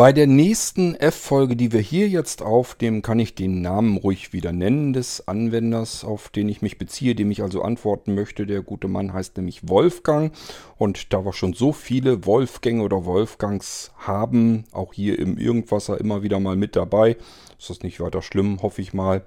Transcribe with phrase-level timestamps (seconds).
[0.00, 4.50] Bei der nächsten F-Folge, die wir hier jetzt aufnehmen, kann ich den Namen ruhig wieder
[4.50, 8.46] nennen des Anwenders, auf den ich mich beziehe, dem ich also antworten möchte.
[8.46, 10.32] Der gute Mann heißt nämlich Wolfgang.
[10.78, 16.22] Und da wir schon so viele Wolfgänge oder Wolfgangs haben, auch hier im Irgendwasser immer
[16.22, 17.18] wieder mal mit dabei,
[17.58, 19.22] ist das nicht weiter schlimm, hoffe ich mal.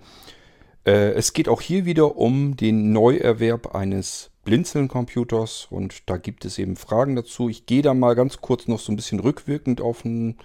[0.88, 6.58] Äh, es geht auch hier wieder um den Neuerwerb eines Blinzeln-Computers und da gibt es
[6.58, 7.48] eben Fragen dazu.
[7.48, 10.36] Ich gehe da mal ganz kurz noch so ein bisschen rückwirkend auf ein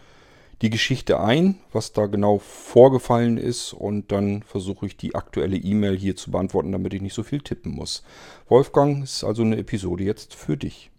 [0.62, 5.96] die Geschichte ein, was da genau vorgefallen ist und dann versuche ich die aktuelle E-Mail
[5.96, 8.02] hier zu beantworten, damit ich nicht so viel tippen muss.
[8.48, 10.90] Wolfgang, ist also eine Episode jetzt für dich.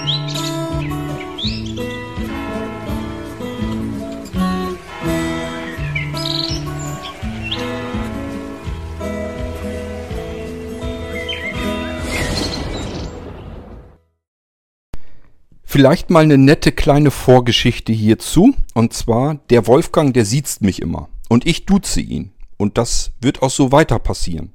[0.00, 0.59] Musik
[15.80, 18.54] Vielleicht mal eine nette kleine Vorgeschichte hierzu.
[18.74, 21.08] Und zwar, der Wolfgang, der sieht mich immer.
[21.30, 22.32] Und ich duze ihn.
[22.58, 24.52] Und das wird auch so weiter passieren.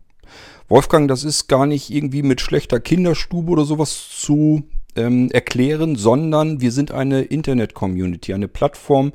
[0.68, 6.62] Wolfgang, das ist gar nicht irgendwie mit schlechter Kinderstube oder sowas zu ähm, erklären, sondern
[6.62, 9.12] wir sind eine Internet-Community, eine Plattform,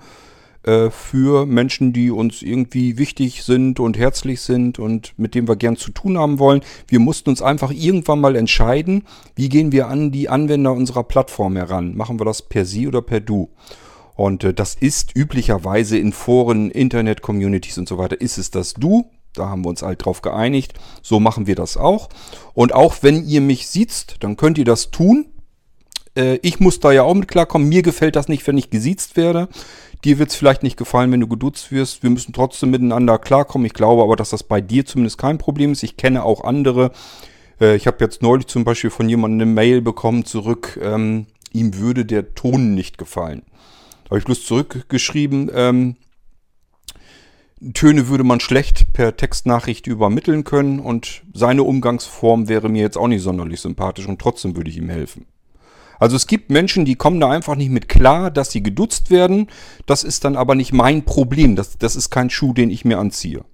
[0.62, 5.56] äh, für Menschen, die uns irgendwie wichtig sind und herzlich sind und mit dem wir
[5.56, 6.60] gern zu tun haben wollen.
[6.86, 9.04] Wir mussten uns einfach irgendwann mal entscheiden,
[9.36, 11.96] wie gehen wir an die Anwender unserer Plattform heran.
[11.96, 13.48] Machen wir das per Sie oder per Du?
[14.16, 19.06] Und äh, das ist üblicherweise in Foren, Internet-Communities und so weiter, ist es das Du.
[19.32, 20.74] Da haben wir uns halt drauf geeinigt.
[21.00, 22.10] So machen wir das auch.
[22.52, 25.26] Und auch wenn ihr mich sieht, dann könnt ihr das tun.
[26.16, 27.68] Äh, ich muss da ja auch mit klarkommen.
[27.68, 29.48] Mir gefällt das nicht, wenn ich gesiezt werde.
[30.04, 32.02] Dir wird es vielleicht nicht gefallen, wenn du geduzt wirst.
[32.02, 33.66] Wir müssen trotzdem miteinander klarkommen.
[33.66, 35.82] Ich glaube aber, dass das bei dir zumindest kein Problem ist.
[35.82, 36.92] Ich kenne auch andere.
[37.60, 40.78] Äh, ich habe jetzt neulich zum Beispiel von jemandem eine Mail bekommen zurück.
[40.82, 43.42] Ähm, ihm würde der Ton nicht gefallen.
[44.08, 45.50] Habe ich bloß zurückgeschrieben.
[45.54, 45.96] Ähm,
[47.74, 53.06] Töne würde man schlecht per Textnachricht übermitteln können und seine Umgangsform wäre mir jetzt auch
[53.06, 55.26] nicht sonderlich sympathisch und trotzdem würde ich ihm helfen.
[56.00, 59.48] Also es gibt Menschen, die kommen da einfach nicht mit klar, dass sie geduzt werden.
[59.86, 61.54] Das ist dann aber nicht mein Problem.
[61.54, 63.44] Das, das ist kein Schuh, den ich mir anziehe.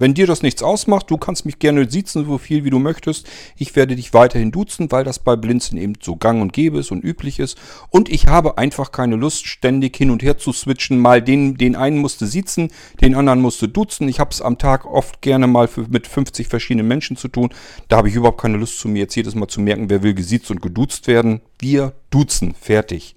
[0.00, 3.28] Wenn dir das nichts ausmacht, du kannst mich gerne siezen, so viel wie du möchtest.
[3.58, 6.90] Ich werde dich weiterhin duzen, weil das bei Blinzen eben so gang und gäbe ist
[6.90, 7.58] und üblich ist.
[7.90, 10.98] Und ich habe einfach keine Lust, ständig hin und her zu switchen.
[10.98, 12.70] Mal den, den einen musste siezen,
[13.02, 14.08] den anderen musste duzen.
[14.08, 17.50] Ich habe es am Tag oft gerne mal für, mit 50 verschiedenen Menschen zu tun.
[17.88, 20.14] Da habe ich überhaupt keine Lust zu mir jetzt jedes Mal zu merken, wer will
[20.14, 21.42] gesiezt und geduzt werden.
[21.58, 22.54] Wir duzen.
[22.58, 23.16] Fertig.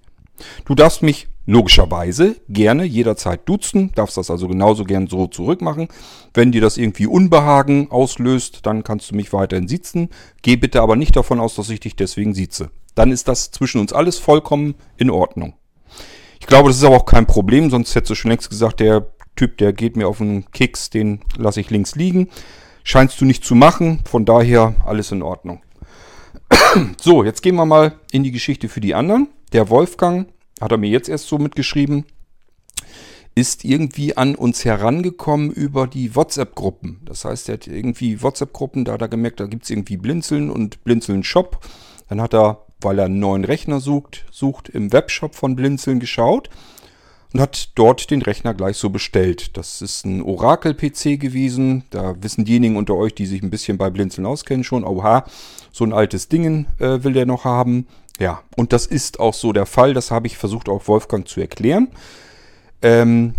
[0.66, 5.88] Du darfst mich logischerweise gerne jederzeit duzen, darfst das also genauso gern so zurückmachen.
[6.34, 10.09] Wenn dir das irgendwie Unbehagen auslöst, dann kannst du mich weiterhin sitzen.
[10.42, 12.70] Geh bitte aber nicht davon aus, dass ich dich deswegen sieze.
[12.96, 15.56] Dann ist das zwischen uns alles vollkommen in Ordnung.
[16.40, 19.08] Ich glaube, das ist aber auch kein Problem, sonst hättest du schon längst gesagt, der
[19.36, 22.30] Typ, der geht mir auf den Keks, den lasse ich links liegen.
[22.84, 25.64] Scheinst du nicht zu machen, von daher alles in Ordnung.
[27.02, 29.30] so, jetzt gehen wir mal in die Geschichte für die anderen.
[29.54, 30.28] Der Wolfgang
[30.63, 32.06] hat er mir jetzt erst so mitgeschrieben,
[33.35, 37.01] ist irgendwie an uns herangekommen über die WhatsApp-Gruppen.
[37.06, 40.50] Das heißt, er hat irgendwie WhatsApp-Gruppen, da hat er gemerkt, da gibt es irgendwie Blinzeln
[40.50, 41.59] und Blinzeln Shop.
[42.09, 46.50] Dann hat er, weil er einen neuen Rechner sucht, sucht im Webshop von Blinzeln geschaut
[47.34, 49.57] und hat dort den Rechner gleich so bestellt.
[49.57, 51.84] Das ist ein Oracle-PC gewesen.
[51.90, 55.25] Da wissen diejenigen unter euch, die sich ein bisschen bei Blinzeln auskennen, schon, oha,
[55.72, 57.88] so ein altes Ding äh, will der noch haben.
[58.19, 59.94] Ja, und das ist auch so der Fall.
[59.94, 61.90] Das habe ich versucht auch Wolfgang zu erklären.
[62.81, 63.35] Ähm,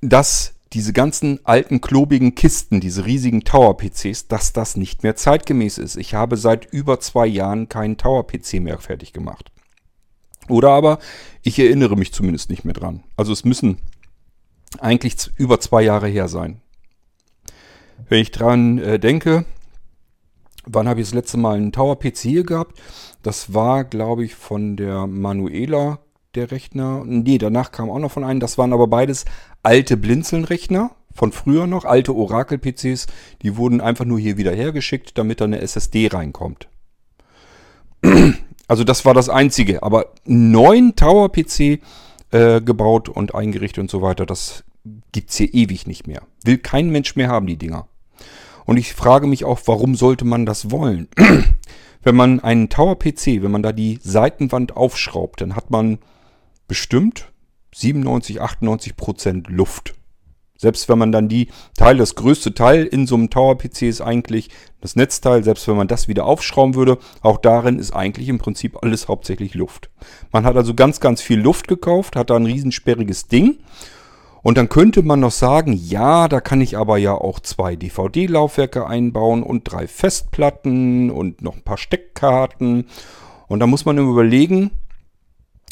[0.00, 5.96] dass diese ganzen alten klobigen Kisten, diese riesigen Tower-PCs, dass das nicht mehr zeitgemäß ist.
[5.96, 9.50] Ich habe seit über zwei Jahren keinen Tower-PC mehr fertig gemacht.
[10.48, 10.98] Oder aber
[11.42, 13.02] ich erinnere mich zumindest nicht mehr dran.
[13.16, 13.78] Also es müssen
[14.78, 16.60] eigentlich über zwei Jahre her sein.
[18.08, 19.44] Wenn ich dran äh, denke,
[20.64, 22.80] wann habe ich das letzte Mal einen Tower-PC gehabt?
[23.22, 26.00] Das war, glaube ich, von der Manuela
[26.34, 27.02] der Rechner.
[27.04, 28.40] Nee, danach kam auch noch von einem.
[28.40, 29.24] Das waren aber beides
[29.62, 33.06] alte Blinzeln-Rechner von früher noch, alte Oracle-PCs.
[33.42, 36.68] Die wurden einfach nur hier wieder hergeschickt, damit da eine SSD reinkommt.
[38.68, 39.82] Also das war das Einzige.
[39.82, 41.80] Aber neuen Tower-PC
[42.30, 44.64] äh, gebaut und eingerichtet und so weiter, das
[45.12, 46.22] gibt's hier ewig nicht mehr.
[46.44, 47.86] Will kein Mensch mehr haben, die Dinger.
[48.64, 51.08] Und ich frage mich auch, warum sollte man das wollen?
[52.02, 55.98] Wenn man einen Tower-PC, wenn man da die Seitenwand aufschraubt, dann hat man
[56.68, 57.32] bestimmt
[57.74, 59.94] 97, 98 Prozent Luft.
[60.62, 64.48] Selbst wenn man dann die Teil, das größte Teil in so einem Tower-PC ist eigentlich
[64.80, 68.80] das Netzteil, selbst wenn man das wieder aufschrauben würde, auch darin ist eigentlich im Prinzip
[68.80, 69.90] alles hauptsächlich Luft.
[70.30, 73.58] Man hat also ganz, ganz viel Luft gekauft, hat da ein riesensperriges Ding.
[74.42, 78.86] Und dann könnte man noch sagen, ja, da kann ich aber ja auch zwei DVD-Laufwerke
[78.86, 82.86] einbauen und drei Festplatten und noch ein paar Steckkarten.
[83.46, 84.72] Und da muss man überlegen,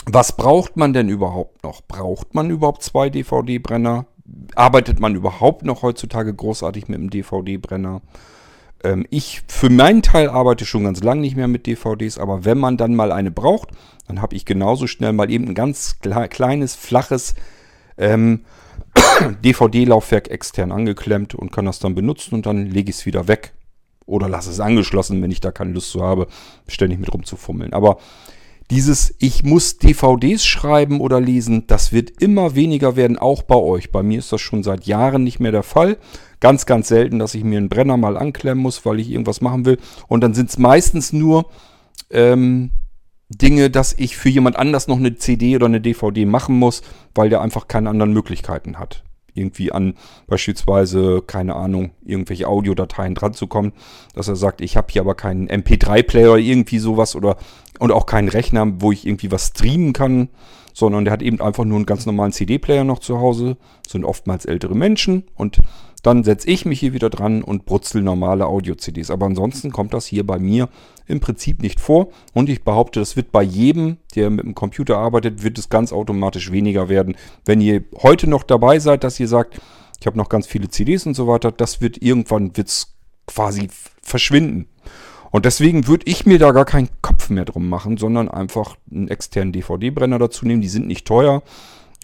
[0.07, 1.83] was braucht man denn überhaupt noch?
[1.83, 4.07] Braucht man überhaupt zwei DVD-Brenner?
[4.55, 8.03] arbeitet man überhaupt noch heutzutage großartig mit dem DVD-Brenner?
[8.83, 12.59] Ähm, ich für meinen Teil arbeite schon ganz lange nicht mehr mit DVDs, aber wenn
[12.59, 13.71] man dann mal eine braucht,
[14.07, 17.35] dann habe ich genauso schnell mal eben ein ganz kleines, flaches
[17.99, 18.45] ähm,
[19.45, 23.53] DVD-Laufwerk extern angeklemmt und kann das dann benutzen und dann lege ich es wieder weg.
[24.07, 26.27] Oder lasse es angeschlossen, wenn ich da keine Lust zu habe,
[26.67, 27.73] ständig mit rumzufummeln.
[27.73, 27.99] Aber
[28.71, 33.91] dieses Ich muss DVDs schreiben oder lesen, das wird immer weniger werden, auch bei euch.
[33.91, 35.99] Bei mir ist das schon seit Jahren nicht mehr der Fall.
[36.39, 39.65] Ganz, ganz selten, dass ich mir einen Brenner mal anklemmen muss, weil ich irgendwas machen
[39.65, 39.79] will.
[40.07, 41.51] Und dann sind es meistens nur
[42.11, 42.71] ähm,
[43.31, 46.83] Dinge, dass ich für jemand anders noch eine CD oder eine DVD machen muss,
[47.15, 49.05] weil der einfach keine anderen Möglichkeiten hat.
[49.33, 49.95] Irgendwie an
[50.27, 53.73] beispielsweise, keine Ahnung, irgendwelche Audiodateien dran zu kommen,
[54.15, 57.37] dass er sagt, ich habe hier aber keinen MP3-Player oder irgendwie sowas oder
[57.79, 60.29] und auch keinen Rechner, wo ich irgendwie was streamen kann,
[60.75, 63.57] sondern der hat eben einfach nur einen ganz normalen CD-Player noch zu Hause,
[63.87, 65.61] sind oftmals ältere Menschen und
[66.03, 69.11] dann setze ich mich hier wieder dran und brutzel normale Audio-CDs.
[69.11, 70.69] Aber ansonsten kommt das hier bei mir
[71.07, 72.09] im Prinzip nicht vor.
[72.33, 75.93] Und ich behaupte, das wird bei jedem, der mit dem Computer arbeitet, wird es ganz
[75.93, 77.17] automatisch weniger werden.
[77.45, 79.61] Wenn ihr heute noch dabei seid, dass ihr sagt,
[80.01, 82.95] ich habe noch ganz viele CDs und so weiter, das wird irgendwann wird's
[83.27, 83.69] quasi
[84.03, 84.67] verschwinden.
[85.31, 89.09] Und deswegen würde ich mir da gar keinen Kopf mehr drum machen, sondern einfach einen
[89.09, 90.61] externen DVD-Brenner dazu nehmen.
[90.61, 91.43] Die sind nicht teuer.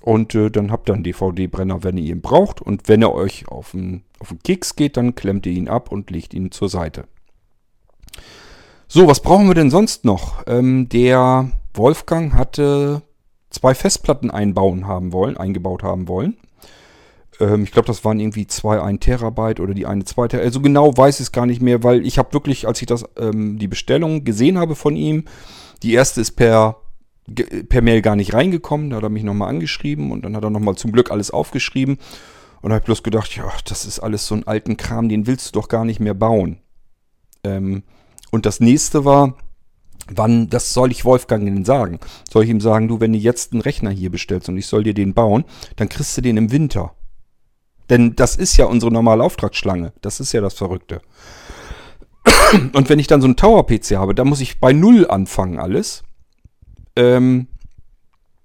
[0.06, 2.62] Und äh, dann habt ihr einen DVD-Brenner, wenn ihr ihn braucht.
[2.62, 5.90] Und wenn er euch auf den, auf den Keks geht, dann klemmt ihr ihn ab
[5.90, 7.08] und legt ihn zur Seite.
[8.86, 10.44] So, was brauchen wir denn sonst noch?
[10.46, 13.02] Ähm, der Wolfgang hatte
[13.50, 16.36] zwei Festplatten einbauen haben wollen, eingebaut haben wollen.
[17.40, 20.46] Ähm, ich glaube, das waren irgendwie zwei 1 Terabyte oder die eine 2 Terabyte.
[20.46, 23.04] Also genau weiß ich es gar nicht mehr, weil ich habe wirklich, als ich das,
[23.18, 25.24] ähm, die Bestellung gesehen habe von ihm,
[25.82, 26.76] die erste ist per
[27.68, 28.90] per Mail gar nicht reingekommen.
[28.90, 31.98] Da hat er mich nochmal angeschrieben und dann hat er nochmal zum Glück alles aufgeschrieben.
[32.62, 35.60] Und habe bloß gedacht, ja, das ist alles so ein alten Kram, den willst du
[35.60, 36.58] doch gar nicht mehr bauen.
[37.44, 37.84] Ähm,
[38.32, 39.36] und das nächste war,
[40.08, 42.00] wann, das soll ich Wolfgang denn sagen?
[42.28, 44.82] Soll ich ihm sagen, du, wenn du jetzt einen Rechner hier bestellst und ich soll
[44.82, 45.44] dir den bauen,
[45.76, 46.94] dann kriegst du den im Winter.
[47.88, 49.92] Denn das ist ja unsere normale Auftragsschlange.
[50.00, 51.02] Das ist ja das Verrückte.
[52.72, 56.02] Und wenn ich dann so einen Tower-PC habe, dann muss ich bei Null anfangen alles.
[56.96, 57.48] Ähm,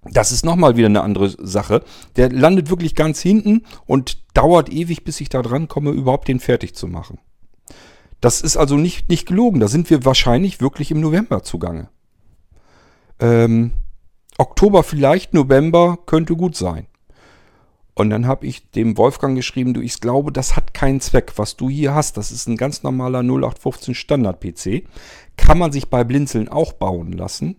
[0.03, 1.83] das ist nochmal wieder eine andere Sache.
[2.15, 6.39] Der landet wirklich ganz hinten und dauert ewig, bis ich da dran komme, überhaupt den
[6.39, 7.19] fertig zu machen.
[8.19, 9.59] Das ist also nicht, nicht gelogen.
[9.59, 11.89] Da sind wir wahrscheinlich wirklich im November zugange.
[13.19, 13.74] Ähm,
[14.38, 16.88] Oktober vielleicht, November könnte gut sein.
[17.94, 21.33] Und dann habe ich dem Wolfgang geschrieben, du, ich glaube, das hat keinen Zweck.
[21.36, 24.88] Was du hier hast, das ist ein ganz normaler 0815 Standard-PC.
[25.36, 27.57] Kann man sich bei Blinzeln auch bauen lassen.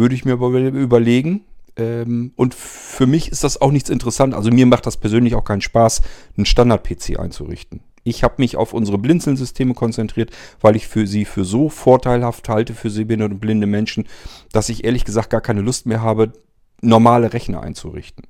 [0.00, 1.44] Würde ich mir überlegen.
[1.76, 4.32] Ähm, und für mich ist das auch nichts interessant.
[4.32, 6.00] Also mir macht das persönlich auch keinen Spaß,
[6.38, 7.80] einen Standard-PC einzurichten.
[8.02, 10.30] Ich habe mich auf unsere Blinzeln-Systeme konzentriert,
[10.62, 14.06] weil ich für sie für so vorteilhaft halte, für sehbehinderte und blinde Menschen,
[14.52, 16.32] dass ich ehrlich gesagt gar keine Lust mehr habe,
[16.80, 18.26] normale Rechner einzurichten.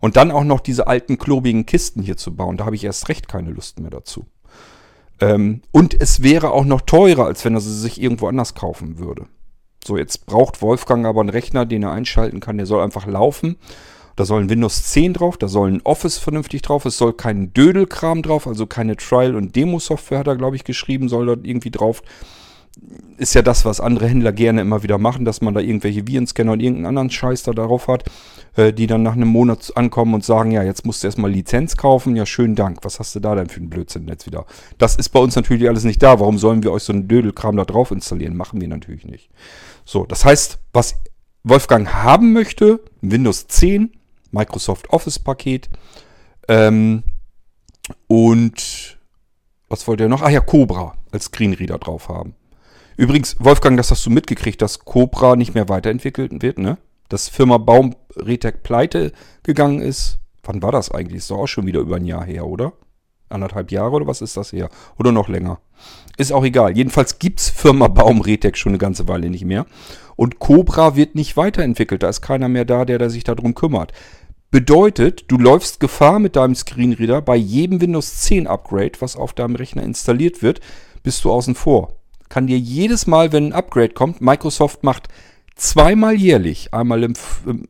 [0.00, 3.08] Und dann auch noch diese alten klobigen Kisten hier zu bauen, da habe ich erst
[3.08, 4.26] recht keine Lust mehr dazu.
[5.20, 8.98] Ähm, und es wäre auch noch teurer, als wenn er sie sich irgendwo anders kaufen
[8.98, 9.26] würde.
[9.88, 12.58] So, jetzt braucht Wolfgang aber einen Rechner, den er einschalten kann.
[12.58, 13.56] Der soll einfach laufen.
[14.16, 17.52] Da soll ein Windows 10 drauf, da soll ein Office vernünftig drauf, es soll kein
[17.54, 21.70] Dödelkram drauf, also keine Trial- und Demo-Software hat er, glaube ich, geschrieben, soll dort irgendwie
[21.70, 22.02] drauf.
[23.16, 26.52] Ist ja das, was andere Händler gerne immer wieder machen, dass man da irgendwelche Virenscanner
[26.52, 28.04] und irgendeinen anderen Scheiß da drauf hat,
[28.56, 31.76] äh, die dann nach einem Monat ankommen und sagen, ja, jetzt musst du erstmal Lizenz
[31.76, 32.16] kaufen.
[32.16, 32.78] Ja, schönen Dank.
[32.82, 34.46] Was hast du da denn für einen Blödsinn jetzt wieder?
[34.78, 36.18] Das ist bei uns natürlich alles nicht da.
[36.18, 38.36] Warum sollen wir euch so einen Dödelkram da drauf installieren?
[38.36, 39.30] Machen wir natürlich nicht.
[39.88, 40.96] So, das heißt, was
[41.44, 43.90] Wolfgang haben möchte, Windows 10,
[44.32, 45.70] Microsoft Office Paket
[46.46, 47.04] ähm,
[48.06, 48.98] und
[49.70, 50.20] was wollte er noch?
[50.20, 52.34] Ah ja, Cobra als Screenreader drauf haben.
[52.98, 56.76] Übrigens, Wolfgang, das hast du mitgekriegt, dass Cobra nicht mehr weiterentwickelt wird, ne?
[57.08, 60.18] Dass Firma Baum Retec pleite gegangen ist.
[60.42, 61.20] Wann war das eigentlich?
[61.20, 62.74] Ist doch auch schon wieder über ein Jahr her, oder?
[63.30, 64.68] Anderthalb Jahre oder was ist das her?
[64.98, 65.60] Oder noch länger?
[66.18, 66.76] Ist auch egal.
[66.76, 69.66] Jedenfalls gibt es Firma Baum Retec schon eine ganze Weile nicht mehr.
[70.16, 72.02] Und Cobra wird nicht weiterentwickelt.
[72.02, 73.92] Da ist keiner mehr da, der, der sich darum kümmert.
[74.50, 79.54] Bedeutet, du läufst Gefahr mit deinem Screenreader bei jedem Windows 10 Upgrade, was auf deinem
[79.54, 80.60] Rechner installiert wird,
[81.04, 81.94] bist du außen vor.
[82.28, 85.06] Kann dir jedes Mal, wenn ein Upgrade kommt, Microsoft macht
[85.54, 87.12] zweimal jährlich, einmal im,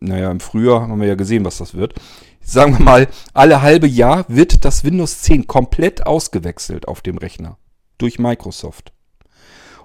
[0.00, 1.94] naja, im Frühjahr haben wir ja gesehen, was das wird.
[2.40, 7.58] Sagen wir mal, alle halbe Jahr wird das Windows 10 komplett ausgewechselt auf dem Rechner
[7.98, 8.92] durch Microsoft.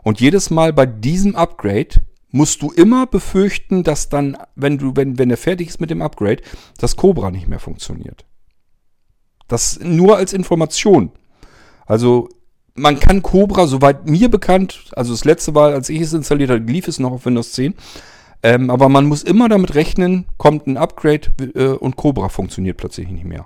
[0.03, 5.17] Und jedes Mal bei diesem Upgrade musst du immer befürchten, dass dann, wenn du, wenn,
[5.17, 6.41] wenn er fertig ist mit dem Upgrade,
[6.77, 8.25] das Cobra nicht mehr funktioniert.
[9.47, 11.11] Das nur als Information.
[11.85, 12.29] Also
[12.75, 16.71] man kann Cobra, soweit mir bekannt, also das letzte Mal, als ich es installiert habe,
[16.71, 17.75] lief es noch auf Windows 10.
[18.41, 23.07] Ähm, aber man muss immer damit rechnen, kommt ein Upgrade äh, und Cobra funktioniert plötzlich
[23.07, 23.45] nicht mehr.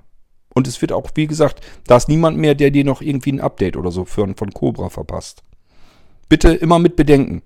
[0.57, 3.41] Und es wird auch, wie gesagt, da ist niemand mehr, der dir noch irgendwie ein
[3.41, 5.43] Update oder so für, von Cobra verpasst.
[6.29, 7.43] Bitte immer mit bedenken.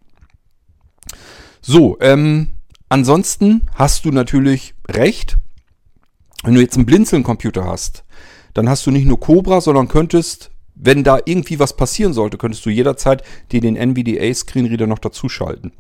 [1.60, 2.54] So, ähm,
[2.88, 5.36] ansonsten hast du natürlich recht.
[6.44, 8.06] Wenn du jetzt einen Blinzeln-Computer hast,
[8.54, 12.66] dann hast du nicht nur Cobra, sondern könntest, wenn da irgendwie was passieren sollte, könntest
[12.66, 15.74] du jederzeit dir den NVDA-Screenreader noch dazuschalten.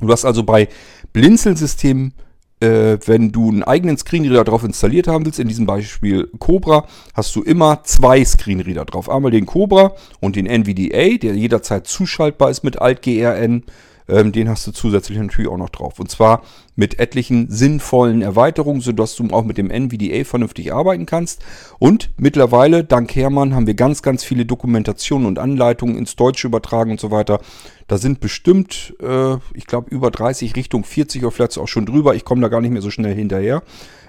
[0.00, 0.68] Du hast also bei
[1.14, 2.12] Blinzeln-Systemen,
[2.60, 7.34] äh, wenn du einen eigenen Screenreader drauf installiert haben willst, in diesem Beispiel Cobra, hast
[7.36, 9.10] du immer zwei Screenreader drauf.
[9.10, 13.64] Einmal den Cobra und den NVDA, der jederzeit zuschaltbar ist mit Alt-GRN
[14.08, 15.98] ähm, den hast du zusätzlich natürlich auch noch drauf.
[15.98, 16.42] Und zwar
[16.76, 21.44] mit etlichen sinnvollen Erweiterungen, sodass du auch mit dem NVDA vernünftig arbeiten kannst.
[21.78, 26.92] Und mittlerweile, dank Hermann, haben wir ganz, ganz viele Dokumentationen und Anleitungen ins Deutsche übertragen
[26.92, 27.40] und so weiter.
[27.88, 32.14] Da sind bestimmt, äh, ich glaube, über 30 Richtung 40 oder vielleicht auch schon drüber.
[32.14, 33.62] Ich komme da gar nicht mehr so schnell hinterher.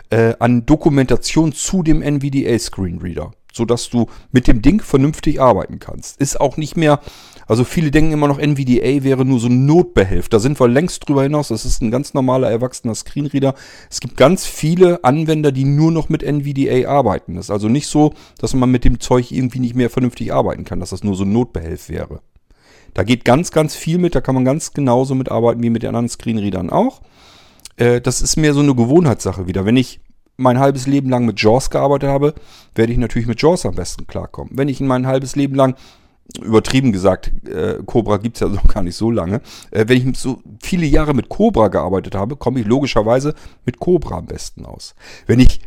[0.10, 6.22] Äh, an Dokumentation zu dem NVDA Screenreader, sodass du mit dem Ding vernünftig arbeiten kannst.
[6.22, 7.01] Ist auch nicht mehr
[7.48, 10.30] also viele denken immer noch, NVDA wäre nur so ein Notbehelf.
[10.30, 11.48] Da sind wir längst drüber hinaus.
[11.48, 13.56] Das ist ein ganz normaler, erwachsener Screenreader.
[13.89, 17.36] Es gibt ganz viele Anwender, die nur noch mit NVDA arbeiten.
[17.36, 20.66] Das ist also nicht so, dass man mit dem Zeug irgendwie nicht mehr vernünftig arbeiten
[20.66, 22.22] kann, dass das nur so ein Notbehelf wäre.
[22.94, 24.16] Da geht ganz, ganz viel mit.
[24.16, 27.01] Da kann man ganz genauso mitarbeiten wie mit den anderen Screenreadern auch.
[27.77, 29.66] Äh, das ist mehr so eine Gewohnheitssache wieder.
[29.66, 30.01] Wenn ich
[30.36, 32.36] mein halbes Leben lang mit JAWS gearbeitet habe,
[32.75, 34.51] werde ich natürlich mit JAWS am besten klarkommen.
[34.56, 35.75] Wenn ich mein halbes Leben lang
[36.41, 39.41] übertrieben gesagt, äh, Cobra gibt es ja noch gar nicht so lange.
[39.72, 43.34] Äh, wenn ich so viele Jahre mit Cobra gearbeitet habe, komme ich logischerweise
[43.65, 44.96] mit Cobra am besten aus.
[45.25, 45.60] Wenn ich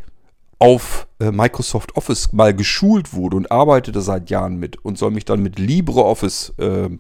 [0.58, 5.24] auf äh, Microsoft Office mal geschult wurde und arbeitete seit Jahren mit und soll mich
[5.24, 6.90] dann mit LibreOffice äh,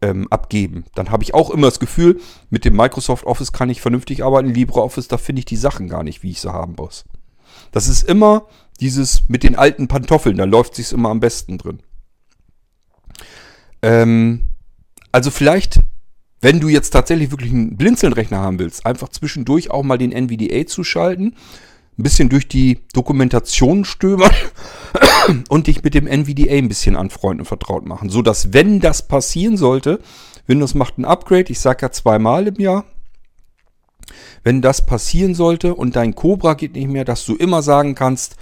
[0.00, 3.80] ähm, abgeben, dann habe ich auch immer das Gefühl, mit dem Microsoft Office kann ich
[3.80, 4.54] vernünftig arbeiten.
[4.54, 7.04] LibreOffice, da finde ich die Sachen gar nicht, wie ich sie haben muss.
[7.72, 8.46] Das ist immer
[8.80, 11.80] dieses mit den alten Pantoffeln, da läuft sich's immer am besten drin.
[13.82, 14.48] Ähm,
[15.12, 15.80] also vielleicht,
[16.40, 20.66] wenn du jetzt tatsächlich wirklich einen Blinzelnrechner haben willst, einfach zwischendurch auch mal den NVDA
[20.66, 21.34] zuschalten,
[21.98, 24.30] ein bisschen durch die Dokumentation stöbern
[25.48, 29.08] und dich mit dem NVDA ein bisschen anfreunden und vertraut machen, so dass wenn das
[29.08, 30.00] passieren sollte,
[30.46, 32.84] Windows macht ein Upgrade, ich sage ja zweimal im Jahr,
[34.44, 38.36] wenn das passieren sollte und dein Cobra geht nicht mehr, dass du immer sagen kannst,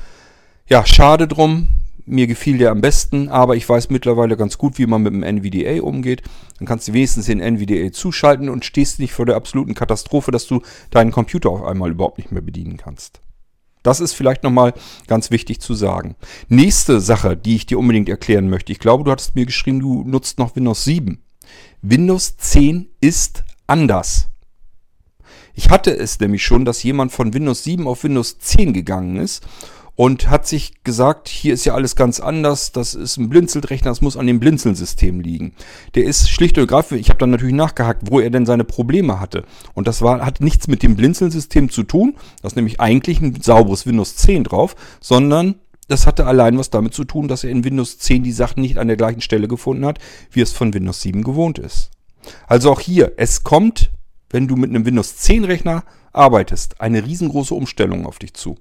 [0.69, 1.69] ja, schade drum,
[2.07, 5.23] mir gefiel der am besten, aber ich weiß mittlerweile ganz gut, wie man mit dem
[5.23, 6.23] NVDA umgeht.
[6.59, 10.47] Dann kannst du wenigstens den NVDA zuschalten und stehst nicht vor der absoluten Katastrophe, dass
[10.47, 13.21] du deinen Computer auf einmal überhaupt nicht mehr bedienen kannst.
[13.83, 14.75] Das ist vielleicht nochmal
[15.07, 16.17] ganz wichtig zu sagen.
[16.49, 18.73] Nächste Sache, die ich dir unbedingt erklären möchte.
[18.73, 21.23] Ich glaube, du hattest mir geschrieben, du nutzt noch Windows 7.
[21.83, 24.29] Windows 10 ist anders.
[25.55, 29.47] Ich hatte es nämlich schon, dass jemand von Windows 7 auf Windows 10 gegangen ist
[29.97, 34.03] und hat sich gesagt, hier ist ja alles ganz anders, das ist ein Blinzelrechner, das
[34.03, 35.55] muss an dem Blinzeln-System liegen.
[35.95, 39.19] Der ist schlicht und ergreifend, ich habe dann natürlich nachgehakt, wo er denn seine Probleme
[39.19, 39.45] hatte.
[39.75, 43.41] Und das war, hat nichts mit dem Blinzeln-System zu tun, das ist nämlich eigentlich ein
[43.41, 45.57] sauberes Windows 10 drauf, sondern
[45.89, 48.77] das hatte allein was damit zu tun, dass er in Windows 10 die Sachen nicht
[48.77, 49.99] an der gleichen Stelle gefunden hat,
[50.31, 51.91] wie es von Windows 7 gewohnt ist.
[52.47, 53.93] Also auch hier, es kommt,
[54.31, 58.57] wenn du mit einem Windows 10 Rechner arbeitest, eine riesengroße Umstellung auf dich zu.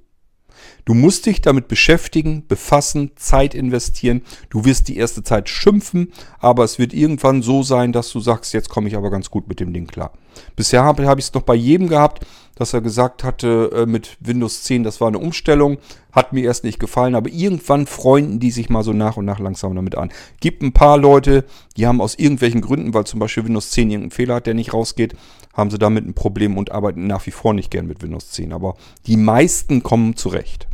[0.86, 4.22] Du musst dich damit beschäftigen, befassen, Zeit investieren.
[4.50, 8.54] Du wirst die erste Zeit schimpfen, aber es wird irgendwann so sein, dass du sagst,
[8.54, 10.14] jetzt komme ich aber ganz gut mit dem Ding klar.
[10.56, 14.18] Bisher habe hab ich es noch bei jedem gehabt, dass er gesagt hatte, äh, mit
[14.20, 15.78] Windows 10, das war eine Umstellung,
[16.12, 19.40] hat mir erst nicht gefallen, aber irgendwann freunden die sich mal so nach und nach
[19.40, 20.12] langsam damit an.
[20.40, 21.44] Gibt ein paar Leute,
[21.76, 24.74] die haben aus irgendwelchen Gründen, weil zum Beispiel Windows 10 irgendeinen Fehler hat, der nicht
[24.74, 25.16] rausgeht,
[25.56, 28.54] haben sie damit ein Problem und arbeiten nach wie vor nicht gern mit Windows 10.
[28.54, 28.76] Aber
[29.08, 30.68] die meisten kommen zurecht.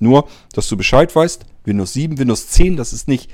[0.00, 3.30] Nur, dass du Bescheid weißt, Windows 7, Windows 10, das ist nicht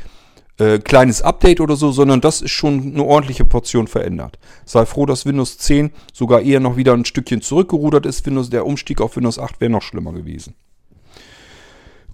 [0.58, 4.38] äh, kleines Update oder so, sondern das ist schon eine ordentliche Portion verändert.
[4.66, 8.26] Sei froh, dass Windows 10 sogar eher noch wieder ein Stückchen zurückgerudert ist.
[8.26, 10.54] Windows, der Umstieg auf Windows 8 wäre noch schlimmer gewesen.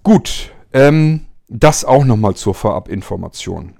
[0.03, 3.73] Gut, ähm, das auch nochmal zur Vorabinformation.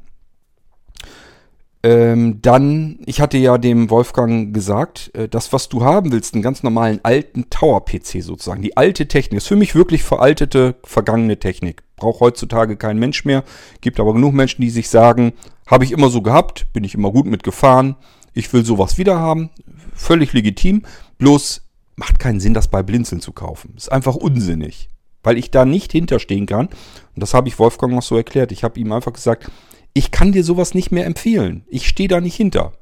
[1.84, 6.44] Ähm, dann, ich hatte ja dem Wolfgang gesagt, äh, das, was du haben willst, einen
[6.44, 11.84] ganz normalen alten Tower-PC sozusagen, die alte Technik, ist für mich wirklich veraltete, vergangene Technik.
[11.96, 13.44] Braucht heutzutage kein Mensch mehr.
[13.82, 15.34] Gibt aber genug Menschen, die sich sagen,
[15.68, 17.96] habe ich immer so gehabt, bin ich immer gut mitgefahren,
[18.34, 19.50] ich will sowas wieder haben.
[19.94, 20.84] Völlig legitim,
[21.18, 21.62] bloß
[21.96, 23.74] macht keinen Sinn, das bei Blinzeln zu kaufen.
[23.76, 24.90] Ist einfach unsinnig,
[25.24, 26.68] weil ich da nicht hinterstehen kann.
[26.68, 28.52] Und das habe ich Wolfgang noch so erklärt.
[28.52, 29.52] Ich habe ihm einfach gesagt,
[29.98, 31.64] ich kann dir sowas nicht mehr empfehlen.
[31.68, 32.74] Ich stehe da nicht hinter.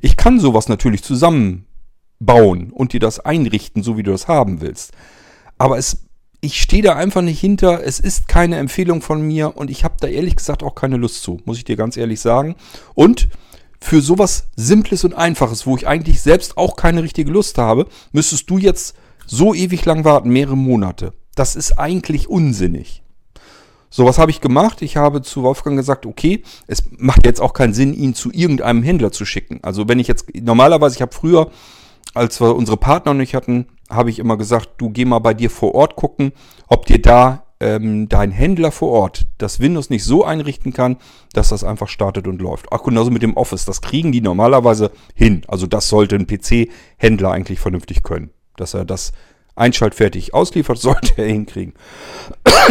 [0.00, 4.92] Ich kann sowas natürlich zusammenbauen und dir das einrichten, so wie du das haben willst.
[5.58, 6.04] Aber es,
[6.40, 7.84] ich stehe da einfach nicht hinter.
[7.84, 11.22] Es ist keine Empfehlung von mir und ich habe da ehrlich gesagt auch keine Lust
[11.22, 12.54] zu, muss ich dir ganz ehrlich sagen.
[12.94, 13.28] Und
[13.80, 18.48] für sowas Simples und Einfaches, wo ich eigentlich selbst auch keine richtige Lust habe, müsstest
[18.48, 18.94] du jetzt
[19.26, 21.14] so ewig lang warten, mehrere Monate.
[21.34, 23.02] Das ist eigentlich unsinnig.
[23.90, 24.82] So, was habe ich gemacht?
[24.82, 28.84] Ich habe zu Wolfgang gesagt, okay, es macht jetzt auch keinen Sinn, ihn zu irgendeinem
[28.84, 29.58] Händler zu schicken.
[29.62, 31.50] Also wenn ich jetzt, normalerweise, ich habe früher,
[32.14, 35.50] als wir unsere Partner nicht hatten, habe ich immer gesagt, du geh mal bei dir
[35.50, 36.32] vor Ort gucken,
[36.68, 40.96] ob dir da ähm, dein Händler vor Ort das Windows nicht so einrichten kann,
[41.32, 42.66] dass das einfach startet und läuft.
[42.70, 45.42] Ach, genauso mit dem Office, das kriegen die normalerweise hin.
[45.48, 49.12] Also das sollte ein PC-Händler eigentlich vernünftig können, dass er das
[49.60, 51.74] einschaltfertig ausliefert, sollte er hinkriegen.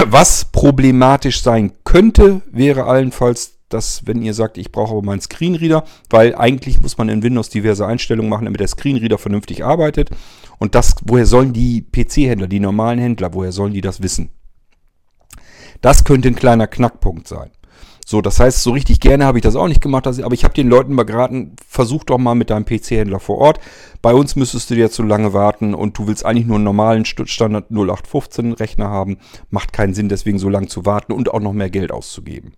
[0.05, 5.83] Was problematisch sein könnte, wäre allenfalls, dass wenn ihr sagt, ich brauche aber meinen Screenreader,
[6.09, 10.09] weil eigentlich muss man in Windows diverse Einstellungen machen, damit der Screenreader vernünftig arbeitet.
[10.57, 14.31] Und das, woher sollen die PC-Händler, die normalen Händler, woher sollen die das wissen?
[15.81, 17.51] Das könnte ein kleiner Knackpunkt sein.
[18.09, 20.55] So, das heißt, so richtig gerne habe ich das auch nicht gemacht, aber ich habe
[20.55, 23.59] den Leuten mal geraten, versuch doch mal mit deinem PC-Händler vor Ort.
[24.01, 27.05] Bei uns müsstest du dir zu lange warten und du willst eigentlich nur einen normalen
[27.05, 29.19] Standard 0815 Rechner haben.
[29.51, 32.53] Macht keinen Sinn, deswegen so lange zu warten und auch noch mehr Geld auszugeben.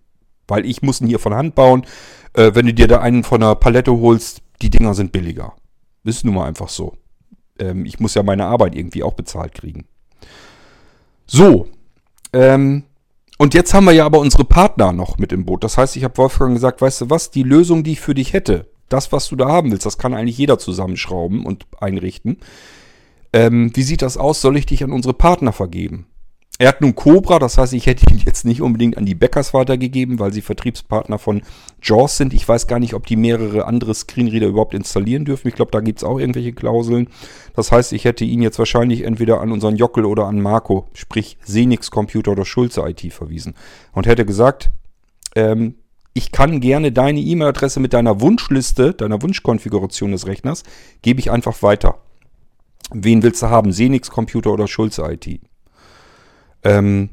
[0.48, 1.84] Weil ich muss ihn hier von Hand bauen.
[2.32, 5.52] Äh, wenn du dir da einen von der Palette holst, die Dinger sind billiger.
[6.02, 6.94] Ist nun mal einfach so.
[7.58, 9.84] Ähm, ich muss ja meine Arbeit irgendwie auch bezahlt kriegen.
[11.26, 11.68] So,
[12.32, 12.84] ähm,
[13.42, 15.64] und jetzt haben wir ja aber unsere Partner noch mit im Boot.
[15.64, 18.32] Das heißt, ich habe Wolfgang gesagt, weißt du was, die Lösung, die ich für dich
[18.34, 22.38] hätte, das, was du da haben willst, das kann eigentlich jeder zusammenschrauben und einrichten.
[23.32, 24.40] Ähm, wie sieht das aus?
[24.40, 26.06] Soll ich dich an unsere Partner vergeben?
[26.58, 29.52] Er hat nun Cobra, das heißt, ich hätte ihn jetzt nicht unbedingt an die Bäckers
[29.54, 31.42] weitergegeben, weil sie Vertriebspartner von
[31.82, 32.34] JAWS sind.
[32.34, 35.48] Ich weiß gar nicht, ob die mehrere andere Screenreader überhaupt installieren dürfen.
[35.48, 37.08] Ich glaube, da gibt es auch irgendwelche Klauseln.
[37.56, 41.38] Das heißt, ich hätte ihn jetzt wahrscheinlich entweder an unseren Jockel oder an Marco, sprich
[41.42, 43.54] Senix Computer oder Schulze IT verwiesen.
[43.92, 44.70] Und hätte gesagt,
[45.34, 45.74] ähm,
[46.14, 50.62] ich kann gerne deine E-Mail-Adresse mit deiner Wunschliste, deiner Wunschkonfiguration des Rechners,
[51.00, 51.96] gebe ich einfach weiter.
[52.92, 53.72] Wen willst du haben?
[53.72, 55.40] Senix Computer oder Schulze IT?
[56.64, 57.10] Ähm,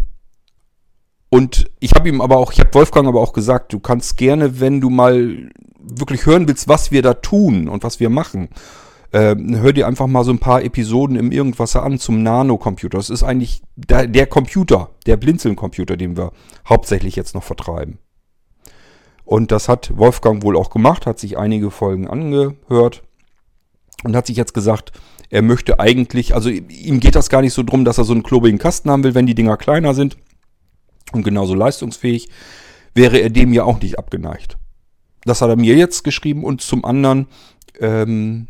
[1.29, 4.59] und ich habe ihm aber auch, ich habe Wolfgang aber auch gesagt, du kannst gerne,
[4.59, 8.49] wenn du mal wirklich hören willst, was wir da tun und was wir machen,
[9.12, 12.97] ähm, hör dir einfach mal so ein paar Episoden im Irgendwasser an zum Nano-Computer.
[12.97, 16.31] Das ist eigentlich der, der Computer, der Blinzeln-Computer, den wir
[16.67, 17.97] hauptsächlich jetzt noch vertreiben.
[19.25, 23.03] Und das hat Wolfgang wohl auch gemacht, hat sich einige Folgen angehört
[24.03, 24.91] und hat sich jetzt gesagt,
[25.29, 28.23] er möchte eigentlich, also ihm geht das gar nicht so drum, dass er so einen
[28.23, 30.17] klobigen Kasten haben will, wenn die Dinger kleiner sind
[31.11, 32.29] und genauso leistungsfähig,
[32.95, 34.57] wäre er dem ja auch nicht abgeneigt.
[35.23, 37.27] Das hat er mir jetzt geschrieben und zum anderen,
[37.79, 38.47] ähm,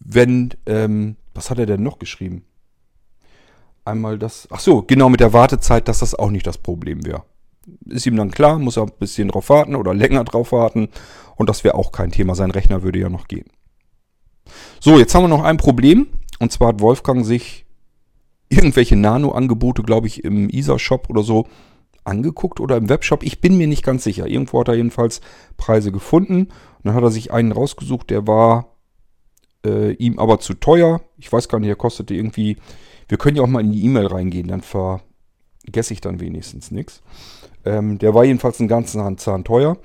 [0.00, 2.44] wenn, ähm, was hat er denn noch geschrieben?
[3.84, 7.22] Einmal das, ach so, genau mit der Wartezeit, dass das auch nicht das Problem wäre.
[7.84, 10.88] Ist ihm dann klar, muss er ein bisschen drauf warten oder länger drauf warten
[11.36, 12.34] und das wäre auch kein Thema.
[12.34, 13.46] Sein Rechner würde ja noch gehen.
[14.80, 16.08] So, jetzt haben wir noch ein Problem.
[16.38, 17.66] Und zwar hat Wolfgang sich
[18.48, 21.46] irgendwelche Nano-Angebote, glaube ich, im ISA-Shop oder so
[22.04, 23.22] angeguckt oder im Webshop.
[23.22, 24.26] Ich bin mir nicht ganz sicher.
[24.26, 25.20] Irgendwo hat er jedenfalls
[25.56, 26.42] Preise gefunden.
[26.42, 28.76] Und dann hat er sich einen rausgesucht, der war
[29.64, 31.00] äh, ihm aber zu teuer.
[31.18, 32.56] Ich weiß gar nicht, er kostete irgendwie.
[33.08, 37.02] Wir können ja auch mal in die E-Mail reingehen, dann vergesse ich dann wenigstens nichts.
[37.64, 39.76] Ähm, der war jedenfalls einen ganzen Zahn teuer.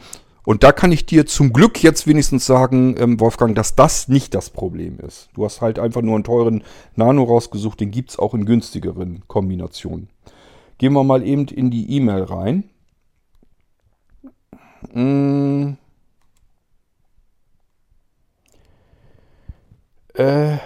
[0.43, 4.33] Und da kann ich dir zum Glück jetzt wenigstens sagen, ähm, Wolfgang, dass das nicht
[4.33, 5.29] das Problem ist.
[5.35, 6.63] Du hast halt einfach nur einen teuren
[6.95, 10.09] Nano rausgesucht, den gibt es auch in günstigeren Kombinationen.
[10.79, 12.63] Gehen wir mal eben in die E-Mail rein.
[14.93, 15.77] Hm.
[20.15, 20.57] Äh.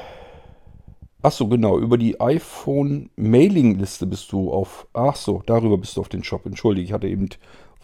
[1.21, 4.88] Achso, genau, über die iPhone-Mailing-Liste bist du auf.
[4.93, 6.45] Ach so, darüber bist du auf den Shop.
[6.45, 7.29] Entschuldige, ich hatte eben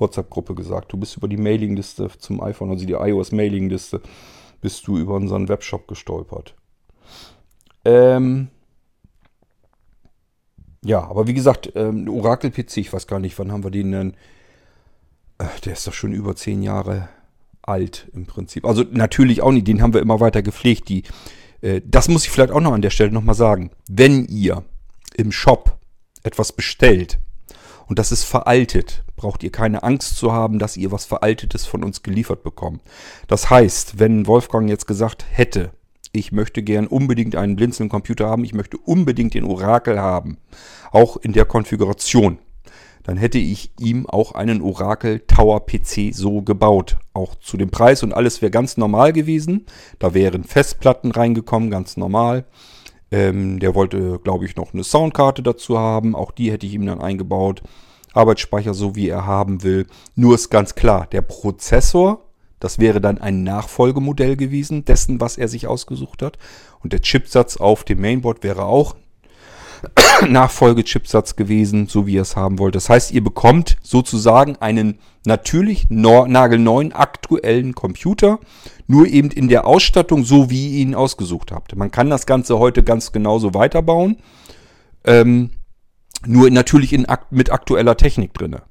[0.02, 0.92] WhatsApp-Gruppe gesagt.
[0.92, 4.02] Du bist über die Mailingliste zum iPhone, also die iOS-Mailingliste,
[4.60, 6.56] bist du über unseren Webshop gestolpert.
[7.86, 8.50] Ähm
[10.84, 14.14] ja, aber wie gesagt, ähm, Oracle-PC, ich weiß gar nicht, wann haben wir den denn?
[15.38, 17.10] Äh, der ist doch schon über zehn Jahre
[17.62, 18.66] alt im Prinzip.
[18.66, 20.90] Also natürlich auch nicht, den haben wir immer weiter gepflegt.
[20.90, 21.04] Die,
[21.62, 23.72] äh, das muss ich vielleicht auch noch an der Stelle nochmal sagen.
[23.88, 24.64] Wenn ihr
[25.16, 25.78] im Shop
[26.24, 27.20] etwas bestellt
[27.91, 31.84] und das ist veraltet, braucht ihr keine Angst zu haben, dass ihr was Veraltetes von
[31.84, 32.82] uns geliefert bekommt.
[33.27, 35.71] Das heißt, wenn Wolfgang jetzt gesagt hätte,
[36.13, 40.38] ich möchte gern unbedingt einen Blinzeln-Computer haben, ich möchte unbedingt den Orakel haben,
[40.93, 42.38] auch in der Konfiguration,
[43.04, 46.95] dann hätte ich ihm auch einen Orakel Tower PC so gebaut.
[47.12, 49.65] Auch zu dem Preis und alles wäre ganz normal gewesen.
[49.99, 52.45] Da wären Festplatten reingekommen, ganz normal.
[53.12, 56.15] Ähm, der wollte, glaube ich, noch eine Soundkarte dazu haben.
[56.15, 57.62] Auch die hätte ich ihm dann eingebaut.
[58.13, 59.86] Arbeitsspeicher so wie er haben will.
[60.15, 62.26] Nur ist ganz klar, der Prozessor,
[62.60, 66.38] das wäre dann ein Nachfolgemodell gewesen dessen, was er sich ausgesucht hat.
[66.84, 68.95] Und der Chipsatz auf dem Mainboard wäre auch
[70.28, 72.76] Nachfolgechipsatz gewesen, so wie ihr es haben wollt.
[72.76, 78.39] Das heißt, ihr bekommt sozusagen einen natürlich nagelneuen aktuellen Computer,
[78.88, 81.76] nur eben in der Ausstattung, so wie ihr ihn ausgesucht habt.
[81.76, 84.17] Man kann das Ganze heute ganz genauso weiterbauen,
[85.06, 85.52] ähm,
[86.26, 88.63] nur natürlich in, mit aktueller Technik drinne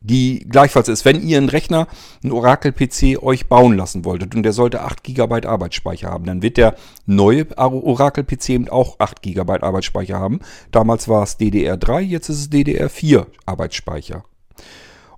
[0.00, 1.86] die gleichfalls ist, wenn ihr einen Rechner,
[2.22, 6.56] einen Oracle-PC euch bauen lassen wolltet und der sollte 8 GB Arbeitsspeicher haben, dann wird
[6.56, 6.74] der
[7.06, 10.40] neue Oracle-PC eben auch 8 GB Arbeitsspeicher haben.
[10.70, 14.24] Damals war es DDR3, jetzt ist es DDR4 Arbeitsspeicher.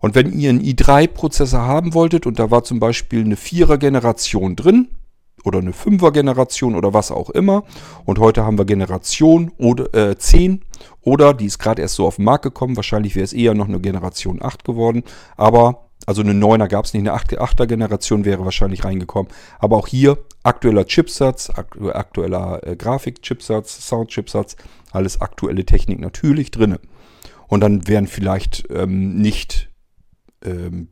[0.01, 4.89] Und wenn ihr einen i3-Prozessor haben wolltet und da war zum Beispiel eine 4er-Generation drin,
[5.45, 7.65] oder eine 5er-Generation oder was auch immer.
[8.05, 10.63] Und heute haben wir Generation oder, äh, 10
[11.01, 12.77] oder die ist gerade erst so auf den Markt gekommen.
[12.77, 15.03] Wahrscheinlich wäre es eher noch eine Generation 8 geworden.
[15.37, 19.31] Aber, also eine 9er gab es nicht, eine 8er Generation wäre wahrscheinlich reingekommen.
[19.59, 24.57] Aber auch hier aktueller Chipsatz, aktueller äh, Grafik-Chipsatz, Sound-Chipsatz,
[24.91, 26.81] alles aktuelle Technik natürlich drinne.
[27.49, 29.71] Und dann wären vielleicht ähm, nicht
[30.45, 30.89] ähm,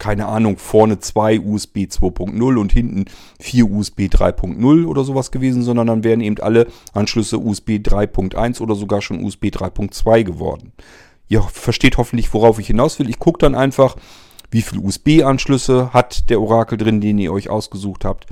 [0.00, 3.04] keine Ahnung, vorne zwei USB 2.0 und hinten
[3.38, 8.74] vier USB 3.0 oder sowas gewesen, sondern dann wären eben alle Anschlüsse USB 3.1 oder
[8.74, 10.72] sogar schon USB 3.2 geworden.
[11.28, 13.08] Ihr versteht hoffentlich, worauf ich hinaus will.
[13.08, 13.94] Ich gucke dann einfach,
[14.50, 18.26] wie viele USB-Anschlüsse hat der Orakel drin, den ihr euch ausgesucht habt.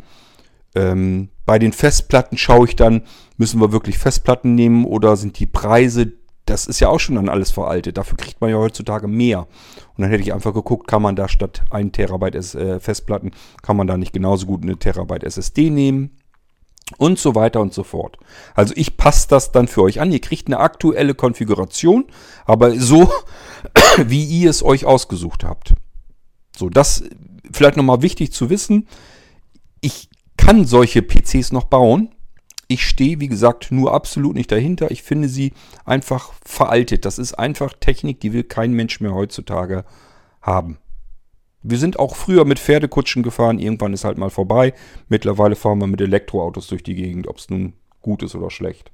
[0.74, 3.02] Ähm, bei den Festplatten schaue ich dann,
[3.36, 6.12] müssen wir wirklich Festplatten nehmen oder sind die Preise
[6.48, 7.98] das ist ja auch schon dann alles veraltet.
[7.98, 9.46] Dafür kriegt man ja heutzutage mehr.
[9.98, 13.32] Und dann hätte ich einfach geguckt, kann man da statt 1 Terabyte äh, Festplatten,
[13.62, 16.16] kann man da nicht genauso gut eine Terabyte SSD nehmen?
[16.98, 18.16] Und so weiter und so fort.
[18.54, 20.12] Also ich passe das dann für euch an.
[20.12, 22.06] Ihr kriegt eine aktuelle Konfiguration,
[22.46, 23.12] aber so,
[23.98, 25.74] wie ihr es euch ausgesucht habt.
[26.56, 27.02] So, das
[27.52, 28.86] vielleicht nochmal wichtig zu wissen.
[29.80, 32.14] Ich kann solche PCs noch bauen.
[32.70, 34.90] Ich stehe, wie gesagt, nur absolut nicht dahinter.
[34.90, 35.54] Ich finde sie
[35.86, 37.06] einfach veraltet.
[37.06, 39.86] Das ist einfach Technik, die will kein Mensch mehr heutzutage
[40.42, 40.76] haben.
[41.62, 43.58] Wir sind auch früher mit Pferdekutschen gefahren.
[43.58, 44.74] Irgendwann ist halt mal vorbei.
[45.08, 48.92] Mittlerweile fahren wir mit Elektroautos durch die Gegend, ob es nun gut ist oder schlecht.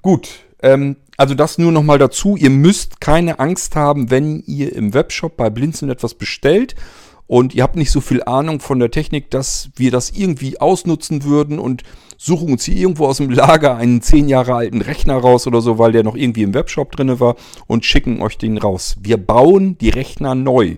[0.00, 2.36] Gut, ähm, also das nur nochmal dazu.
[2.36, 6.76] Ihr müsst keine Angst haben, wenn ihr im Webshop bei Blinzeln etwas bestellt
[7.26, 11.24] und ihr habt nicht so viel Ahnung von der Technik, dass wir das irgendwie ausnutzen
[11.24, 11.82] würden und
[12.16, 15.78] suchen uns hier irgendwo aus dem Lager einen zehn Jahre alten Rechner raus oder so,
[15.78, 17.36] weil der noch irgendwie im Webshop drin war
[17.66, 18.96] und schicken euch den raus.
[19.00, 20.76] Wir bauen die Rechner neu.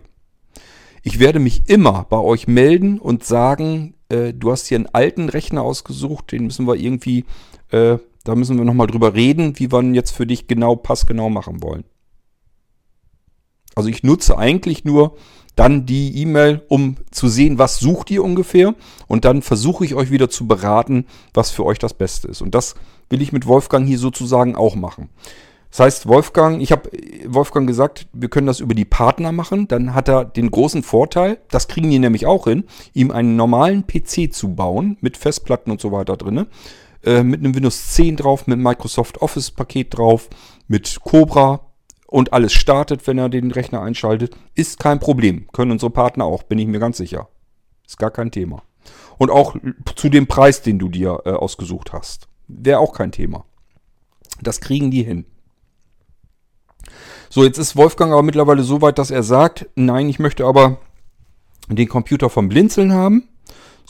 [1.02, 5.28] Ich werde mich immer bei euch melden und sagen, äh, du hast hier einen alten
[5.28, 7.24] Rechner ausgesucht, den müssen wir irgendwie,
[7.70, 11.30] äh, da müssen wir nochmal drüber reden, wie wir ihn jetzt für dich genau, passgenau
[11.30, 11.84] machen wollen.
[13.74, 15.16] Also ich nutze eigentlich nur
[15.59, 18.75] dann die E-Mail, um zu sehen, was sucht ihr ungefähr.
[19.09, 22.42] Und dann versuche ich euch wieder zu beraten, was für euch das Beste ist.
[22.42, 22.77] Und das
[23.11, 25.09] will ich mit Wolfgang hier sozusagen auch machen.
[25.71, 26.90] Das heißt, Wolfgang, ich habe
[27.27, 29.68] Wolfgang gesagt, wir können das über die Partner machen.
[29.68, 33.85] Dann hat er den großen Vorteil, das kriegen die nämlich auch hin, ihm einen normalen
[33.87, 36.47] PC zu bauen mit Festplatten und so weiter drin.
[37.05, 40.29] Äh, mit einem Windows 10 drauf, mit Microsoft Office Paket drauf,
[40.68, 41.67] mit Cobra,
[42.11, 45.47] und alles startet, wenn er den Rechner einschaltet, ist kein Problem.
[45.53, 47.29] Können unsere Partner auch, bin ich mir ganz sicher.
[47.87, 48.62] Ist gar kein Thema.
[49.18, 49.57] Und auch
[49.94, 52.27] zu dem Preis, den du dir äh, ausgesucht hast.
[52.47, 53.44] Wäre auch kein Thema.
[54.40, 55.27] Das kriegen die hin.
[57.29, 60.79] So, jetzt ist Wolfgang aber mittlerweile so weit, dass er sagt, nein, ich möchte aber
[61.68, 63.29] den Computer vom Blinzeln haben.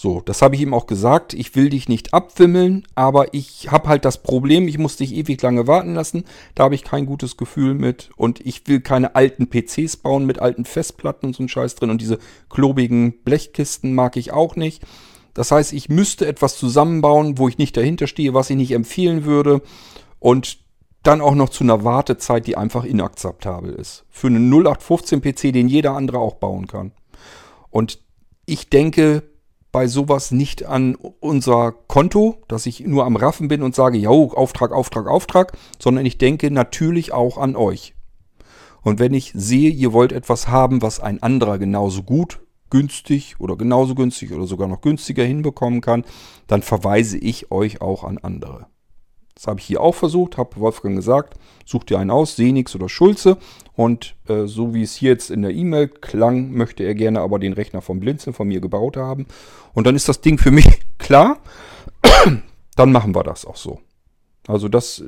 [0.01, 1.35] So, das habe ich ihm auch gesagt.
[1.35, 5.43] Ich will dich nicht abwimmeln, aber ich habe halt das Problem, ich muss dich ewig
[5.43, 6.23] lange warten lassen.
[6.55, 8.11] Da habe ich kein gutes Gefühl mit.
[8.15, 11.91] Und ich will keine alten PCs bauen mit alten Festplatten und so ein Scheiß drin.
[11.91, 14.85] Und diese klobigen Blechkisten mag ich auch nicht.
[15.35, 19.25] Das heißt, ich müsste etwas zusammenbauen, wo ich nicht dahinter stehe, was ich nicht empfehlen
[19.25, 19.63] würde.
[20.21, 20.61] Und
[21.03, 24.05] dann auch noch zu einer Wartezeit, die einfach inakzeptabel ist.
[24.11, 26.93] Für einen 0815 PC, den jeder andere auch bauen kann.
[27.71, 27.99] Und
[28.47, 29.25] ich denke,
[29.73, 34.11] bei sowas nicht an unser Konto, dass ich nur am Raffen bin und sage, ja,
[34.11, 37.95] Auftrag, Auftrag, Auftrag, sondern ich denke natürlich auch an euch.
[38.83, 43.57] Und wenn ich sehe, ihr wollt etwas haben, was ein anderer genauso gut, günstig oder
[43.57, 46.05] genauso günstig oder sogar noch günstiger hinbekommen kann,
[46.47, 48.67] dann verweise ich euch auch an andere.
[49.39, 52.89] Das habe ich hier auch versucht, habe Wolfgang gesagt, such dir einen aus, Senix oder
[52.89, 53.37] Schulze.
[53.77, 57.39] Und äh, so wie es hier jetzt in der E-Mail klang, möchte er gerne aber
[57.39, 59.27] den Rechner vom Blinzeln von mir gebaut haben.
[59.75, 60.67] Und dann ist das Ding für mich
[60.99, 61.39] klar.
[62.75, 63.79] dann machen wir das auch so.
[64.49, 65.05] Also das,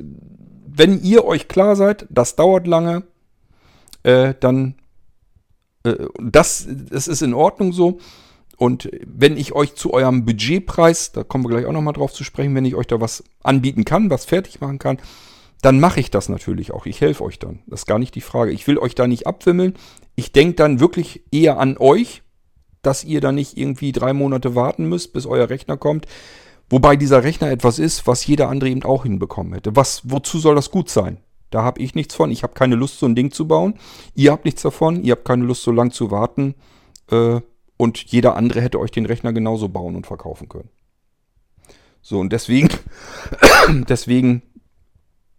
[0.65, 3.03] wenn ihr euch klar seid, das dauert lange,
[4.03, 4.75] äh, dann
[5.83, 7.99] äh, das, das ist in Ordnung so.
[8.61, 12.23] Und wenn ich euch zu eurem Budgetpreis, da kommen wir gleich auch nochmal drauf zu
[12.23, 14.99] sprechen, wenn ich euch da was anbieten kann, was fertig machen kann,
[15.63, 16.85] dann mache ich das natürlich auch.
[16.85, 17.63] Ich helfe euch dann.
[17.65, 18.51] Das ist gar nicht die Frage.
[18.51, 19.73] Ich will euch da nicht abwimmeln.
[20.13, 22.21] Ich denke dann wirklich eher an euch,
[22.83, 26.05] dass ihr da nicht irgendwie drei Monate warten müsst, bis euer Rechner kommt.
[26.69, 29.75] Wobei dieser Rechner etwas ist, was jeder andere eben auch hinbekommen hätte.
[29.75, 31.17] Was, wozu soll das gut sein?
[31.49, 32.29] Da habe ich nichts von.
[32.29, 33.73] Ich habe keine Lust, so ein Ding zu bauen.
[34.13, 35.03] Ihr habt nichts davon.
[35.03, 36.53] Ihr habt keine Lust, so lang zu warten.
[37.09, 37.41] Äh,
[37.81, 40.69] und jeder andere hätte euch den Rechner genauso bauen und verkaufen können.
[42.03, 42.69] So, und deswegen,
[43.89, 44.43] deswegen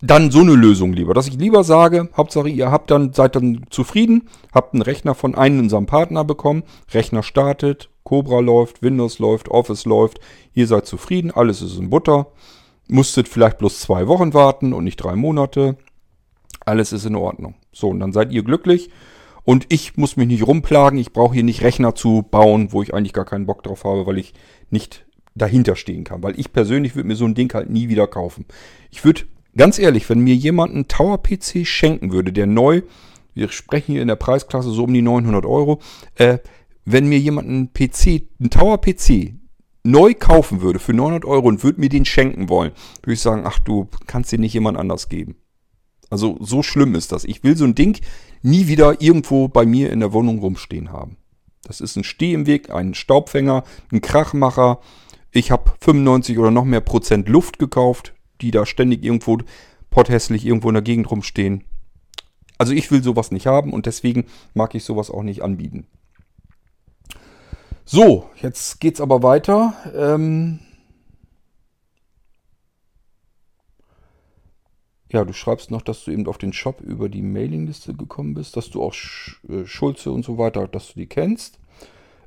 [0.00, 1.14] dann so eine Lösung lieber.
[1.14, 5.36] Dass ich lieber sage, Hauptsache ihr habt dann, seid dann zufrieden, habt einen Rechner von
[5.36, 10.18] einem unserem Partner bekommen, Rechner startet, Cobra läuft, Windows läuft, Office läuft,
[10.52, 12.26] ihr seid zufrieden, alles ist in Butter,
[12.88, 15.76] musstet vielleicht bloß zwei Wochen warten und nicht drei Monate,
[16.66, 17.54] alles ist in Ordnung.
[17.70, 18.90] So, und dann seid ihr glücklich
[19.44, 20.98] und ich muss mich nicht rumplagen.
[20.98, 24.06] Ich brauche hier nicht Rechner zu bauen, wo ich eigentlich gar keinen Bock drauf habe,
[24.06, 24.34] weil ich
[24.70, 26.22] nicht dahinter stehen kann.
[26.22, 28.44] Weil ich persönlich würde mir so ein Ding halt nie wieder kaufen.
[28.90, 29.22] Ich würde,
[29.56, 32.82] ganz ehrlich, wenn mir jemand einen Tower-PC schenken würde, der neu,
[33.34, 35.80] wir sprechen hier in der Preisklasse so um die 900 Euro,
[36.16, 36.38] äh,
[36.84, 39.34] wenn mir jemand einen PC, einen Tower-PC
[39.84, 43.42] neu kaufen würde für 900 Euro und würde mir den schenken wollen, würde ich sagen,
[43.44, 45.36] ach du kannst den nicht jemand anders geben.
[46.10, 47.24] Also so schlimm ist das.
[47.24, 47.98] Ich will so ein Ding
[48.42, 51.16] nie wieder irgendwo bei mir in der Wohnung rumstehen haben.
[51.64, 54.80] Das ist ein Steh im Weg, ein Staubfänger, ein Krachmacher.
[55.30, 59.38] Ich habe 95 oder noch mehr Prozent Luft gekauft, die da ständig irgendwo
[59.90, 61.64] potthässlich irgendwo in der Gegend rumstehen.
[62.58, 65.86] Also ich will sowas nicht haben und deswegen mag ich sowas auch nicht anbieten.
[67.84, 69.74] So, jetzt geht's aber weiter.
[69.94, 70.60] Ähm
[75.12, 78.56] Ja, du schreibst noch, dass du eben auf den Shop über die Mailingliste gekommen bist,
[78.56, 78.94] dass du auch
[79.46, 81.58] äh, Schulze und so weiter, dass du die kennst.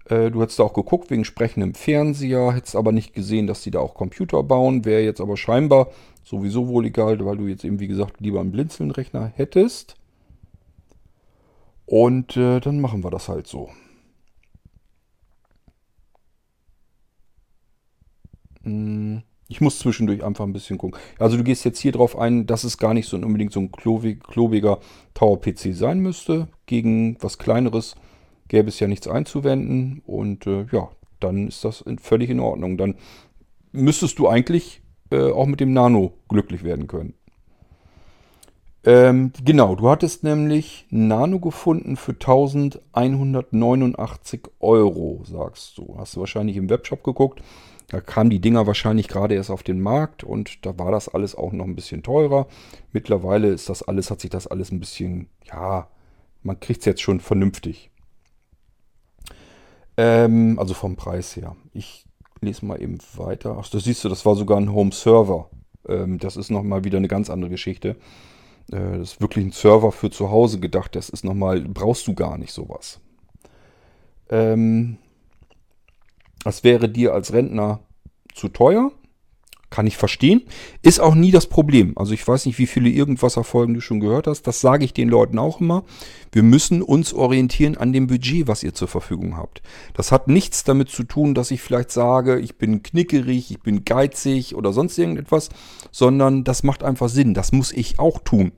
[0.06, 3.72] Äh, du hättest da auch geguckt wegen sprechendem Fernseher, hättest aber nicht gesehen, dass die
[3.72, 4.86] da auch Computer bauen.
[4.86, 5.90] Wäre jetzt aber scheinbar
[6.24, 9.96] sowieso wohl egal, weil du jetzt eben, wie gesagt, lieber einen Blinzeln-Rechner hättest.
[11.88, 13.70] Und äh, dann machen wir das halt so.
[18.64, 19.24] Hm.
[19.48, 21.00] Ich muss zwischendurch einfach ein bisschen gucken.
[21.20, 23.72] Also du gehst jetzt hier drauf ein, dass es gar nicht so unbedingt so ein
[23.72, 24.80] klobiger
[25.14, 26.48] Tower-PC sein müsste.
[26.66, 27.96] Gegen was Kleineres
[28.48, 30.02] gäbe es ja nichts einzuwenden.
[30.06, 32.78] Und äh, ja, dann ist das völlig in Ordnung.
[32.78, 32.96] Dann
[33.72, 34.82] müsstest du eigentlich
[35.12, 37.14] äh, auch mit dem Nano glücklich werden können.
[38.84, 45.96] Ähm, genau, du hattest nämlich Nano gefunden für 1189 Euro, sagst du.
[45.98, 47.42] Hast du wahrscheinlich im Webshop geguckt.
[47.88, 51.36] Da kamen die Dinger wahrscheinlich gerade erst auf den Markt und da war das alles
[51.36, 52.48] auch noch ein bisschen teurer.
[52.92, 55.88] Mittlerweile ist das alles, hat sich das alles ein bisschen, ja,
[56.42, 57.92] man kriegt es jetzt schon vernünftig.
[59.98, 61.56] Ähm, also vom Preis her.
[61.74, 62.06] Ich
[62.42, 63.58] lese mal eben weiter.
[63.60, 65.50] Ach, das siehst du, das war sogar ein Home Server.
[65.88, 67.90] Ähm, das ist nochmal wieder eine ganz andere Geschichte.
[68.72, 70.96] Äh, das ist wirklich ein Server für zu Hause gedacht.
[70.96, 73.00] Das ist nochmal, brauchst du gar nicht sowas.
[74.30, 74.98] Ähm,
[76.46, 77.80] das wäre dir als Rentner
[78.36, 78.92] zu teuer.
[79.72, 80.44] Kann ich verstehen.
[80.84, 81.94] Ist auch nie das Problem.
[81.98, 84.44] Also ich weiß nicht, wie viele Irgendwasser-Folgen du schon gehört hast.
[84.44, 85.84] Das sage ich den Leuten auch immer.
[86.32, 89.64] Wir müssen uns orientieren an dem Budget, was ihr zur Verfügung habt.
[89.96, 93.84] Das hat nichts damit zu tun, dass ich vielleicht sage, ich bin knickerig, ich bin
[93.84, 95.50] geizig oder sonst irgendetwas,
[95.92, 97.34] sondern das macht einfach Sinn.
[97.34, 98.52] Das muss ich auch tun.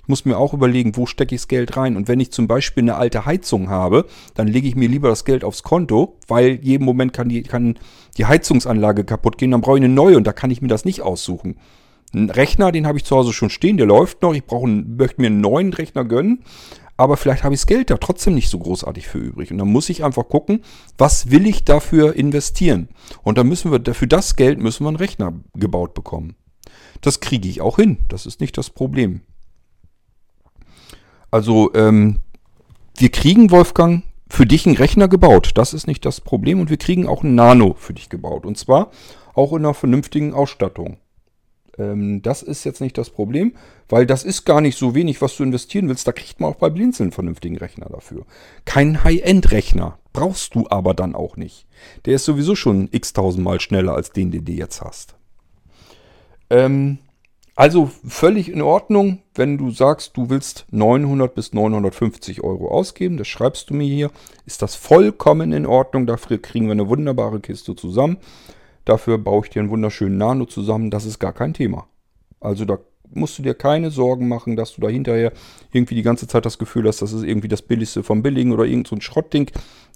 [0.00, 1.96] Ich muss mir auch überlegen, wo stecke ich das Geld rein.
[1.96, 5.24] Und wenn ich zum Beispiel eine alte Heizung habe, dann lege ich mir lieber das
[5.24, 7.78] Geld aufs Konto, weil jeden Moment kann die, kann
[8.16, 9.50] die Heizungsanlage kaputt gehen.
[9.50, 11.56] Dann brauche ich eine neue und da kann ich mir das nicht aussuchen.
[12.14, 14.34] Ein Rechner, den habe ich zu Hause schon stehen, der läuft noch.
[14.34, 16.44] Ich brauche möchte mir einen neuen Rechner gönnen
[16.96, 19.50] aber vielleicht habe ich das Geld da trotzdem nicht so großartig für übrig.
[19.50, 20.62] Und dann muss ich einfach gucken,
[20.98, 22.88] was will ich dafür investieren?
[23.24, 26.36] Und dann müssen wir, für das Geld müssen wir einen Rechner gebaut bekommen.
[27.00, 27.98] Das kriege ich auch hin.
[28.08, 29.22] Das ist nicht das Problem.
[31.32, 32.20] Also, ähm,
[32.96, 35.50] wir kriegen, Wolfgang, für dich einen Rechner gebaut.
[35.56, 36.60] Das ist nicht das Problem.
[36.60, 38.46] Und wir kriegen auch einen Nano für dich gebaut.
[38.46, 38.92] Und zwar
[39.34, 40.98] auch in einer vernünftigen Ausstattung.
[41.78, 43.54] Ähm, das ist jetzt nicht das Problem,
[43.88, 46.06] weil das ist gar nicht so wenig, was du investieren willst.
[46.06, 48.24] Da kriegt man auch bei Blinzeln einen vernünftigen Rechner dafür.
[48.64, 51.66] Kein High-End-Rechner brauchst du aber dann auch nicht.
[52.04, 55.14] Der ist sowieso schon x tausendmal schneller als den, den du jetzt hast.
[56.50, 56.98] Ähm,
[57.54, 63.28] also völlig in Ordnung, wenn du sagst, du willst 900 bis 950 Euro ausgeben, das
[63.28, 64.10] schreibst du mir hier,
[64.46, 66.06] ist das vollkommen in Ordnung.
[66.06, 68.18] Dafür kriegen wir eine wunderbare Kiste zusammen.
[68.84, 70.90] Dafür baue ich dir einen wunderschönen Nano zusammen.
[70.90, 71.86] Das ist gar kein Thema.
[72.40, 72.78] Also da
[73.14, 75.32] musst du dir keine Sorgen machen, dass du da hinterher
[75.72, 78.64] irgendwie die ganze Zeit das Gefühl hast, das ist irgendwie das Billigste vom Billigen oder
[78.64, 79.50] irgend so ein Schrottding,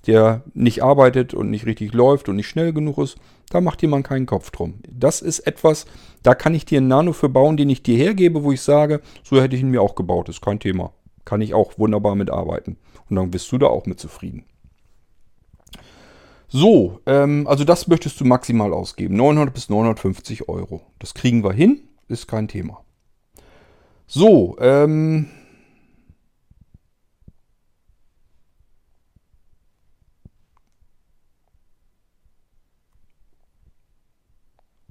[0.07, 3.16] der nicht arbeitet und nicht richtig läuft und nicht schnell genug ist.
[3.50, 4.74] Da macht dir man keinen Kopf drum.
[4.90, 5.87] Das ist etwas,
[6.22, 9.00] da kann ich dir einen Nano für bauen, den ich dir hergebe, wo ich sage,
[9.22, 10.29] so hätte ich ihn mir auch gebaut.
[10.29, 10.92] ist kein Thema.
[11.24, 12.76] Kann ich auch wunderbar mitarbeiten.
[13.09, 14.44] Und dann bist du da auch mit zufrieden.
[16.48, 19.16] So, ähm, also das möchtest du maximal ausgeben.
[19.16, 20.83] 900 bis 950 Euro.
[20.98, 22.86] Das kriegen wir hin, ist kein Thema.
[24.07, 25.29] So, ähm...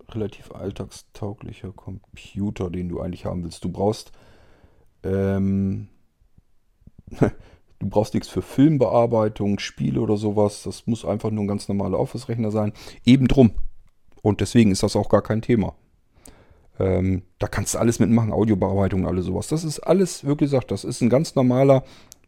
[0.10, 3.66] relativ alltagstauglicher Computer, den du eigentlich haben willst.
[3.66, 4.14] Du brauchst
[5.04, 5.90] ähm,
[7.80, 10.64] Du brauchst nichts für Filmbearbeitung, Spiele oder sowas.
[10.64, 12.74] Das muss einfach nur ein ganz normaler Office-Rechner sein.
[13.06, 13.52] Eben drum.
[14.22, 15.76] Und deswegen ist das auch gar kein Thema.
[16.80, 19.48] Ähm, da kannst du alles mitmachen, Audiobearbeitung, alles sowas.
[19.48, 21.84] Das ist alles, wirklich gesagt, das ist ein ganz normaler,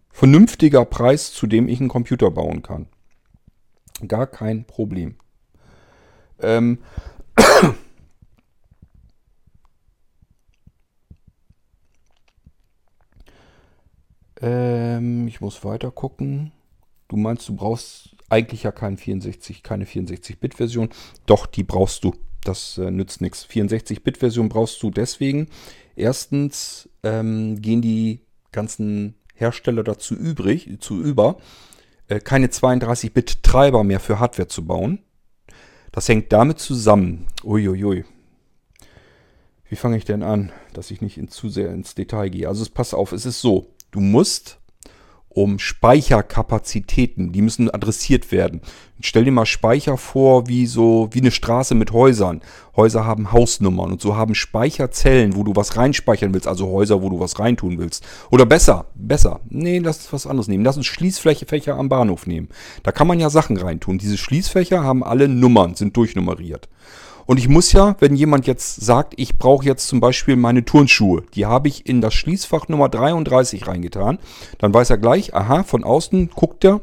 [0.10, 2.88] vernünftiger Preis, zu dem ich einen Computer bauen kann.
[4.08, 5.16] Gar kein Problem.
[6.40, 6.80] Ähm,
[14.42, 16.52] Ähm, ich muss weiter gucken.
[17.08, 20.90] Du meinst, du brauchst eigentlich ja kein 64, keine 64-Bit-Version.
[21.26, 22.14] Doch, die brauchst du.
[22.48, 23.46] Das äh, nützt nichts.
[23.46, 25.48] 64-Bit-Version brauchst du deswegen.
[25.96, 31.38] Erstens ähm, gehen die ganzen Hersteller dazu übrig, zu über,
[32.08, 35.00] äh, keine 32-Bit-Treiber mehr für Hardware zu bauen.
[35.92, 37.28] Das hängt damit zusammen.
[37.44, 38.06] Uiuiui.
[39.70, 42.48] Wie fange ich denn an, dass ich nicht in, zu sehr ins Detail gehe?
[42.48, 43.74] Also pass auf, es ist so.
[43.92, 44.60] Du musst
[45.30, 48.62] um Speicherkapazitäten, die müssen adressiert werden.
[49.00, 52.42] Stell dir mal Speicher vor wie so wie eine Straße mit Häusern.
[52.76, 57.10] Häuser haben Hausnummern und so haben Speicherzellen, wo du was reinspeichern willst, also Häuser, wo
[57.10, 58.04] du was reintun willst.
[58.32, 59.42] Oder besser, besser.
[59.50, 60.64] Nee, lass uns was anderes nehmen.
[60.64, 62.50] Lass uns Schließflächefächer am Bahnhof nehmen.
[62.82, 64.00] Da kann man ja Sachen reintun.
[64.00, 66.68] Diese Schließfächer haben alle Nummern, sind durchnummeriert.
[67.28, 71.24] Und ich muss ja, wenn jemand jetzt sagt, ich brauche jetzt zum Beispiel meine Turnschuhe,
[71.36, 74.18] die habe ich in das Schließfach Nummer 33 reingetan,
[74.60, 76.80] dann weiß er gleich, aha, von außen guckt er,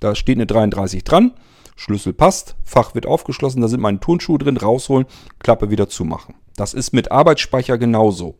[0.00, 1.32] da steht eine 33 dran,
[1.76, 5.06] Schlüssel passt, Fach wird aufgeschlossen, da sind meine Turnschuhe drin, rausholen,
[5.40, 6.36] Klappe wieder zumachen.
[6.56, 8.38] Das ist mit Arbeitsspeicher genauso.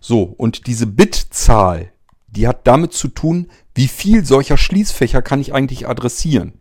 [0.00, 1.92] So, und diese Bitzahl,
[2.26, 6.54] die hat damit zu tun, wie viel solcher Schließfächer kann ich eigentlich adressieren.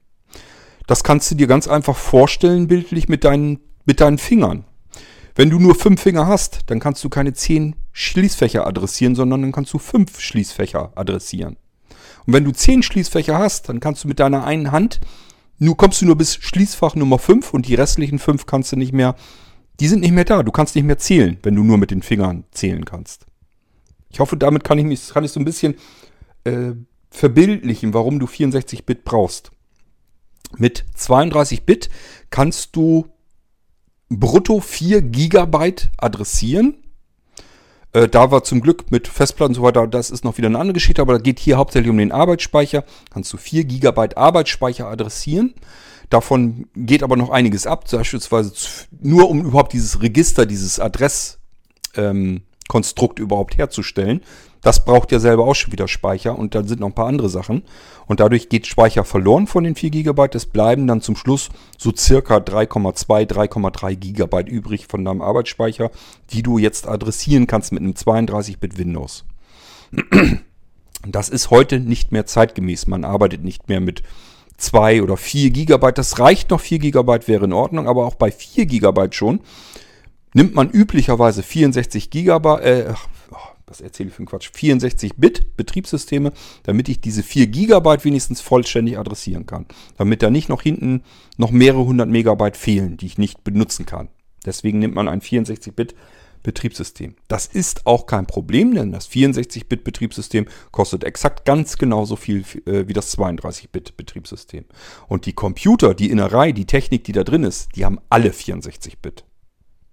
[0.85, 4.65] Das kannst du dir ganz einfach vorstellen, bildlich mit deinen mit deinen Fingern.
[5.35, 9.51] Wenn du nur fünf Finger hast, dann kannst du keine zehn Schließfächer adressieren, sondern dann
[9.51, 11.57] kannst du fünf Schließfächer adressieren.
[12.25, 14.99] Und wenn du zehn Schließfächer hast, dann kannst du mit deiner einen Hand,
[15.57, 18.93] nur kommst du nur bis Schließfach Nummer fünf und die restlichen fünf kannst du nicht
[18.93, 19.15] mehr,
[19.79, 20.43] die sind nicht mehr da.
[20.43, 23.25] Du kannst nicht mehr zählen, wenn du nur mit den Fingern zählen kannst.
[24.09, 25.75] Ich hoffe, damit kann ich mich, kann ich so ein bisschen
[26.43, 26.71] äh,
[27.11, 29.51] verbildlichen, warum du 64 Bit brauchst.
[30.57, 31.89] Mit 32 Bit
[32.29, 33.07] kannst du
[34.19, 36.75] brutto 4 Gigabyte adressieren.
[37.93, 40.59] Äh, da war zum Glück mit Festplatten und so weiter, das ist noch wieder eine
[40.59, 42.83] andere Geschichte, aber da geht hier hauptsächlich um den Arbeitsspeicher.
[43.09, 45.53] Kannst du 4 Gigabyte Arbeitsspeicher adressieren.
[46.09, 48.51] Davon geht aber noch einiges ab, beispielsweise
[48.99, 51.39] nur um überhaupt dieses Register, dieses Adresskonstrukt
[51.97, 54.21] ähm, überhaupt herzustellen.
[54.61, 57.29] Das braucht ja selber auch schon wieder Speicher und dann sind noch ein paar andere
[57.29, 57.63] Sachen.
[58.05, 60.27] Und dadurch geht Speicher verloren von den 4 GB.
[60.33, 65.89] Es bleiben dann zum Schluss so circa 3,2, 3,3 GB übrig von deinem Arbeitsspeicher,
[66.31, 69.25] die du jetzt adressieren kannst mit einem 32-Bit Windows.
[71.07, 72.85] Das ist heute nicht mehr zeitgemäß.
[72.85, 74.03] Man arbeitet nicht mehr mit
[74.57, 75.97] 2 oder 4 Gigabyte.
[75.97, 79.39] Das reicht noch, 4 Gigabyte wäre in Ordnung, aber auch bei 4 Gigabyte schon
[80.33, 82.93] nimmt man üblicherweise 64 Gigabyte, äh,
[83.71, 88.41] was erzähle ich für einen Quatsch, 64 Bit Betriebssysteme, damit ich diese 4 Gigabyte wenigstens
[88.41, 89.65] vollständig adressieren kann.
[89.97, 91.03] Damit da nicht noch hinten
[91.37, 94.09] noch mehrere hundert Megabyte fehlen, die ich nicht benutzen kann.
[94.45, 95.95] Deswegen nimmt man ein 64 Bit
[96.43, 97.15] Betriebssystem.
[97.27, 102.93] Das ist auch kein Problem, denn das 64-Bit-Betriebssystem kostet exakt ganz genauso viel äh, wie
[102.93, 104.65] das 32-Bit-Betriebssystem.
[105.07, 109.23] Und die Computer, die Innerei, die Technik, die da drin ist, die haben alle 64-Bit.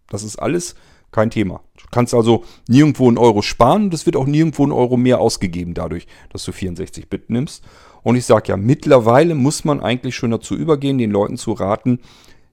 [0.09, 0.75] Das ist alles
[1.11, 1.61] kein Thema.
[1.77, 5.21] Du kannst also nirgendwo einen Euro sparen und es wird auch nirgendwo einen Euro mehr
[5.21, 7.65] ausgegeben dadurch, dass du 64-Bit nimmst.
[8.03, 12.01] Und ich sage ja, mittlerweile muss man eigentlich schon dazu übergehen, den Leuten zu raten,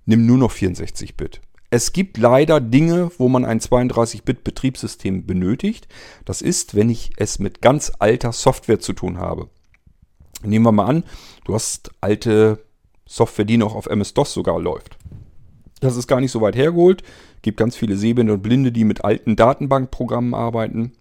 [0.06, 1.42] nimm nur noch 64-Bit.
[1.70, 5.88] Es gibt leider Dinge, wo man ein 32-Bit-Betriebssystem benötigt.
[6.24, 9.50] Das ist, wenn ich es mit ganz alter Software zu tun habe.
[10.44, 11.04] Nehmen wir mal an,
[11.44, 12.64] du hast alte
[13.08, 14.98] Software, die noch auf MS-DOS sogar läuft.
[15.82, 17.04] Das ist gar nicht so weit hergeholt.
[17.46, 20.94] Es gibt ganz viele Sehbehinderte und Blinde, die mit alten Datenbankprogrammen arbeiten,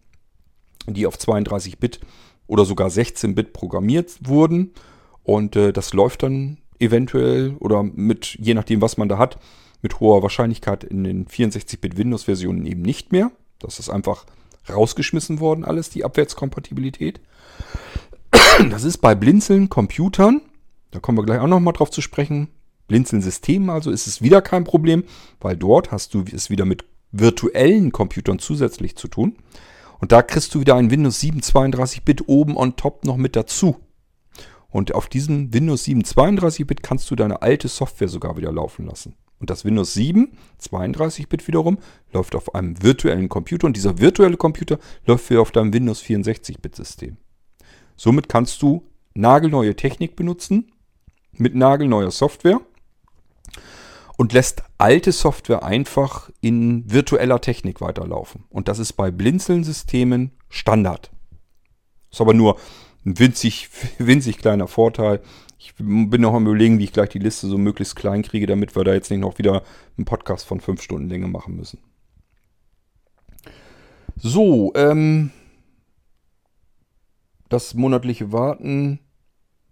[0.87, 2.01] die auf 32-Bit
[2.47, 4.75] oder sogar 16-Bit programmiert wurden.
[5.23, 9.39] Und äh, das läuft dann eventuell oder mit, je nachdem, was man da hat,
[9.81, 13.31] mit hoher Wahrscheinlichkeit in den 64-Bit Windows-Versionen eben nicht mehr.
[13.59, 14.27] Das ist einfach
[14.69, 17.23] rausgeschmissen worden, alles, die Abwärtskompatibilität.
[18.69, 20.43] Das ist bei Blinzeln Computern,
[20.91, 22.49] da kommen wir gleich auch nochmal drauf zu sprechen.
[22.89, 25.05] Blinzeln-Systemen also ist es wieder kein Problem,
[25.41, 29.37] weil dort hast du es wieder mit virtuellen Computern zusätzlich zu tun.
[30.01, 33.77] Und da kriegst du wieder ein Windows 7 32-Bit oben on top noch mit dazu.
[34.69, 39.15] Und auf diesem Windows 7 32-Bit kannst du deine alte Software sogar wieder laufen lassen.
[39.39, 41.79] Und das Windows 7, 32-Bit wiederum,
[42.13, 47.17] läuft auf einem virtuellen Computer und dieser virtuelle Computer läuft wieder auf deinem Windows 64-Bit-System.
[47.97, 50.73] Somit kannst du nagelneue Technik benutzen
[51.33, 52.61] mit nagelneuer Software
[54.17, 58.45] und lässt alte Software einfach in virtueller Technik weiterlaufen.
[58.51, 61.11] Und das ist bei Blinzeln-Systemen Standard.
[62.11, 62.59] Ist aber nur
[63.05, 65.21] ein winzig, winzig kleiner Vorteil.
[65.59, 68.77] Ich bin noch am überlegen, wie ich gleich die Liste so möglichst klein kriege, damit
[68.77, 69.63] wir da jetzt nicht noch wieder
[69.97, 71.79] einen Podcast von fünf Stunden Länge machen müssen.
[74.17, 75.31] So, ähm,
[77.49, 79.01] das monatliche Warten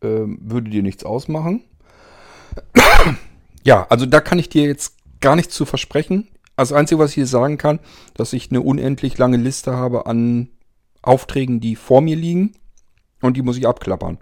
[0.03, 1.64] ähm, würde dir nichts ausmachen.
[3.64, 6.28] Ja, also da kann ich dir jetzt gar nichts zu versprechen.
[6.56, 7.80] Das Einzige, was ich hier sagen kann,
[8.14, 10.48] dass ich eine unendlich lange Liste habe an
[11.02, 12.52] Aufträgen, die vor mir liegen
[13.20, 14.18] und die muss ich abklappern.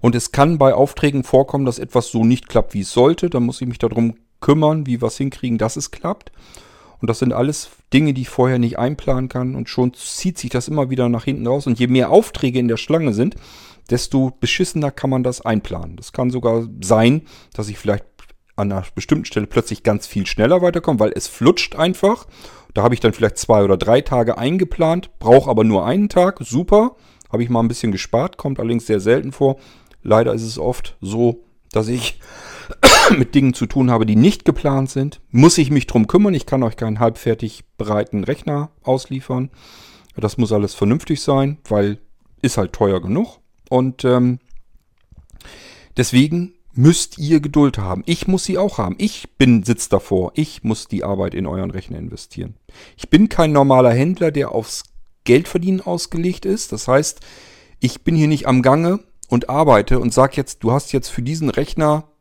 [0.00, 3.28] Und es kann bei Aufträgen vorkommen, dass etwas so nicht klappt, wie es sollte.
[3.28, 6.32] Dann muss ich mich darum kümmern, wie wir es hinkriegen, dass es klappt.
[7.00, 9.54] Und das sind alles Dinge, die ich vorher nicht einplanen kann.
[9.54, 11.66] Und schon zieht sich das immer wieder nach hinten raus.
[11.66, 13.36] Und je mehr Aufträge in der Schlange sind,
[13.90, 15.96] desto beschissener kann man das einplanen.
[15.96, 17.22] Das kann sogar sein,
[17.54, 18.04] dass ich vielleicht
[18.58, 22.26] an einer bestimmten Stelle plötzlich ganz viel schneller weiterkomme, weil es flutscht einfach.
[22.74, 26.38] Da habe ich dann vielleicht zwei oder drei Tage eingeplant, brauche aber nur einen Tag.
[26.40, 26.96] Super.
[27.30, 29.58] Habe ich mal ein bisschen gespart, kommt allerdings sehr selten vor.
[30.02, 32.20] Leider ist es oft so, dass ich
[33.16, 35.20] mit Dingen zu tun habe, die nicht geplant sind.
[35.30, 36.34] Muss ich mich drum kümmern.
[36.34, 39.50] Ich kann euch keinen halbfertig breiten Rechner ausliefern.
[40.16, 41.98] Das muss alles vernünftig sein, weil
[42.42, 43.38] ist halt teuer genug.
[43.68, 44.38] Und ähm,
[45.96, 48.04] deswegen müsst ihr Geduld haben.
[48.06, 48.94] Ich muss sie auch haben.
[48.98, 50.30] Ich bin Sitz davor.
[50.36, 52.54] Ich muss die Arbeit in euren Rechner investieren.
[52.96, 54.84] Ich bin kein normaler Händler, der aufs
[55.24, 56.70] Geldverdienen ausgelegt ist.
[56.70, 57.18] Das heißt,
[57.80, 61.20] ich bin hier nicht am Gange und arbeite und sage jetzt, du hast jetzt für
[61.20, 62.12] diesen Rechner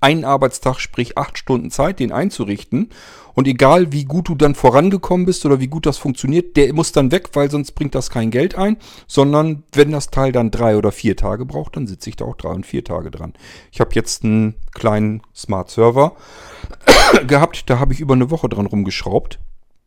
[0.00, 2.90] einen Arbeitstag, sprich acht Stunden Zeit, den einzurichten.
[3.34, 6.92] Und egal wie gut du dann vorangekommen bist oder wie gut das funktioniert, der muss
[6.92, 8.76] dann weg, weil sonst bringt das kein Geld ein.
[9.06, 12.36] Sondern wenn das Teil dann drei oder vier Tage braucht, dann sitze ich da auch
[12.36, 13.34] drei und vier Tage dran.
[13.70, 16.16] Ich habe jetzt einen kleinen Smart Server
[17.26, 19.38] gehabt, da habe ich über eine Woche dran rumgeschraubt.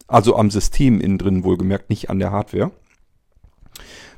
[0.08, 2.72] Also am System innen drin wohlgemerkt, nicht an der Hardware.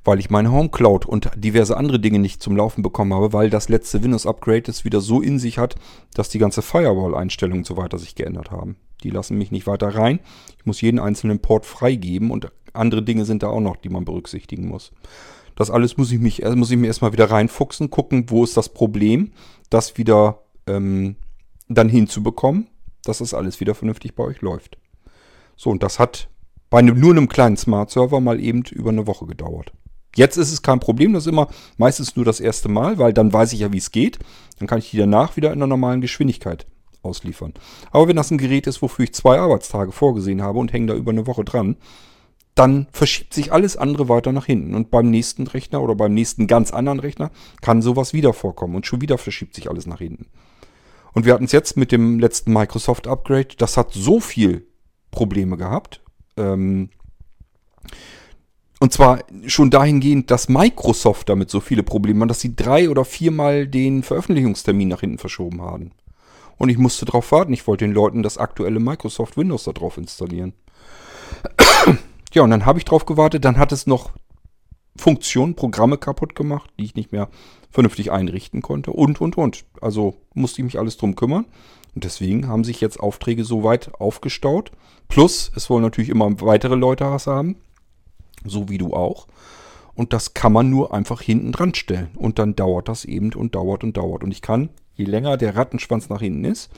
[0.05, 3.49] Weil ich meine Home Cloud und diverse andere Dinge nicht zum Laufen bekommen habe, weil
[3.49, 5.75] das letzte Windows-Upgrade es wieder so in sich hat,
[6.13, 8.77] dass die ganze Firewall-Einstellungen und so weiter sich geändert haben.
[9.03, 10.19] Die lassen mich nicht weiter rein.
[10.57, 14.05] Ich muss jeden einzelnen Port freigeben und andere Dinge sind da auch noch, die man
[14.05, 14.91] berücksichtigen muss.
[15.55, 18.69] Das alles muss ich, mich, muss ich mir erstmal wieder reinfuchsen, gucken, wo ist das
[18.69, 19.31] Problem,
[19.69, 21.15] das wieder ähm,
[21.67, 22.67] dann hinzubekommen,
[23.03, 24.77] dass das alles wieder vernünftig bei euch läuft.
[25.55, 26.29] So, und das hat
[26.69, 29.71] bei einem, nur einem kleinen Smart Server mal eben über eine Woche gedauert.
[30.15, 33.31] Jetzt ist es kein Problem, das ist immer meistens nur das erste Mal, weil dann
[33.31, 34.19] weiß ich ja, wie es geht.
[34.59, 36.65] Dann kann ich die danach wieder in der normalen Geschwindigkeit
[37.03, 37.53] ausliefern.
[37.91, 40.93] Aber wenn das ein Gerät ist, wofür ich zwei Arbeitstage vorgesehen habe und hänge da
[40.95, 41.77] über eine Woche dran,
[42.55, 44.75] dann verschiebt sich alles andere weiter nach hinten.
[44.75, 48.75] Und beim nächsten Rechner oder beim nächsten ganz anderen Rechner kann sowas wieder vorkommen.
[48.75, 50.27] Und schon wieder verschiebt sich alles nach hinten.
[51.13, 53.49] Und wir hatten es jetzt mit dem letzten Microsoft Upgrade.
[53.57, 54.67] Das hat so viel
[55.11, 56.01] Probleme gehabt.
[56.37, 56.89] Ähm,
[58.85, 63.03] und zwar schon dahingehend, dass Microsoft damit so viele Probleme hat, dass sie drei oder
[63.03, 65.89] viermal den Veröffentlichungstermin nach hinten verschoben haben.
[66.59, 67.51] Und ich musste darauf warten.
[67.51, 70.53] Ich wollte den Leuten das aktuelle Microsoft Windows da drauf installieren.
[72.33, 73.43] ja, und dann habe ich drauf gewartet.
[73.43, 74.11] Dann hat es noch
[74.95, 77.29] Funktionen, Programme kaputt gemacht, die ich nicht mehr
[77.71, 78.91] vernünftig einrichten konnte.
[78.91, 79.65] Und, und, und.
[79.81, 81.45] Also musste ich mich alles drum kümmern.
[81.95, 84.71] Und deswegen haben sich jetzt Aufträge so weit aufgestaut.
[85.07, 87.55] Plus, es wollen natürlich immer weitere Leute haben.
[88.43, 89.27] So wie du auch.
[89.93, 92.09] Und das kann man nur einfach hinten dran stellen.
[92.15, 94.23] Und dann dauert das eben und dauert und dauert.
[94.23, 96.71] Und ich kann je länger der Rattenschwanz nach hinten ist,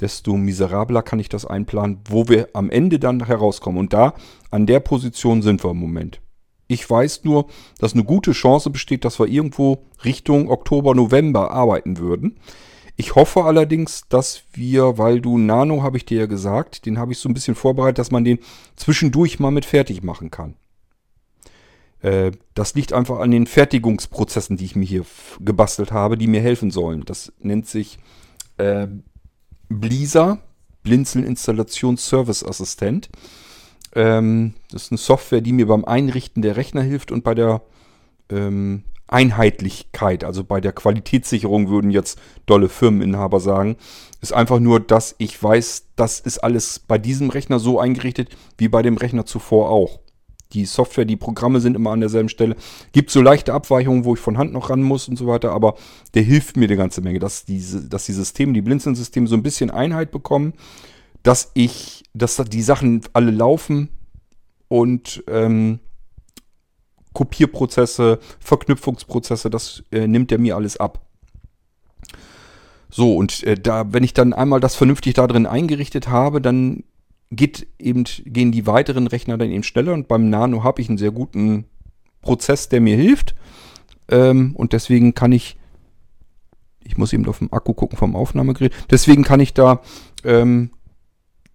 [0.00, 3.78] desto miserabler kann ich das einplanen, wo wir am Ende dann herauskommen.
[3.78, 4.14] Und da,
[4.50, 6.20] an der Position sind wir im Moment.
[6.66, 7.46] Ich weiß nur,
[7.78, 12.38] dass eine gute Chance besteht, dass wir irgendwo Richtung Oktober, November arbeiten würden.
[12.96, 17.12] Ich hoffe allerdings, dass wir, weil du Nano, habe ich dir ja gesagt, den habe
[17.12, 18.38] ich so ein bisschen vorbereitet, dass man den
[18.76, 20.54] zwischendurch mal mit fertig machen kann.
[22.02, 25.04] Äh, das liegt einfach an den Fertigungsprozessen, die ich mir hier
[25.40, 27.04] gebastelt habe, die mir helfen sollen.
[27.04, 27.98] Das nennt sich
[28.56, 28.88] äh,
[29.68, 30.38] Blisa,
[30.82, 33.10] Blinzeln Installations Service Assistent.
[33.94, 37.62] Ähm, das ist eine Software, die mir beim Einrichten der Rechner hilft und bei der
[38.30, 43.76] ähm, Einheitlichkeit, also bei der Qualitätssicherung würden jetzt dolle Firmeninhaber sagen,
[44.20, 48.68] ist einfach nur, dass ich weiß, das ist alles bei diesem Rechner so eingerichtet wie
[48.68, 49.98] bei dem Rechner zuvor auch
[50.52, 52.56] die Software, die Programme sind immer an derselben Stelle.
[52.92, 55.74] Gibt so leichte Abweichungen, wo ich von Hand noch ran muss und so weiter, aber
[56.14, 59.42] der hilft mir eine ganze Menge, dass diese, dass die Systeme, die Blinzeln-Systeme so ein
[59.42, 60.54] bisschen Einheit bekommen,
[61.22, 63.90] dass ich, dass die Sachen alle laufen
[64.68, 65.80] und ähm,
[67.12, 71.06] Kopierprozesse, Verknüpfungsprozesse, das äh, nimmt er mir alles ab.
[72.88, 76.84] So, und äh, da, wenn ich dann einmal das vernünftig da drin eingerichtet habe, dann
[77.30, 80.98] geht eben, gehen die weiteren Rechner dann eben schneller und beim Nano habe ich einen
[80.98, 81.64] sehr guten
[82.22, 83.34] Prozess, der mir hilft.
[84.08, 85.56] Ähm, und deswegen kann ich,
[86.82, 89.80] ich muss eben auf dem Akku gucken vom Aufnahmegerät, deswegen kann ich da
[90.24, 90.70] ähm,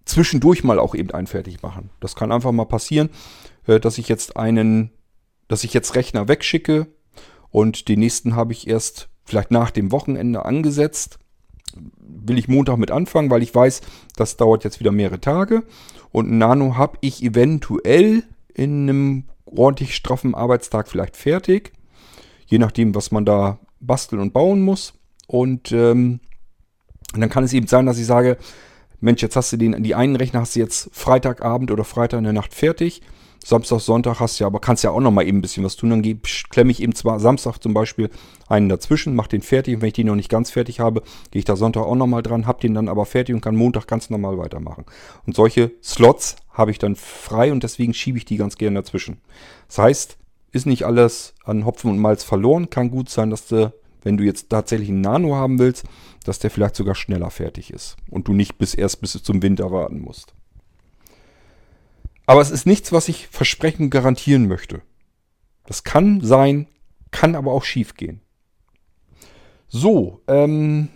[0.06, 1.90] zwischendurch mal auch eben einen fertig machen.
[2.00, 3.10] Das kann einfach mal passieren,
[3.66, 4.90] äh, dass ich jetzt einen,
[5.48, 6.86] dass ich jetzt Rechner wegschicke
[7.50, 11.18] und den nächsten habe ich erst vielleicht nach dem Wochenende angesetzt
[11.98, 13.82] will ich Montag mit anfangen, weil ich weiß,
[14.16, 15.62] das dauert jetzt wieder mehrere Tage.
[16.12, 18.24] Und Nano habe ich eventuell
[18.54, 21.72] in einem ordentlich straffen Arbeitstag vielleicht fertig.
[22.46, 24.94] Je nachdem, was man da basteln und bauen muss.
[25.26, 26.20] Und, ähm,
[27.14, 28.36] dann kann es eben sein, dass ich sage,
[29.00, 32.24] Mensch, jetzt hast du den, die einen Rechner hast du jetzt Freitagabend oder Freitag in
[32.24, 33.02] der Nacht fertig.
[33.46, 35.76] Samstag, Sonntag hast du ja, aber kannst ja auch noch mal eben ein bisschen was
[35.76, 35.90] tun.
[35.90, 36.20] Dann
[36.50, 38.10] klemme ich eben zwar Samstag zum Beispiel
[38.48, 39.76] einen dazwischen, mache den fertig.
[39.76, 42.08] Und wenn ich den noch nicht ganz fertig habe, gehe ich da Sonntag auch noch
[42.08, 44.84] mal dran, habe den dann aber fertig und kann Montag ganz normal weitermachen.
[45.26, 49.18] Und solche Slots habe ich dann frei und deswegen schiebe ich die ganz gerne dazwischen.
[49.68, 50.18] Das heißt,
[50.50, 52.68] ist nicht alles an Hopfen und Malz verloren.
[52.68, 53.72] Kann gut sein, dass du,
[54.02, 55.84] wenn du jetzt tatsächlich einen Nano haben willst,
[56.24, 59.70] dass der vielleicht sogar schneller fertig ist und du nicht bis erst bis zum Winter
[59.70, 60.34] warten musst.
[62.26, 64.82] Aber es ist nichts, was ich versprechen garantieren möchte.
[65.64, 66.66] Das kann sein,
[67.10, 68.20] kann aber auch schief gehen.
[69.68, 70.88] So, ähm,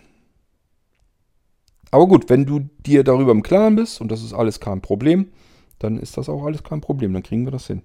[1.91, 5.33] aber gut, wenn du dir darüber im Klaren bist und das ist alles kein Problem,
[5.79, 7.83] dann ist das auch alles kein Problem, dann kriegen wir das hin.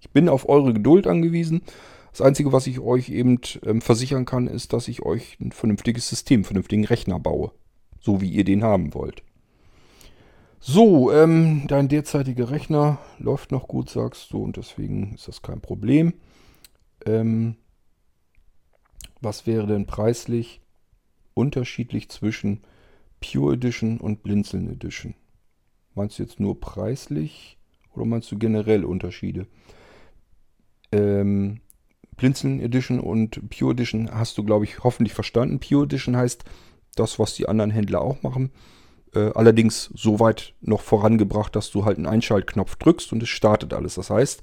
[0.00, 1.62] Ich bin auf eure Geduld angewiesen.
[2.12, 6.08] Das Einzige, was ich euch eben ähm, versichern kann, ist, dass ich euch ein vernünftiges
[6.08, 7.52] System, vernünftigen Rechner baue.
[8.00, 9.22] So wie ihr den haben wollt.
[10.60, 15.60] So, ähm, dein derzeitiger Rechner läuft noch gut, sagst du, und deswegen ist das kein
[15.60, 16.14] Problem.
[17.06, 17.56] Ähm,
[19.20, 20.60] was wäre denn preislich
[21.34, 22.62] unterschiedlich zwischen
[23.20, 25.14] Pure Edition und Blinzeln Edition?
[25.94, 27.56] Meinst du jetzt nur preislich
[27.94, 29.46] oder meinst du generell Unterschiede?
[30.90, 31.60] Ähm,
[32.16, 35.60] Blinzeln Edition und Pure Edition hast du, glaube ich, hoffentlich verstanden.
[35.60, 36.44] Pure Edition heißt
[36.96, 38.50] das, was die anderen Händler auch machen.
[39.18, 43.74] Äh, allerdings so weit noch vorangebracht, dass du halt einen Einschaltknopf drückst und es startet
[43.74, 43.96] alles.
[43.96, 44.42] Das heißt,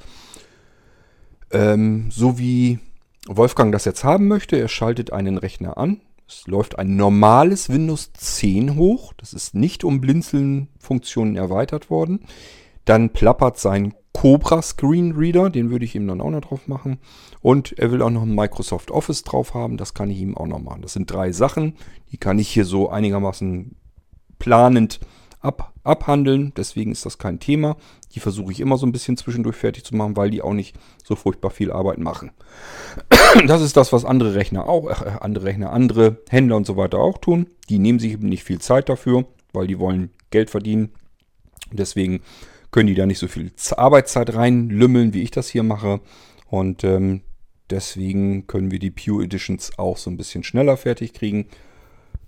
[1.51, 2.79] ähm, so wie
[3.27, 6.01] Wolfgang das jetzt haben möchte, er schaltet einen Rechner an.
[6.27, 9.13] Es läuft ein normales Windows 10 hoch.
[9.17, 12.21] Das ist nicht um Blinzeln-Funktionen erweitert worden.
[12.83, 16.99] Dann plappert sein Cobra Screen Reader, den würde ich ihm dann auch noch drauf machen.
[17.41, 20.47] Und er will auch noch ein Microsoft Office drauf haben, das kann ich ihm auch
[20.47, 20.81] noch machen.
[20.81, 21.75] Das sind drei Sachen,
[22.11, 23.75] die kann ich hier so einigermaßen
[24.39, 24.99] planend
[25.45, 26.53] ab, abhandeln.
[26.57, 27.77] Deswegen ist das kein Thema.
[28.13, 30.75] Die versuche ich immer so ein bisschen zwischendurch fertig zu machen, weil die auch nicht
[31.03, 32.31] so furchtbar viel Arbeit machen.
[33.47, 36.99] Das ist das, was andere Rechner auch, äh, andere Rechner, andere Händler und so weiter
[36.99, 37.47] auch tun.
[37.67, 40.93] Die nehmen sich eben nicht viel Zeit dafür, weil die wollen Geld verdienen.
[41.71, 42.21] Deswegen
[42.71, 45.99] können die da nicht so viel Arbeitszeit reinlümmeln, wie ich das hier mache.
[46.47, 47.21] Und ähm,
[47.69, 51.47] deswegen können wir die Pure Editions auch so ein bisschen schneller fertig kriegen.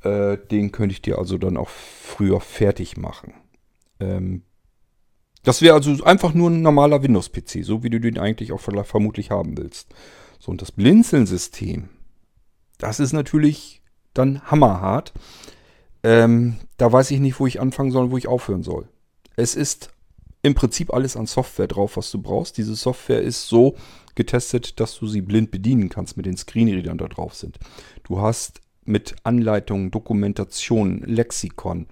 [0.07, 3.33] Äh, den könnte ich dir also dann auch früher fertig machen.
[3.99, 4.43] Ähm,
[5.43, 9.31] das wäre also einfach nur ein normaler Windows-PC, so wie du den eigentlich auch vermutlich
[9.31, 9.93] haben willst.
[10.39, 11.89] So, und das Blinzeln-System,
[12.77, 13.81] das ist natürlich
[14.13, 15.13] dann hammerhart.
[16.03, 18.87] Ähm, da weiß ich nicht, wo ich anfangen soll, wo ich aufhören soll.
[19.35, 19.89] Es ist
[20.41, 22.57] im Prinzip alles an Software drauf, was du brauchst.
[22.57, 23.75] Diese Software ist so
[24.15, 27.59] getestet, dass du sie blind bedienen kannst mit den Screenreadern da drauf sind.
[28.03, 31.87] Du hast mit Anleitungen, Dokumentation, Lexikon.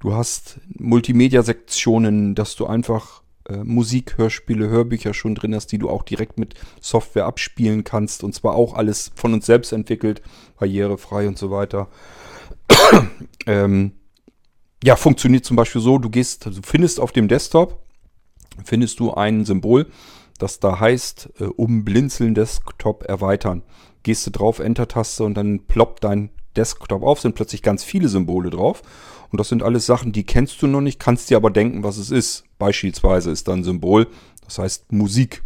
[0.00, 5.90] Du hast Multimedia-Sektionen, dass du einfach äh, Musik, Hörspiele, Hörbücher schon drin hast, die du
[5.90, 8.24] auch direkt mit Software abspielen kannst.
[8.24, 10.22] Und zwar auch alles von uns selbst entwickelt,
[10.58, 11.88] barrierefrei und so weiter.
[13.46, 13.92] ähm,
[14.82, 17.82] ja, funktioniert zum Beispiel so, du gehst, du findest auf dem Desktop,
[18.64, 19.86] findest du ein Symbol,
[20.38, 23.62] das da heißt, äh, um Blinzeln Desktop erweitern.
[24.02, 28.50] Gehst du drauf, Enter-Taste und dann ploppt dein Desktop auf, sind plötzlich ganz viele Symbole
[28.50, 28.82] drauf.
[29.30, 31.98] Und das sind alles Sachen, die kennst du noch nicht, kannst dir aber denken, was
[31.98, 32.44] es ist.
[32.58, 34.08] Beispielsweise ist da ein Symbol,
[34.44, 35.42] das heißt Musik.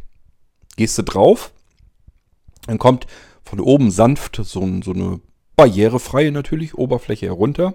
[0.76, 1.52] Gehst du drauf,
[2.66, 3.06] dann kommt
[3.44, 5.20] von oben sanft so, so eine
[5.56, 7.74] barrierefreie natürlich Oberfläche herunter.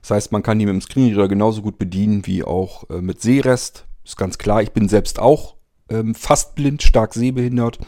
[0.00, 3.20] Das heißt, man kann die mit dem Screenreader genauso gut bedienen wie auch äh, mit
[3.20, 3.86] Sehrest.
[4.04, 5.56] Ist ganz klar, ich bin selbst auch
[5.90, 7.80] ähm, fast blind, stark sehbehindert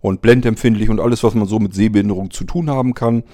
[0.00, 3.24] und blendempfindlich und alles, was man so mit Sehbehinderung zu tun haben kann.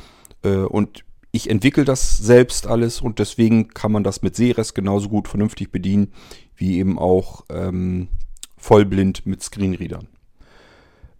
[0.42, 5.08] Äh, und ich entwickle das selbst alles und deswegen kann man das mit Sehrest genauso
[5.08, 6.12] gut vernünftig bedienen,
[6.56, 8.08] wie eben auch ähm,
[8.56, 10.06] vollblind mit Screenreadern.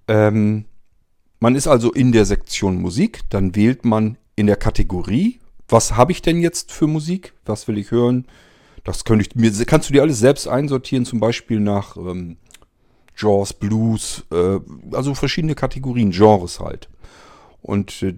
[0.07, 0.67] Ähm,
[1.41, 6.13] man ist also in der Sektion Musik, dann wählt man in der Kategorie, was habe
[6.13, 8.27] ich denn jetzt für Musik, was will ich hören.
[8.85, 12.37] Das könnte ich, mir, kannst du dir alles selbst einsortieren, zum Beispiel nach ähm,
[13.17, 14.59] Jaws, Blues, äh,
[14.93, 16.89] also verschiedene Kategorien, Genres halt.
[17.63, 18.15] Und äh,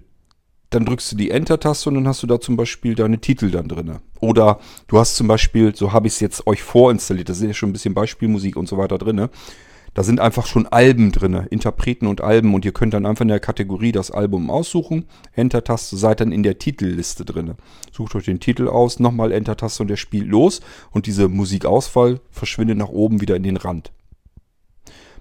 [0.69, 3.69] dann drückst du die Enter-Taste und dann hast du da zum Beispiel deine Titel dann
[3.69, 3.99] drin.
[4.19, 7.53] Oder du hast zum Beispiel, so habe ich es jetzt euch vorinstalliert, da ist ja
[7.53, 9.29] schon ein bisschen Beispielmusik und so weiter drin.
[9.93, 13.29] Da sind einfach schon Alben drin, Interpreten und Alben und ihr könnt dann einfach in
[13.29, 15.05] der Kategorie das Album aussuchen.
[15.33, 17.55] Enter-Taste, seid dann in der Titelliste drin.
[17.91, 22.77] Sucht euch den Titel aus, nochmal Enter-Taste und der spielt los und diese Musikauswahl verschwindet
[22.77, 23.91] nach oben wieder in den Rand.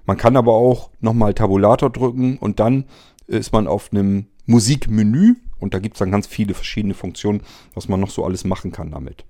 [0.07, 2.85] Man kann aber auch nochmal Tabulator drücken und dann
[3.27, 7.43] ist man auf einem Musikmenü und da gibt es dann ganz viele verschiedene Funktionen,
[7.75, 9.25] was man noch so alles machen kann damit.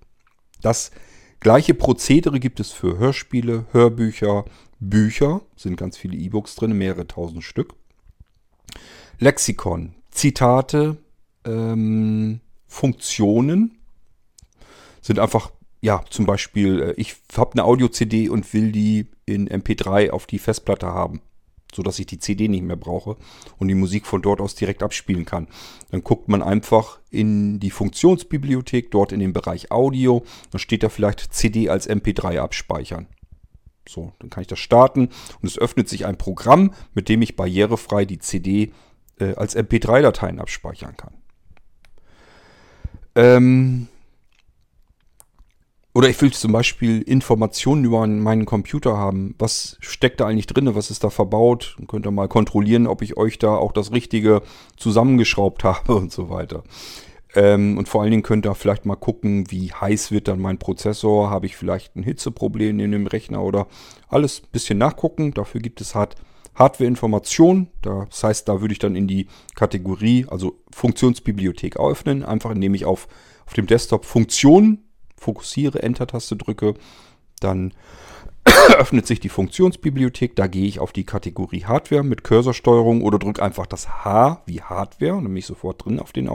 [0.61, 0.91] Das
[1.41, 4.45] gleiche Prozedere gibt es für Hörspiele, Hörbücher,
[4.79, 7.75] Bücher, sind ganz viele E-Books drin, mehrere tausend Stück.
[9.19, 10.99] Lexikon, Zitate,
[11.45, 13.79] ähm, Funktionen
[15.01, 15.51] sind einfach
[15.87, 20.41] ja, zum Beispiel, äh, ich habe eine Audio-CD und will die in MP3 auf die
[20.41, 21.21] Festplatte haben,
[21.73, 23.17] sodass ich die CD nicht mehr brauche
[23.59, 25.47] und die Musik von dort aus direkt abspielen kann.
[25.93, 30.89] Dann guckt man einfach in die Funktionsbibliothek, dort in den Bereich Audio, dann steht da
[30.89, 33.07] vielleicht CD als MP3 abspeichern.
[33.89, 35.11] So, dann kann ich das starten
[35.41, 38.73] und es öffnet sich ein Programm, mit dem ich barrierefrei die CD
[39.21, 41.15] äh, als MP3-Dateien abspeichern kann.
[43.15, 43.87] Ähm,
[45.97, 49.35] oder ich will zum Beispiel Informationen über meinen Computer haben.
[49.39, 50.75] Was steckt da eigentlich drin?
[50.75, 51.75] Was ist da verbaut?
[51.79, 54.43] Dann könnt ihr mal kontrollieren, ob ich euch da auch das Richtige
[54.77, 56.65] zusammengeschraubt habe und so weiter.
[57.35, 60.59] Ähm, und vor allen Dingen könnt ihr vielleicht mal gucken, wie heiß wird dann mein
[60.59, 61.31] Prozessor.
[61.31, 63.67] Habe ich vielleicht ein Hitzeproblem in dem Rechner oder
[64.07, 65.33] alles ein bisschen nachgucken.
[65.33, 66.15] Dafür gibt es Hard
[66.57, 67.69] Hardware-Informationen.
[67.81, 72.23] Das heißt, da würde ich dann in die Kategorie, also Funktionsbibliothek öffnen.
[72.23, 73.09] Einfach indem ich auf,
[73.47, 74.86] auf dem Desktop Funktionen
[75.19, 76.75] fokussiere, Enter-Taste drücke,
[77.41, 77.73] dann
[78.79, 80.37] öffnet sich die Funktionsbibliothek.
[80.37, 84.63] Da gehe ich auf die Kategorie Hardware mit Cursorsteuerung oder drücke einfach das H wie
[84.63, 86.31] Hardware und dann bin ich sofort drin auf den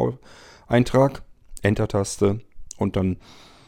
[0.67, 1.23] Eintrag.
[1.61, 2.41] Enter-Taste
[2.77, 3.17] und dann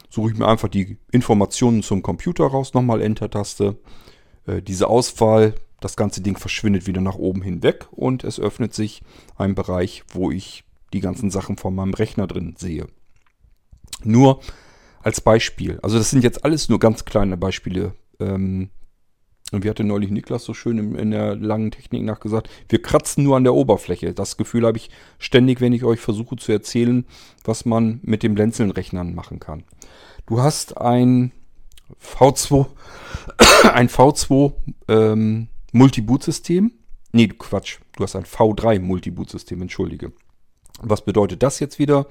[0.09, 2.74] suche ich mir einfach die Informationen zum Computer raus.
[2.74, 3.78] Nochmal Enter-Taste.
[4.47, 9.01] Äh, diese Auswahl, das ganze Ding verschwindet wieder nach oben hinweg und es öffnet sich
[9.38, 12.88] ein Bereich, wo ich die ganzen Sachen von meinem Rechner drin sehe.
[14.03, 14.39] Nur
[15.04, 15.80] als Beispiel.
[15.82, 17.93] Also das sind jetzt alles nur ganz kleine Beispiele.
[18.20, 18.70] Ähm,
[19.51, 23.24] Und wie hatte neulich Niklas so schön in, in der langen Technik nachgesagt, wir kratzen
[23.24, 24.14] nur an der Oberfläche.
[24.14, 24.89] Das Gefühl habe ich
[25.20, 27.06] ständig, wenn ich euch versuche zu erzählen,
[27.43, 29.64] was man mit den Blinzeln-Rechnern machen kann.
[30.26, 31.32] Du hast ein
[32.01, 32.66] V2,
[33.74, 34.54] ein V2
[34.88, 36.72] ähm, Multiboot-System.
[37.12, 37.80] Nee, Quatsch.
[37.95, 40.14] Du hast ein V3 Multiboot-System, entschuldige.
[40.82, 42.08] Was bedeutet das jetzt wieder?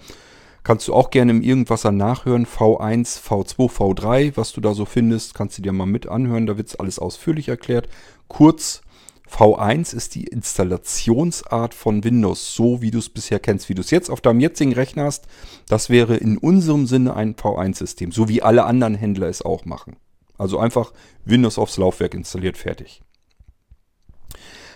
[0.65, 2.47] Kannst du auch gerne im Irgendwasser nachhören.
[2.47, 6.47] V1, V2, V3, was du da so findest, kannst du dir mal mit anhören.
[6.47, 7.89] Da wird es alles ausführlich erklärt.
[8.29, 8.83] Kurz,
[9.29, 13.91] V1 ist die Installationsart von Windows, so wie du es bisher kennst, wie du es
[13.91, 15.27] jetzt auf deinem jetzigen Rechner hast.
[15.69, 19.97] Das wäre in unserem Sinne ein V1-System, so wie alle anderen Händler es auch machen.
[20.39, 20.93] Also einfach
[21.25, 23.03] Windows aufs Laufwerk installiert, fertig.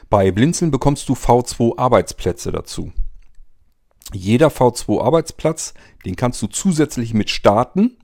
[0.09, 2.93] Bei Blinzeln bekommst du V2 Arbeitsplätze dazu.
[4.13, 7.97] Jeder V2 Arbeitsplatz, den kannst du zusätzlich mit starten.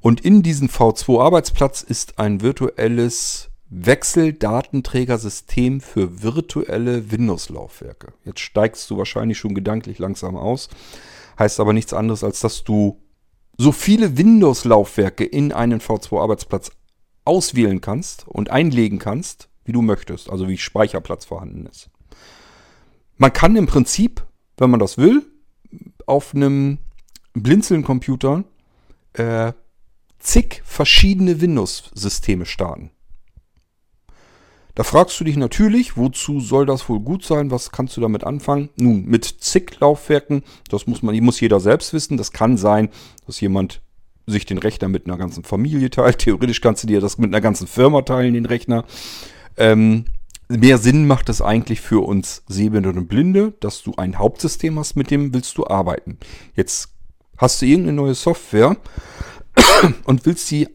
[0.00, 8.12] Und in diesem V2 Arbeitsplatz ist ein virtuelles Wechseldatenträgersystem für virtuelle Windows-Laufwerke.
[8.24, 10.68] Jetzt steigst du wahrscheinlich schon gedanklich langsam aus.
[11.38, 13.00] Heißt aber nichts anderes, als dass du
[13.56, 16.72] so viele Windows-Laufwerke in einen V2-Arbeitsplatz
[17.24, 20.30] auswählen kannst und einlegen kannst, wie du möchtest.
[20.30, 21.90] Also wie Speicherplatz vorhanden ist.
[23.18, 24.26] Man kann im Prinzip
[24.60, 25.26] wenn man das will,
[26.06, 26.78] auf einem
[27.34, 28.44] Blinzeln-Computer
[29.14, 29.52] äh,
[30.18, 32.90] zig verschiedene Windows-Systeme starten.
[34.74, 37.50] Da fragst du dich natürlich, wozu soll das wohl gut sein?
[37.50, 38.70] Was kannst du damit anfangen?
[38.76, 42.16] Nun, mit zig Laufwerken, das muss man, muss jeder selbst wissen.
[42.16, 42.88] Das kann sein,
[43.26, 43.82] dass jemand
[44.26, 46.18] sich den Rechner mit einer ganzen Familie teilt.
[46.18, 48.84] Theoretisch kannst du dir das mit einer ganzen Firma teilen, den Rechner.
[49.56, 50.04] Ähm,
[50.58, 54.96] mehr Sinn macht es eigentlich für uns Sehbehinderte und Blinde, dass du ein Hauptsystem hast,
[54.96, 56.18] mit dem willst du arbeiten.
[56.56, 56.88] Jetzt
[57.36, 58.76] hast du irgendeine neue Software
[60.04, 60.68] und willst sie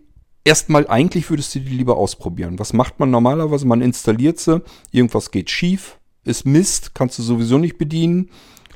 [0.45, 2.57] erstmal, eigentlich würdest du die lieber ausprobieren.
[2.57, 3.67] Was macht man normalerweise?
[3.67, 4.61] Man installiert sie,
[4.91, 8.30] irgendwas geht schief, ist Mist, kannst du sowieso nicht bedienen,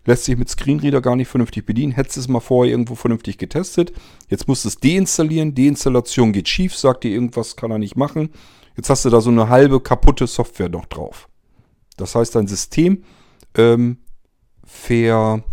[0.05, 3.93] lässt sich mit Screenreader gar nicht vernünftig bedienen, hättest es mal vorher irgendwo vernünftig getestet.
[4.27, 8.31] Jetzt musst du es deinstallieren, Deinstallation geht schief, sagt dir irgendwas, kann er nicht machen
[8.75, 11.27] Jetzt hast du da so eine halbe kaputte Software noch drauf.
[11.97, 13.03] Das heißt, dein System
[13.55, 13.97] ähm,
[14.65, 15.43] ver,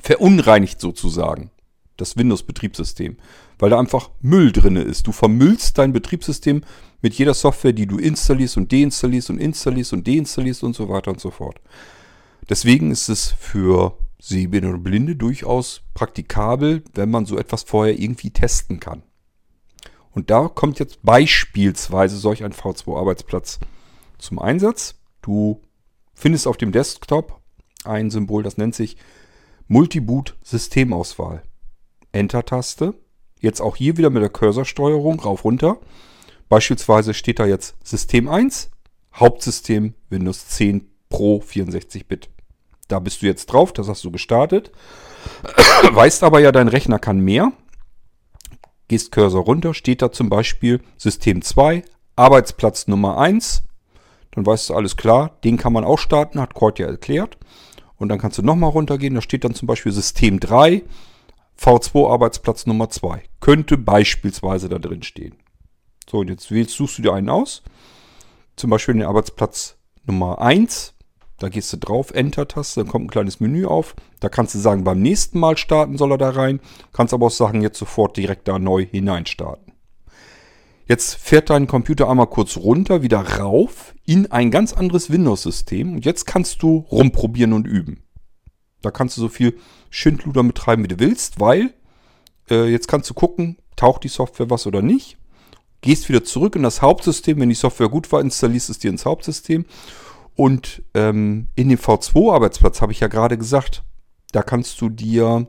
[0.00, 1.50] verunreinigt sozusagen
[1.96, 3.16] das Windows-Betriebssystem,
[3.58, 5.06] weil da einfach Müll drin ist.
[5.06, 6.62] Du vermüllst dein Betriebssystem
[7.02, 11.10] mit jeder Software, die du installierst und deinstallierst und installierst und deinstallierst und so weiter
[11.10, 11.60] und so fort.
[12.48, 18.30] Deswegen ist es für Sehbehinderte und Blinde durchaus praktikabel, wenn man so etwas vorher irgendwie
[18.30, 19.02] testen kann.
[20.18, 23.60] Und da kommt jetzt beispielsweise solch ein V2-Arbeitsplatz
[24.18, 24.96] zum Einsatz.
[25.22, 25.62] Du
[26.12, 27.40] findest auf dem Desktop
[27.84, 28.96] ein Symbol, das nennt sich
[29.68, 31.44] Multiboot Systemauswahl.
[32.10, 32.94] Enter-Taste.
[33.38, 35.78] Jetzt auch hier wieder mit der Cursorsteuerung rauf runter.
[36.48, 38.70] Beispielsweise steht da jetzt System 1,
[39.14, 42.28] Hauptsystem Windows 10 Pro 64-Bit.
[42.88, 44.72] Da bist du jetzt drauf, das hast du gestartet.
[45.92, 47.52] Weißt aber ja, dein Rechner kann mehr
[48.88, 51.84] gehst Cursor runter, steht da zum Beispiel System 2,
[52.16, 53.62] Arbeitsplatz Nummer 1.
[54.32, 57.38] Dann weißt du alles klar, den kann man auch starten, hat Cord ja erklärt.
[57.96, 60.82] Und dann kannst du nochmal runtergehen, da steht dann zum Beispiel System 3,
[61.60, 63.22] V2 Arbeitsplatz Nummer 2.
[63.40, 65.36] Könnte beispielsweise da drin stehen.
[66.08, 67.62] So, und jetzt suchst du dir einen aus.
[68.56, 69.76] Zum Beispiel den Arbeitsplatz
[70.06, 70.94] Nummer 1.
[71.38, 73.94] Da gehst du drauf, Enter-Taste, dann kommt ein kleines Menü auf.
[74.18, 76.60] Da kannst du sagen, beim nächsten Mal starten soll er da rein.
[76.92, 79.72] Kannst aber auch sagen, jetzt sofort direkt da neu hinein starten.
[80.86, 85.94] Jetzt fährt dein Computer einmal kurz runter, wieder rauf in ein ganz anderes Windows-System.
[85.94, 88.02] Und jetzt kannst du rumprobieren und üben.
[88.80, 89.58] Da kannst du so viel
[89.90, 91.74] Schindluder betreiben, wie du willst, weil
[92.50, 95.18] äh, jetzt kannst du gucken, taucht die Software was oder nicht.
[95.82, 97.38] Gehst wieder zurück in das Hauptsystem.
[97.38, 99.66] Wenn die Software gut war, installierst es dir ins Hauptsystem.
[100.38, 103.82] Und ähm, in dem V2-Arbeitsplatz habe ich ja gerade gesagt,
[104.30, 105.48] da kannst du dir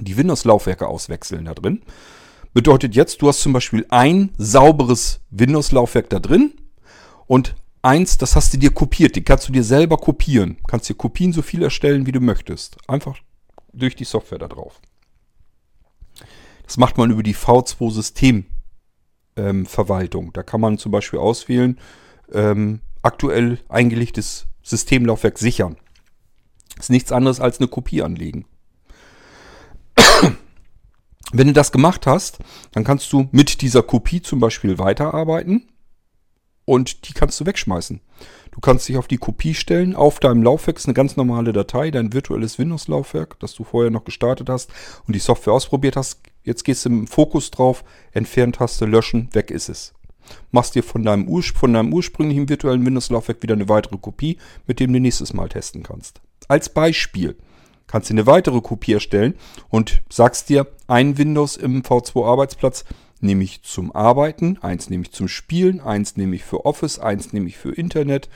[0.00, 1.82] die Windows-Laufwerke auswechseln da drin.
[2.54, 6.54] Bedeutet jetzt, du hast zum Beispiel ein sauberes Windows-Laufwerk da drin
[7.26, 9.16] und eins, das hast du dir kopiert.
[9.16, 10.56] Die kannst du dir selber kopieren.
[10.66, 12.78] Kannst dir Kopien so viel erstellen, wie du möchtest.
[12.88, 13.18] Einfach
[13.74, 14.80] durch die Software da drauf.
[16.62, 20.24] Das macht man über die V2-Systemverwaltung.
[20.24, 21.78] Ähm, da kann man zum Beispiel auswählen,
[22.32, 25.76] ähm, aktuell eingelegtes Systemlaufwerk sichern.
[26.78, 28.46] Ist nichts anderes als eine Kopie anlegen.
[31.32, 32.38] Wenn du das gemacht hast,
[32.72, 35.68] dann kannst du mit dieser Kopie zum Beispiel weiterarbeiten
[36.64, 38.00] und die kannst du wegschmeißen.
[38.50, 39.94] Du kannst dich auf die Kopie stellen.
[39.96, 44.04] Auf deinem Laufwerk ist eine ganz normale Datei, dein virtuelles Windows-Laufwerk, das du vorher noch
[44.04, 44.70] gestartet hast
[45.06, 46.20] und die Software ausprobiert hast.
[46.42, 49.93] Jetzt gehst du im Fokus drauf, Entfernen-Taste, löschen, weg ist es.
[50.50, 54.92] Machst dir von deinem, von deinem ursprünglichen virtuellen Windows-Laufwerk wieder eine weitere Kopie, mit dem
[54.92, 56.20] du nächstes Mal testen kannst.
[56.48, 57.36] Als Beispiel
[57.86, 59.34] kannst du eine weitere Kopie erstellen
[59.68, 62.84] und sagst dir, ein Windows im V2-Arbeitsplatz
[63.20, 67.32] nehme ich zum Arbeiten, eins nehme ich zum Spielen, eins nehme ich für Office, eins
[67.32, 68.28] nehme ich für Internet,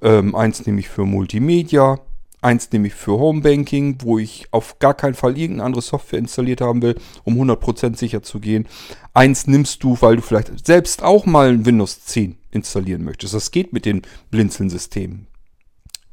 [0.00, 2.00] ähm, eins nehme ich für Multimedia,
[2.42, 6.60] eins nehme ich für Homebanking, wo ich auf gar keinen Fall irgendeine andere Software installiert
[6.60, 8.68] haben will, um 100% sicher zu gehen.
[9.14, 13.34] Eins nimmst du, weil du vielleicht selbst auch mal ein Windows 10 installieren möchtest.
[13.34, 15.28] Das geht mit den Blinzeln-Systemen.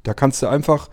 [0.03, 0.89] Da kannst du einfach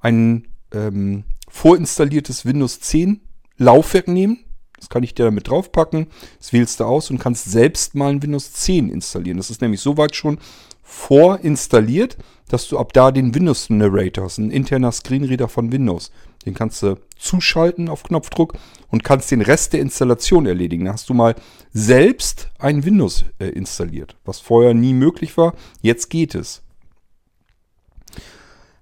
[0.00, 3.20] ein ähm, vorinstalliertes Windows 10
[3.56, 4.40] Laufwerk nehmen.
[4.76, 6.08] Das kann ich dir damit draufpacken.
[6.38, 9.38] Das wählst du aus und kannst selbst mal ein Windows 10 installieren.
[9.38, 10.38] Das ist nämlich soweit schon
[10.82, 12.18] vorinstalliert,
[12.48, 16.10] dass du ab da den Windows Narrator hast, ein interner Screenreader von Windows.
[16.44, 18.54] Den kannst du zuschalten auf Knopfdruck
[18.90, 20.84] und kannst den Rest der Installation erledigen.
[20.84, 21.34] Da hast du mal
[21.72, 25.54] selbst ein Windows äh, installiert, was vorher nie möglich war.
[25.80, 26.62] Jetzt geht es.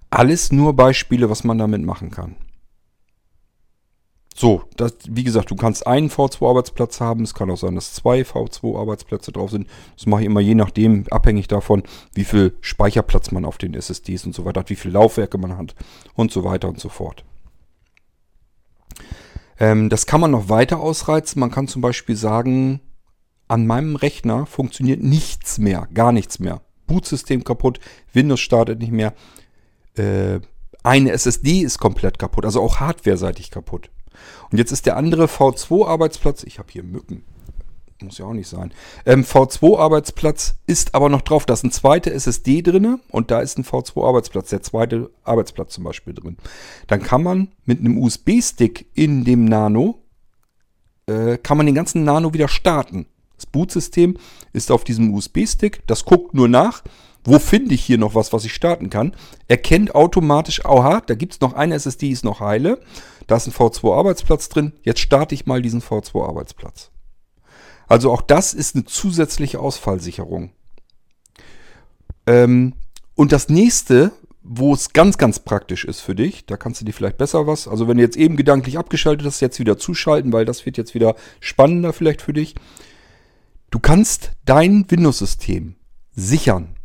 [0.09, 2.35] Alles nur Beispiele, was man damit machen kann.
[4.33, 7.23] So, das, wie gesagt, du kannst einen V2-Arbeitsplatz haben.
[7.23, 9.67] Es kann auch sein, dass zwei V2-Arbeitsplätze drauf sind.
[9.95, 14.25] Das mache ich immer je nachdem, abhängig davon, wie viel Speicherplatz man auf den SSDs
[14.25, 15.75] und so weiter hat, wie viele Laufwerke man hat
[16.15, 17.23] und so weiter und so fort.
[19.59, 21.39] Ähm, das kann man noch weiter ausreizen.
[21.39, 22.81] Man kann zum Beispiel sagen,
[23.47, 26.61] an meinem Rechner funktioniert nichts mehr, gar nichts mehr.
[26.87, 27.79] Bootsystem kaputt,
[28.13, 29.13] Windows startet nicht mehr.
[29.95, 30.39] Äh,
[30.81, 33.89] eine SSD ist komplett kaputt, also auch hardware-seitig kaputt.
[34.51, 37.23] Und jetzt ist der andere V2-Arbeitsplatz, ich habe hier Mücken,
[38.03, 38.71] muss ja auch nicht sein.
[39.05, 41.45] Ähm, V2-Arbeitsplatz ist aber noch drauf.
[41.45, 45.83] Da ist ein zweiter SSD drin und da ist ein V2-Arbeitsplatz, der zweite Arbeitsplatz zum
[45.83, 46.37] Beispiel drin.
[46.87, 49.99] Dann kann man mit einem USB-Stick in dem Nano,
[51.07, 53.07] äh, kann man den ganzen Nano wieder starten.
[53.35, 54.17] Das Bootsystem
[54.53, 56.83] ist auf diesem USB-Stick, das guckt nur nach,
[57.23, 59.15] wo finde ich hier noch was, was ich starten kann.
[59.47, 62.79] Erkennt automatisch, aha, da gibt es noch eine SSD, ist noch heile.
[63.27, 64.73] Da ist ein V2-Arbeitsplatz drin.
[64.83, 66.91] Jetzt starte ich mal diesen V2-Arbeitsplatz.
[67.87, 70.51] Also auch das ist eine zusätzliche Ausfallsicherung.
[72.25, 72.73] Ähm,
[73.15, 74.11] und das nächste,
[74.41, 77.67] wo es ganz, ganz praktisch ist für dich, da kannst du dir vielleicht besser was,
[77.67, 80.93] also wenn du jetzt eben gedanklich abgeschaltet hast, jetzt wieder zuschalten, weil das wird jetzt
[80.93, 82.55] wieder spannender vielleicht für dich.
[83.71, 85.75] Du kannst dein Windows-System
[86.15, 86.75] sichern.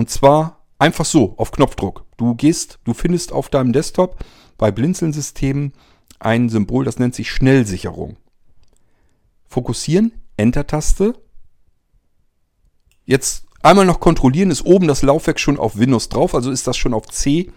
[0.00, 2.06] Und zwar einfach so, auf Knopfdruck.
[2.16, 4.16] Du gehst, du findest auf deinem Desktop
[4.56, 5.74] bei Blinzeln-Systemen
[6.18, 8.16] ein Symbol, das nennt sich Schnellsicherung.
[9.46, 11.16] Fokussieren, Enter-Taste.
[13.04, 16.78] Jetzt einmal noch kontrollieren, ist oben das Laufwerk schon auf Windows drauf, also ist das
[16.78, 17.52] schon auf C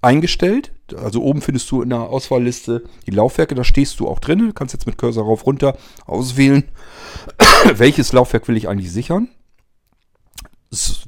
[0.00, 0.70] eingestellt.
[0.96, 4.38] Also oben findest du in der Auswahlliste die Laufwerke, da stehst du auch drin.
[4.38, 6.62] Du kannst jetzt mit Cursor rauf runter auswählen,
[7.74, 9.28] welches Laufwerk will ich eigentlich sichern.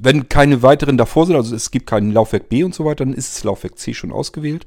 [0.01, 3.15] Wenn keine weiteren davor sind, also es gibt kein Laufwerk B und so weiter, dann
[3.15, 4.67] ist das Laufwerk C schon ausgewählt.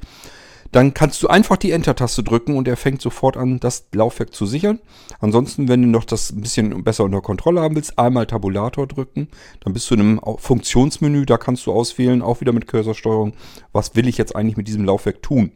[0.72, 4.46] Dann kannst du einfach die Enter-Taste drücken und er fängt sofort an, das Laufwerk zu
[4.46, 4.80] sichern.
[5.20, 9.30] Ansonsten, wenn du noch das ein bisschen besser unter Kontrolle haben willst, einmal Tabulator drücken.
[9.62, 13.34] Dann bist du in einem Funktionsmenü, da kannst du auswählen, auch wieder mit Cursorsteuerung,
[13.72, 15.54] was will ich jetzt eigentlich mit diesem Laufwerk tun.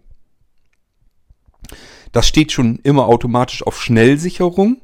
[2.12, 4.82] Das steht schon immer automatisch auf Schnellsicherung,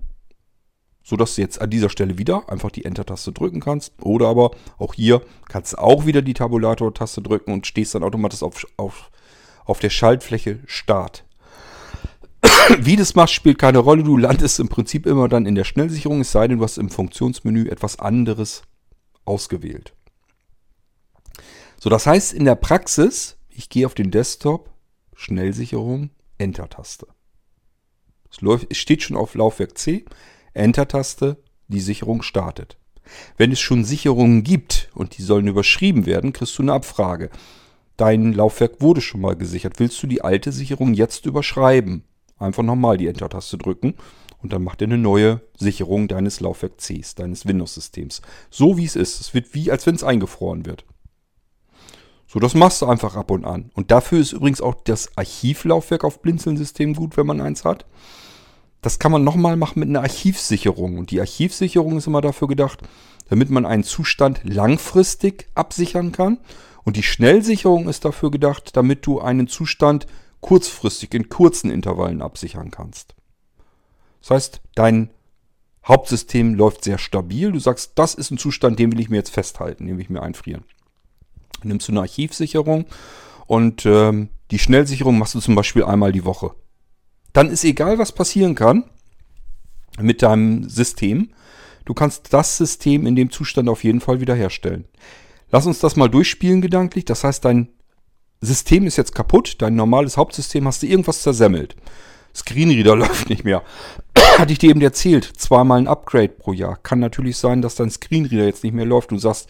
[1.10, 3.94] sodass du jetzt an dieser Stelle wieder einfach die Enter-Taste drücken kannst.
[4.02, 8.44] Oder aber auch hier kannst du auch wieder die Tabulator-Taste drücken und stehst dann automatisch
[8.44, 9.10] auf, auf
[9.70, 11.24] auf der Schaltfläche Start.
[12.80, 14.04] Wie das machst, spielt keine Rolle.
[14.04, 16.90] Du landest im Prinzip immer dann in der Schnellsicherung, es sei denn, du hast im
[16.90, 18.64] Funktionsmenü etwas anderes
[19.26, 19.94] ausgewählt.
[21.80, 24.72] So, das heißt in der Praxis, ich gehe auf den Desktop,
[25.16, 27.08] Schnellsicherung, Enter-Taste.
[28.70, 30.06] Es steht schon auf Laufwerk C,
[30.54, 31.38] Enter-Taste,
[31.68, 32.78] die Sicherung startet.
[33.38, 37.30] Wenn es schon Sicherungen gibt und die sollen überschrieben werden, kriegst du eine Abfrage
[38.00, 39.74] dein Laufwerk wurde schon mal gesichert.
[39.78, 42.04] Willst du die alte Sicherung jetzt überschreiben?
[42.38, 43.96] Einfach nochmal die Enter-Taste drücken
[44.42, 48.22] und dann macht er eine neue Sicherung deines Laufwerk Cs, deines Windows-Systems.
[48.50, 49.20] So wie es ist.
[49.20, 50.86] Es wird wie, als wenn es eingefroren wird.
[52.26, 53.72] So, das machst du einfach ab und an.
[53.74, 57.86] Und dafür ist übrigens auch das Archivlaufwerk auf Blinzeln-System gut, wenn man eins hat.
[58.82, 60.98] Das kann man nochmal machen mit einer Archivsicherung.
[60.98, 62.82] Und die Archivsicherung ist immer dafür gedacht,
[63.30, 66.40] damit man einen Zustand langfristig absichern kann
[66.84, 70.08] und die Schnellsicherung ist dafür gedacht, damit du einen Zustand
[70.42, 73.16] kurzfristig in kurzen Intervallen absichern kannst.
[74.22, 75.12] Das heißt, dein
[75.88, 77.52] Hauptsystem läuft sehr stabil.
[77.52, 80.10] Du sagst, das ist ein Zustand, den will ich mir jetzt festhalten, den will ich
[80.10, 80.64] mir einfrieren.
[81.64, 82.86] Nimmst du eine Archivsicherung
[83.46, 86.56] und ähm, die Schnellsicherung machst du zum Beispiel einmal die Woche.
[87.34, 88.86] Dann ist egal, was passieren kann
[90.00, 91.30] mit deinem System.
[91.86, 94.86] du kannst das System in dem Zustand auf jeden Fall wiederherstellen.
[95.52, 97.06] Lass uns das mal durchspielen gedanklich.
[97.06, 97.70] Das heißt, dein
[98.42, 101.76] System ist jetzt kaputt, dein normales Hauptsystem hast du irgendwas zersemmelt.
[102.36, 103.64] Screenreader läuft nicht mehr.
[104.38, 106.78] Hatte ich dir eben erzählt, zweimal ein Upgrade pro Jahr.
[106.78, 109.12] Kann natürlich sein, dass dein Screenreader jetzt nicht mehr läuft.
[109.12, 109.50] Du sagst,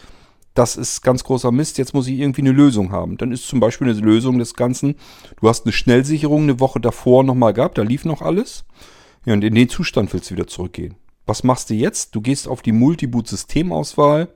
[0.60, 3.16] das ist ganz großer Mist, jetzt muss ich irgendwie eine Lösung haben.
[3.16, 4.96] Dann ist zum Beispiel eine Lösung des Ganzen,
[5.40, 8.66] du hast eine Schnellsicherung eine Woche davor nochmal gehabt, da lief noch alles.
[9.26, 10.96] Ja, und in den Zustand willst du wieder zurückgehen.
[11.26, 12.14] Was machst du jetzt?
[12.14, 14.28] Du gehst auf die Multiboot-Systemauswahl,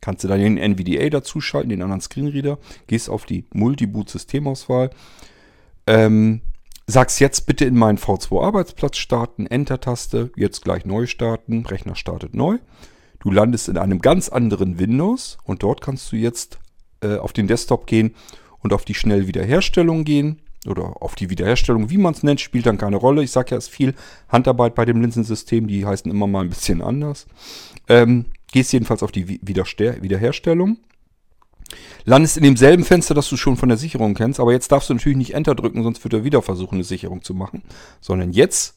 [0.00, 4.90] kannst du dann den NVDA dazuschalten, den anderen Screenreader, gehst auf die Multiboot-Systemauswahl,
[5.88, 6.42] ähm,
[6.86, 12.58] sagst jetzt bitte in meinen V2-Arbeitsplatz starten, Enter-Taste, jetzt gleich neu starten, Rechner startet neu.
[13.26, 16.60] Du landest in einem ganz anderen Windows und dort kannst du jetzt
[17.00, 18.14] äh, auf den Desktop gehen
[18.60, 22.78] und auf die Schnellwiederherstellung gehen oder auf die Wiederherstellung, wie man es nennt, spielt dann
[22.78, 23.24] keine Rolle.
[23.24, 23.94] Ich sage ja, es ist viel
[24.28, 27.26] Handarbeit bei dem Linsensystem, die heißen immer mal ein bisschen anders.
[27.88, 30.76] Ähm, gehst jedenfalls auf die Wiederster Wiederherstellung.
[32.04, 34.94] Landest in demselben Fenster, das du schon von der Sicherung kennst, aber jetzt darfst du
[34.94, 37.64] natürlich nicht Enter drücken, sonst wird er wieder versuchen, eine Sicherung zu machen.
[38.00, 38.75] Sondern jetzt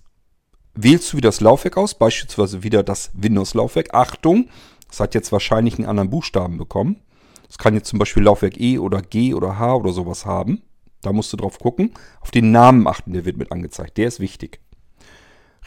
[0.83, 3.93] wählst du wieder das Laufwerk aus, beispielsweise wieder das Windows-Laufwerk.
[3.93, 4.49] Achtung,
[4.87, 6.97] das hat jetzt wahrscheinlich einen anderen Buchstaben bekommen.
[7.47, 10.61] Das kann jetzt zum Beispiel Laufwerk E oder G oder H oder sowas haben.
[11.01, 11.93] Da musst du drauf gucken.
[12.21, 13.97] Auf den Namen achten, der wird mit angezeigt.
[13.97, 14.59] Der ist wichtig.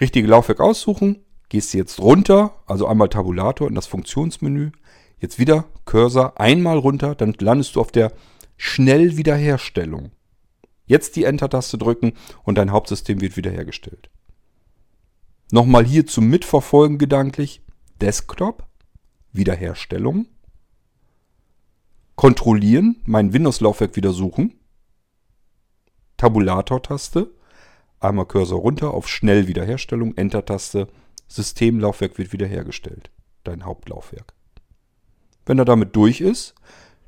[0.01, 1.25] Richtige Laufwerk aussuchen.
[1.49, 4.71] Gehst du jetzt runter, also einmal Tabulator in das Funktionsmenü.
[5.19, 8.13] Jetzt wieder Cursor einmal runter, dann landest du auf der
[8.57, 10.13] Schnellwiederherstellung.
[10.87, 14.12] Jetzt die Enter-Taste drücken und dein Hauptsystem wird wiederhergestellt.
[15.53, 17.61] Nochmal hier zum Mitverfolgen gedanklich.
[18.01, 18.67] Desktop,
[19.35, 20.25] Wiederherstellung.
[22.15, 24.59] Kontrollieren, mein Windows-Laufwerk wieder suchen.
[26.17, 27.35] Tabulator-Taste.
[28.01, 30.89] Einmal Cursor runter auf Schnell Wiederherstellung, Enter-Taste.
[31.29, 33.11] Systemlaufwerk wird wiederhergestellt.
[33.45, 34.33] Dein Hauptlaufwerk.
[35.45, 36.55] Wenn er damit durch ist,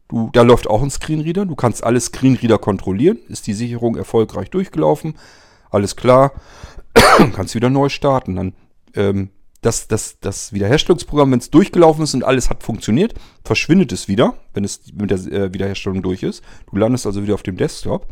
[0.09, 1.47] du, da läuft auch ein Screenreader.
[1.47, 3.21] Du kannst alle Screenreader kontrollieren.
[3.27, 5.15] Ist die Sicherung erfolgreich durchgelaufen?
[5.71, 6.33] Alles klar.
[7.35, 8.37] kannst wieder neu starten.
[8.37, 8.53] Dann
[8.95, 9.31] ähm,
[9.65, 13.15] das, das, das Wiederherstellungsprogramm, wenn es durchgelaufen ist und alles hat funktioniert,
[13.45, 16.43] verschwindet es wieder, wenn es mit der äh, Wiederherstellung durch ist.
[16.71, 18.07] Du landest also wieder auf dem Desktop.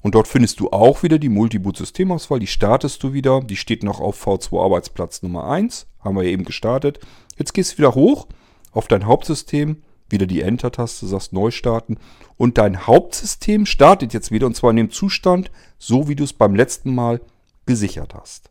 [0.00, 2.38] Und dort findest du auch wieder die Multiboot-Systemauswahl.
[2.38, 3.40] Die startest du wieder.
[3.40, 5.86] Die steht noch auf V2 Arbeitsplatz Nummer 1.
[6.00, 7.00] Haben wir eben gestartet.
[7.36, 8.28] Jetzt gehst du wieder hoch
[8.70, 9.82] auf dein Hauptsystem.
[10.08, 11.96] Wieder die Enter-Taste, sagst neu starten.
[12.36, 14.46] Und dein Hauptsystem startet jetzt wieder.
[14.46, 17.20] Und zwar in dem Zustand, so wie du es beim letzten Mal
[17.68, 18.50] gesichert hast.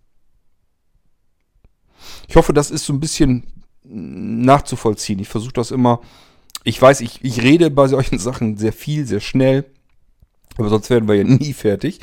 [2.29, 3.43] Ich hoffe, das ist so ein bisschen
[3.83, 5.19] nachzuvollziehen.
[5.19, 5.99] Ich versuche das immer.
[6.63, 9.65] Ich weiß, ich, ich rede bei solchen Sachen sehr viel, sehr schnell.
[10.57, 11.99] Aber sonst werden wir ja nie fertig.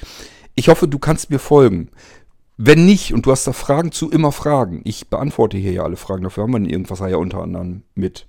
[0.54, 1.90] Ich hoffe, du kannst mir folgen.
[2.56, 4.80] Wenn nicht und du hast da Fragen zu, immer Fragen.
[4.84, 6.22] Ich beantworte hier ja alle Fragen.
[6.22, 8.26] Dafür haben wir irgendwas ja unter anderem mit.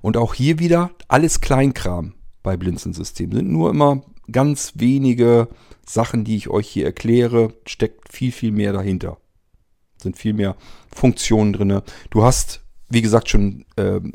[0.00, 3.36] Und auch hier wieder alles Kleinkram bei Blinzeln-Systemen.
[3.36, 5.48] Sind nur immer ganz wenige
[5.86, 7.54] Sachen, die ich euch hier erkläre.
[7.66, 9.18] Steckt viel, viel mehr dahinter.
[9.96, 10.56] Sind viel mehr
[10.94, 11.80] Funktionen drin.
[12.10, 14.14] Du hast, wie gesagt, schon ähm,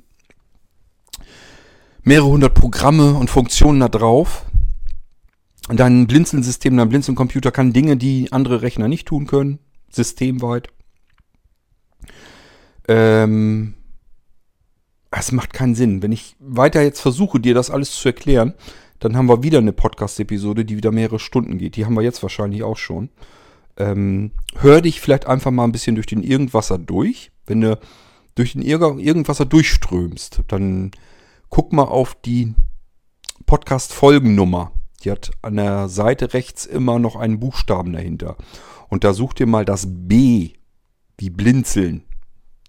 [2.03, 4.45] mehrere hundert Programme und Funktionen da drauf.
[5.69, 10.69] Dein Blinzeln-System, dein Blinzeln-Computer kann Dinge, die andere Rechner nicht tun können, systemweit.
[12.87, 13.73] Ähm,
[15.11, 16.01] es macht keinen Sinn.
[16.01, 18.53] Wenn ich weiter jetzt versuche, dir das alles zu erklären,
[18.99, 21.75] dann haben wir wieder eine Podcast-Episode, die wieder mehrere Stunden geht.
[21.75, 23.09] Die haben wir jetzt wahrscheinlich auch schon.
[23.77, 27.31] Ähm, hör dich vielleicht einfach mal ein bisschen durch den Irgendwasser durch.
[27.45, 27.79] Wenn du
[28.35, 30.91] durch den Irgendwasser durchströmst, dann
[31.49, 32.53] guck mal auf die
[33.45, 34.71] Podcast-Folgennummer.
[35.03, 38.35] Die hat an der Seite rechts immer noch einen Buchstaben dahinter.
[38.89, 40.51] Und da such dir mal das B,
[41.17, 42.03] wie Blinzeln.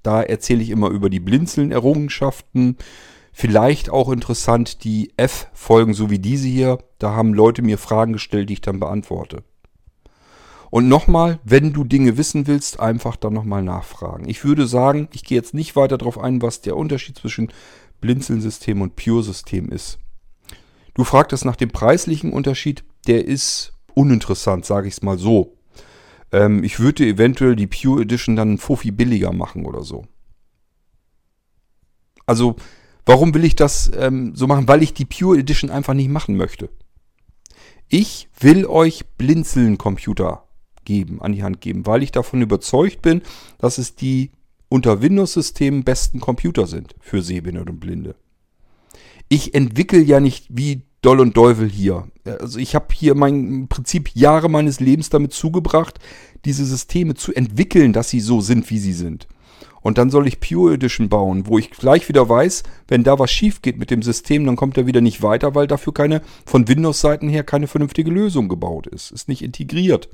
[0.03, 2.76] Da erzähle ich immer über die Blinzeln-Errungenschaften.
[3.41, 6.78] Vielleicht auch interessant die F-Folgen, so wie diese hier.
[6.99, 9.45] Da haben Leute mir Fragen gestellt, die ich dann beantworte.
[10.70, 14.28] Und nochmal, wenn du Dinge wissen willst, einfach dann nochmal nachfragen.
[14.28, 17.53] Ich würde sagen, ich gehe jetzt nicht weiter darauf ein, was der Unterschied zwischen
[18.01, 20.01] Blinzeln-System und Pure-System ist.
[20.95, 25.57] Du fragtest nach dem preislichen Unterschied, der ist uninteressant, sage ich es mal so.
[26.32, 30.07] Ähm, ich würde eventuell die Pure Edition dann Fofi billiger machen oder so.
[32.26, 32.57] Also,
[33.09, 34.68] warum will ich das ähm, so machen?
[34.68, 36.68] Weil ich die Pure Edition einfach nicht machen möchte.
[37.88, 40.44] Ich will euch Blinzeln-Computer
[40.84, 43.22] geben, an die Hand geben, weil ich davon überzeugt bin,
[43.56, 44.30] dass es die
[44.68, 48.14] unter Windows-Systemen besten Computer sind für Sehbehinderte und Blinde.
[49.30, 52.09] Ich entwickle ja nicht wie Doll und Teufel hier.
[52.24, 55.98] Also ich habe hier mein im Prinzip Jahre meines Lebens damit zugebracht,
[56.44, 59.28] diese Systeme zu entwickeln, dass sie so sind, wie sie sind.
[59.89, 63.30] Und dann soll ich Pure Edition bauen, wo ich gleich wieder weiß, wenn da was
[63.30, 66.68] schief geht mit dem System, dann kommt er wieder nicht weiter, weil dafür keine, von
[66.68, 69.11] Windows-Seiten her keine vernünftige Lösung gebaut ist.
[69.12, 70.11] Ist nicht integriert.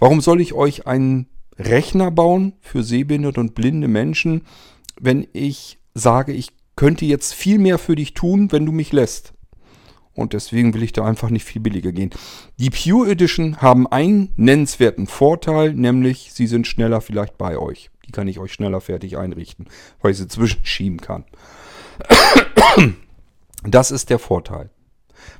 [0.00, 4.42] Warum soll ich euch einen Rechner bauen für sehbehinderte und blinde Menschen,
[5.00, 9.32] wenn ich sage, ich könnte jetzt viel mehr für dich tun, wenn du mich lässt?
[10.12, 12.10] Und deswegen will ich da einfach nicht viel billiger gehen.
[12.58, 17.91] Die Pure Edition haben einen nennenswerten Vorteil, nämlich sie sind schneller vielleicht bei euch.
[18.06, 19.66] Die kann ich euch schneller fertig einrichten,
[20.00, 21.24] weil ich sie zwischenschieben kann.
[23.64, 24.70] Das ist der Vorteil.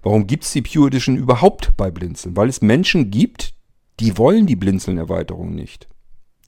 [0.03, 2.37] Warum gibt es die Pure Edition überhaupt bei Blinzeln?
[2.37, 3.55] Weil es Menschen gibt,
[4.01, 5.89] die wollen die Blinzeln-Erweiterung nicht.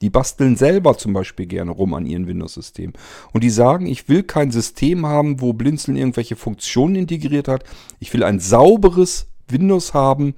[0.01, 2.93] Die basteln selber zum Beispiel gerne rum an ihrem Windows-System.
[3.31, 7.63] Und die sagen, ich will kein System haben, wo Blinzeln irgendwelche Funktionen integriert hat.
[7.99, 10.35] Ich will ein sauberes Windows haben,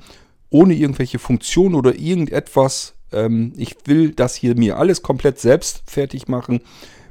[0.50, 2.97] ohne irgendwelche Funktionen oder irgendetwas.
[3.12, 6.62] Ähm, ich will das hier mir alles komplett selbst fertig machen.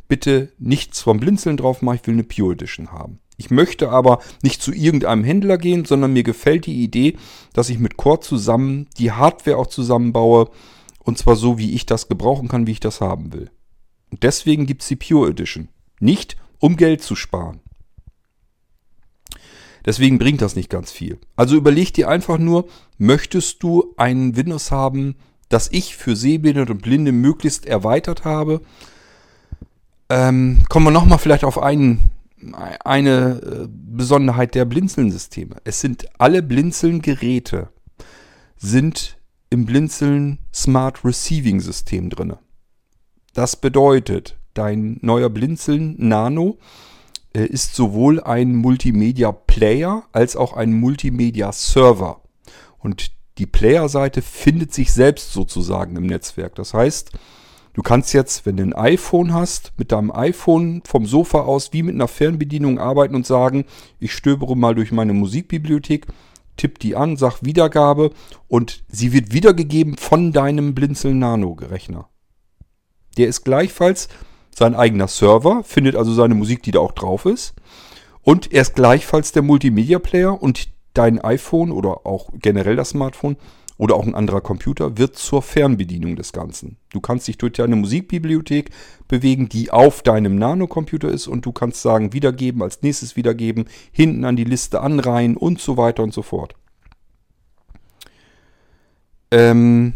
[0.09, 1.99] Bitte nichts vom Blinzeln drauf machen.
[2.01, 3.19] Ich will eine Pure Edition haben.
[3.39, 7.17] Ich möchte aber nicht zu irgendeinem Händler gehen, sondern mir gefällt die Idee,
[7.53, 10.51] dass ich mit Core zusammen die Hardware auch zusammenbaue
[11.01, 13.51] und zwar so, wie ich das gebrauchen kann, wie ich das haben will.
[14.11, 15.69] Und deswegen gibt es die Pure Edition.
[16.01, 17.61] Nicht, um Geld zu sparen.
[19.85, 21.21] Deswegen bringt das nicht ganz viel.
[21.37, 22.67] Also überleg dir einfach nur,
[22.99, 25.15] möchtest du ein Windows haben,
[25.49, 28.61] das ich für Sehbehinderte und Blinde möglichst erweitert habe?
[30.09, 32.11] Ähm, kommen wir nochmal vielleicht auf einen,
[32.85, 35.57] eine äh, Besonderheit der Blinzeln-Systeme.
[35.65, 37.69] Es sind alle Blinzeln-Geräte
[38.57, 39.17] sind
[39.51, 42.35] im Blinzeln Smart Receiving System drin.
[43.35, 46.59] Das bedeutet, dein neuer Blinzeln Nano
[47.35, 52.23] äh, ist sowohl ein Multimedia Player als auch ein Multimedia Server.
[52.79, 56.55] Und die Player-Seite findet sich selbst sozusagen im Netzwerk.
[56.55, 57.13] Das heißt,
[57.75, 61.83] du kannst jetzt, wenn du ein iPhone hast, mit deinem iPhone vom Sofa aus wie
[61.83, 63.67] mit einer Fernbedienung arbeiten und sagen,
[64.01, 66.07] ich stöbere mal durch meine Musikbibliothek
[66.57, 68.11] tipp die an, sag Wiedergabe
[68.49, 72.09] und sie wird wiedergegeben von deinem Blinzeln Nano Rechner.
[73.19, 74.09] Der ist gleichfalls
[74.55, 77.55] sein eigener Server, findet also seine Musik, die da auch drauf ist.
[78.23, 83.37] Und er ist gleichfalls der Multimedia Player und dein iPhone oder auch generell das Smartphone
[83.79, 86.79] oder auch ein anderer Computer wird zur Fernbedienung des Ganzen.
[86.91, 88.71] Du kannst dich durch deine Musikbibliothek
[89.07, 94.25] bewegen, die auf deinem Nanocomputer ist und du kannst sagen, wiedergeben, als nächstes wiedergeben, hinten
[94.25, 96.55] an die Liste anreihen und so weiter und so fort.
[99.31, 99.93] Ähm,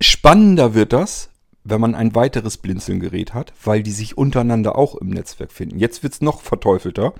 [0.00, 1.29] spannender wird das,
[1.64, 5.78] wenn man ein weiteres Blinzelgerät hat, weil die sich untereinander auch im Netzwerk finden.
[5.78, 7.12] Jetzt wird es noch verteufelter.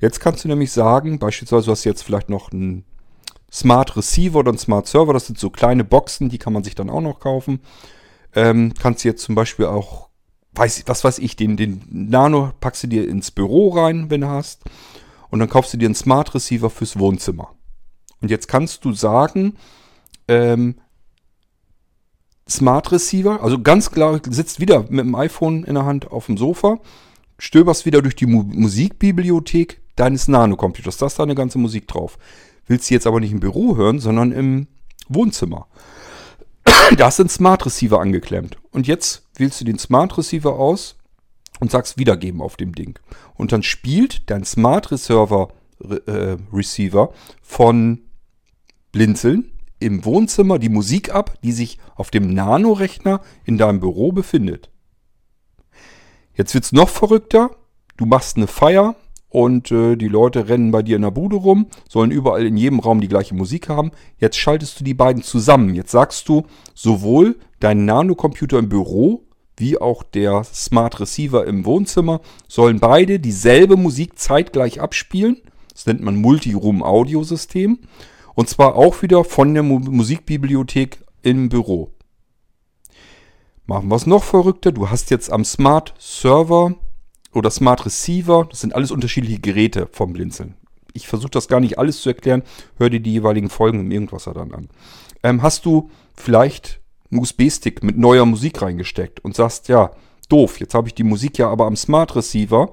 [0.00, 2.84] Jetzt kannst du nämlich sagen, beispielsweise du hast jetzt vielleicht noch ein
[3.50, 5.14] Smart Receiver oder ein Smart Server.
[5.14, 7.60] Das sind so kleine Boxen, die kann man sich dann auch noch kaufen.
[8.34, 10.10] Ähm, kannst du jetzt zum Beispiel auch,
[10.52, 14.28] weiß, was weiß ich, den, den Nano packst du dir ins Büro rein, wenn du
[14.28, 14.62] hast.
[15.30, 17.54] Und dann kaufst du dir einen Smart Receiver fürs Wohnzimmer.
[18.20, 19.56] Und jetzt kannst du sagen,
[20.28, 20.76] ähm,
[22.48, 26.36] Smart Receiver, also ganz klar, sitzt wieder mit dem iPhone in der Hand auf dem
[26.36, 26.78] Sofa,
[27.38, 30.96] stöberst wieder durch die Mu Musikbibliothek deines Nano-Computers.
[30.98, 32.18] Da ist deine ganze Musik drauf
[32.66, 34.66] willst sie jetzt aber nicht im Büro hören, sondern im
[35.08, 35.66] Wohnzimmer.
[36.96, 38.58] da ist ein Smart Receiver angeklemmt.
[38.70, 40.96] Und jetzt wählst du den Smart Receiver aus
[41.60, 42.98] und sagst wiedergeben auf dem Ding.
[43.34, 45.48] Und dann spielt dein Smart Reserver,
[46.06, 48.00] äh, Receiver von
[48.92, 54.70] Blinzeln im Wohnzimmer die Musik ab, die sich auf dem Nano-Rechner in deinem Büro befindet.
[56.34, 57.50] Jetzt wird es noch verrückter.
[57.96, 58.96] Du machst eine Feier
[59.28, 62.80] und äh, die Leute rennen bei dir in der Bude rum, sollen überall in jedem
[62.80, 63.90] Raum die gleiche Musik haben.
[64.18, 65.74] Jetzt schaltest du die beiden zusammen.
[65.74, 69.24] Jetzt sagst du, sowohl dein Nanocomputer im Büro
[69.56, 75.38] wie auch der Smart Receiver im Wohnzimmer sollen beide dieselbe Musik zeitgleich abspielen.
[75.72, 77.78] Das nennt man Multi-Room-Audio-System.
[78.36, 81.90] Und zwar auch wieder von der Musikbibliothek im Büro.
[83.64, 84.72] Machen wir es noch verrückter.
[84.72, 86.74] Du hast jetzt am Smart Server
[87.32, 90.54] oder Smart Receiver, das sind alles unterschiedliche Geräte vom Blinzeln.
[90.92, 92.42] Ich versuche das gar nicht alles zu erklären.
[92.76, 94.68] Hör dir die jeweiligen Folgen im Irgendwasser dann an.
[95.22, 96.80] Ähm, hast du vielleicht
[97.10, 99.92] einen USB-Stick mit neuer Musik reingesteckt und sagst, ja,
[100.28, 102.72] doof, jetzt habe ich die Musik ja aber am Smart Receiver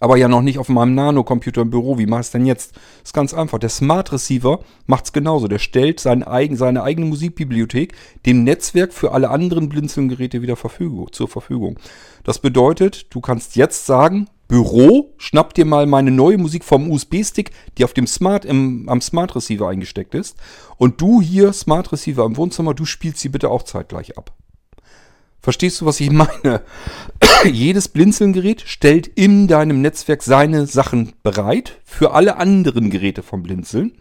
[0.00, 1.98] aber ja noch nicht auf meinem Nano-Computer im Büro.
[1.98, 2.74] Wie mache ich es denn jetzt?
[3.02, 3.58] ist ganz einfach.
[3.58, 5.48] Der Smart Receiver macht es genauso.
[5.48, 7.94] Der stellt seine, eigen, seine eigene Musikbibliothek
[8.26, 11.78] dem Netzwerk für alle anderen Blinzelgeräte wieder Verfügung, zur Verfügung.
[12.24, 17.50] Das bedeutet, du kannst jetzt sagen, Büro, schnapp dir mal meine neue Musik vom USB-Stick,
[17.78, 20.36] die auf dem Smart im, am Smart Receiver eingesteckt ist.
[20.76, 24.32] Und du hier, Smart Receiver im Wohnzimmer, du spielst sie bitte auch zeitgleich ab.
[25.46, 26.62] Verstehst du, was ich meine?
[27.44, 33.92] Jedes Blinzeln-Gerät stellt in deinem Netzwerk seine Sachen bereit für alle anderen Geräte vom Blinzeln.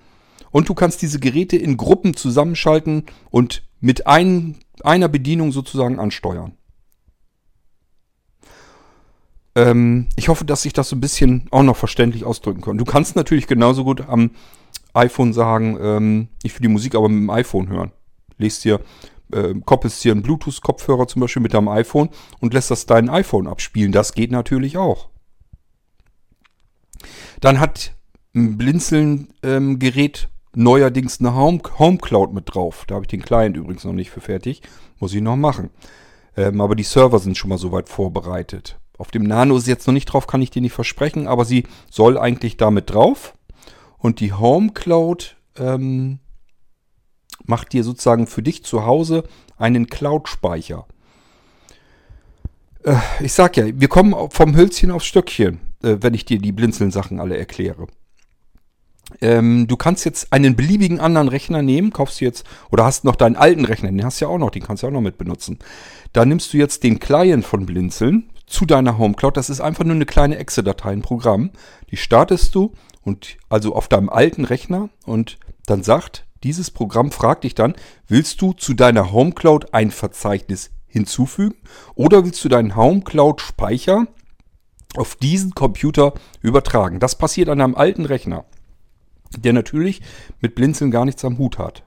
[0.49, 6.57] Und du kannst diese Geräte in Gruppen zusammenschalten und mit ein, einer Bedienung sozusagen ansteuern.
[9.53, 12.80] Ähm, ich hoffe, dass ich das so ein bisschen auch noch verständlich ausdrücken kann.
[12.80, 14.31] Du kannst natürlich genauso gut am
[14.95, 17.91] iPhone sagen, ähm, ich will die Musik aber mit dem iPhone hören.
[18.39, 18.80] Lest dir
[19.31, 23.47] äh, koppelst dir einen Bluetooth-Kopfhörer zum Beispiel mit deinem iPhone und lässt das dein iPhone
[23.47, 23.91] abspielen.
[23.91, 25.10] Das geht natürlich auch.
[27.41, 27.93] Dann hat
[28.34, 32.85] ein Blinzeln-Gerät ähm, neuerdings eine Home, Home Cloud mit drauf.
[32.88, 34.61] Da habe ich den Client übrigens noch nicht für fertig.
[34.99, 35.69] Muss ich noch machen.
[36.38, 38.80] Ähm, aber die Server sind schon mal soweit vorbereitet.
[38.97, 41.65] Auf dem Nano ist jetzt noch nicht drauf, kann ich dir nicht versprechen, aber sie
[41.89, 43.35] soll eigentlich damit drauf.
[43.97, 46.19] Und die Home Cloud ähm,
[47.47, 49.23] macht dir sozusagen für dich zu Hause
[49.57, 50.85] einen Cloud-Speicher.
[52.84, 56.51] Äh, ich sag ja, wir kommen vom Hölzchen aufs Stöckchen, äh, wenn ich dir die
[56.51, 57.88] Blinzeln-Sachen alle erkläre.
[59.22, 63.15] Ähm, du kannst jetzt einen beliebigen anderen Rechner nehmen, kaufst du jetzt, oder hast noch
[63.15, 65.17] deinen alten Rechner, den hast du ja auch noch, den kannst du auch noch mit
[65.17, 65.59] benutzen.
[66.11, 69.38] Da nimmst du jetzt den Client von Blinzeln zu deiner Home Cloud.
[69.38, 71.51] Das ist einfach nur eine kleine Exe-Datei, ein Programm.
[71.91, 72.73] Die startest du
[73.03, 77.73] und also auf deinem alten Rechner und dann sagt dieses Programm fragt dich dann,
[78.07, 81.55] willst du zu deiner Home Cloud ein Verzeichnis hinzufügen
[81.95, 84.07] oder willst du deinen Home Cloud Speicher
[84.95, 86.99] auf diesen Computer übertragen?
[86.99, 88.45] Das passiert an einem alten Rechner,
[89.35, 90.03] der natürlich
[90.39, 91.84] mit Blinzeln gar nichts am Hut hat.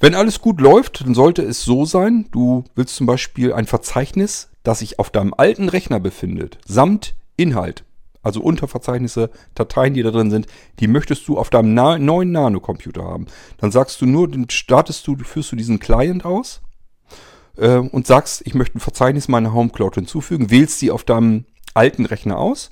[0.00, 4.50] Wenn alles gut läuft, dann sollte es so sein, du willst zum Beispiel ein Verzeichnis,
[4.64, 7.84] das sich auf deinem alten Rechner befindet, samt Inhalt,
[8.22, 10.46] also Unterverzeichnisse, Dateien, die da drin sind,
[10.80, 13.26] die möchtest du auf deinem Na neuen Nano-Computer haben.
[13.58, 16.62] Dann sagst du nur, dann startest du, führst du diesen Client aus
[17.56, 21.44] äh, und sagst, ich möchte ein Verzeichnis meiner Home Cloud hinzufügen, wählst sie auf deinem
[21.74, 22.70] alten Rechner aus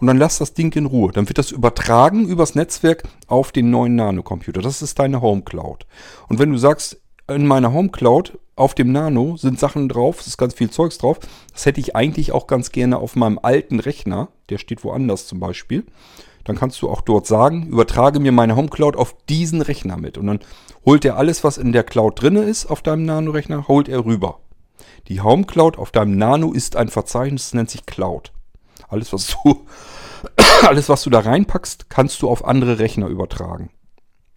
[0.00, 1.12] und dann lass das Ding in Ruhe.
[1.12, 4.62] Dann wird das übertragen übers Netzwerk auf den neuen Nano-Computer.
[4.62, 5.86] Das ist deine Home Cloud.
[6.28, 10.26] Und wenn du sagst, in meiner Home Cloud auf dem Nano sind Sachen drauf, es
[10.26, 11.20] ist ganz viel Zeugs drauf.
[11.52, 14.28] Das hätte ich eigentlich auch ganz gerne auf meinem alten Rechner.
[14.50, 15.84] Der steht woanders zum Beispiel.
[16.44, 20.18] Dann kannst du auch dort sagen, übertrage mir meine Home Cloud auf diesen Rechner mit.
[20.18, 20.40] Und dann
[20.84, 24.40] holt er alles, was in der Cloud drin ist, auf deinem Nano-Rechner, holt er rüber.
[25.08, 28.32] Die Home Cloud auf deinem Nano ist ein Verzeichnis, das nennt sich Cloud.
[28.88, 29.66] Alles, was du,
[30.66, 33.70] alles, was du da reinpackst, kannst du auf andere Rechner übertragen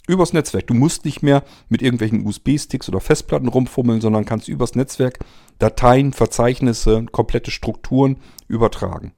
[0.07, 0.68] übers Netzwerk.
[0.68, 5.19] Du musst nicht mehr mit irgendwelchen USB-Sticks oder Festplatten rumfummeln, sondern kannst übers Netzwerk
[5.60, 8.18] Dateien, Verzeichnisse, komplette Strukturen
[8.48, 9.14] übertragen.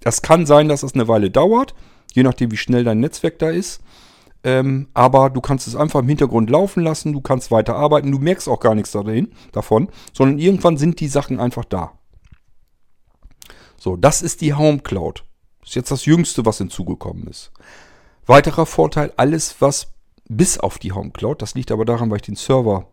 [0.00, 1.74] Das kann sein, dass es eine Weile dauert,
[2.12, 3.80] je nachdem, wie schnell dein Netzwerk da ist.
[4.44, 8.18] Ähm, aber du kannst es einfach im Hintergrund laufen lassen, du kannst weiter arbeiten, du
[8.18, 11.92] merkst auch gar nichts dahin, davon, sondern irgendwann sind die Sachen einfach da.
[13.76, 15.24] So, das ist die Home Cloud.
[15.60, 17.52] Das ist jetzt das Jüngste, was hinzugekommen ist.
[18.26, 19.92] Weiterer Vorteil, alles, was
[20.28, 21.42] bis auf die Home Cloud.
[21.42, 22.86] Das liegt aber daran, weil ich den Server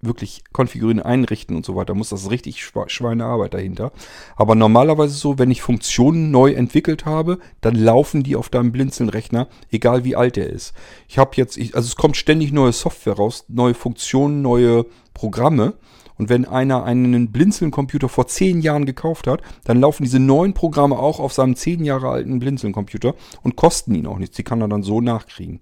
[0.00, 2.10] wirklich konfigurieren, einrichten und so weiter muss.
[2.10, 3.92] Das richtig Schweinearbeit dahinter.
[4.36, 9.48] Aber normalerweise so, wenn ich Funktionen neu entwickelt habe, dann laufen die auf deinem Blinzeln-Rechner,
[9.70, 10.74] egal wie alt der ist.
[11.08, 15.74] Ich habe jetzt, also es kommt ständig neue Software raus, neue Funktionen, neue Programme.
[16.18, 20.98] Und wenn einer einen Blinzeln-Computer vor zehn Jahren gekauft hat, dann laufen diese neuen Programme
[20.98, 24.36] auch auf seinem zehn Jahre alten Blinzeln-Computer und kosten ihn auch nichts.
[24.36, 25.60] Die kann er dann so nachkriegen.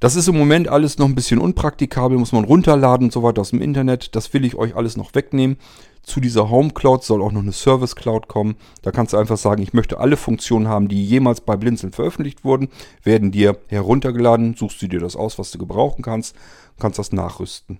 [0.00, 3.40] Das ist im Moment alles noch ein bisschen unpraktikabel, muss man runterladen und so weiter
[3.40, 4.14] aus dem Internet.
[4.16, 5.56] Das will ich euch alles noch wegnehmen.
[6.02, 8.56] Zu dieser Home Cloud soll auch noch eine Service Cloud kommen.
[8.82, 12.44] Da kannst du einfach sagen, ich möchte alle Funktionen haben, die jemals bei Blinzeln veröffentlicht
[12.44, 12.68] wurden,
[13.02, 14.54] werden dir heruntergeladen.
[14.54, 16.36] Suchst du dir das aus, was du gebrauchen kannst,
[16.78, 17.78] kannst das nachrüsten.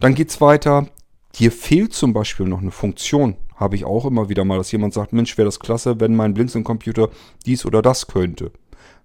[0.00, 0.86] Dann geht es weiter.
[1.34, 3.36] Dir fehlt zum Beispiel noch eine Funktion.
[3.56, 6.32] Habe ich auch immer wieder mal, dass jemand sagt, Mensch, wäre das klasse, wenn mein
[6.32, 7.10] Blinzeln-Computer
[7.44, 8.52] dies oder das könnte.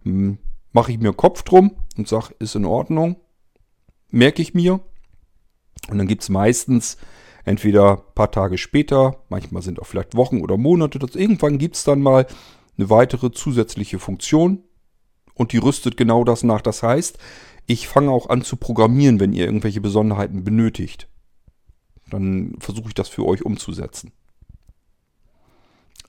[0.03, 0.37] Hm,
[0.73, 3.15] mache ich mir Kopf drum und sage, ist in Ordnung,
[4.09, 4.81] merke ich mir.
[5.89, 6.97] Und dann gibt es meistens
[7.45, 11.75] entweder ein paar Tage später, manchmal sind auch vielleicht Wochen oder Monate, das, irgendwann gibt
[11.75, 12.25] es dann mal
[12.77, 14.63] eine weitere zusätzliche Funktion
[15.35, 16.61] und die rüstet genau das nach.
[16.61, 17.17] Das heißt,
[17.67, 21.07] ich fange auch an zu programmieren, wenn ihr irgendwelche Besonderheiten benötigt.
[22.09, 24.11] Dann versuche ich das für euch umzusetzen.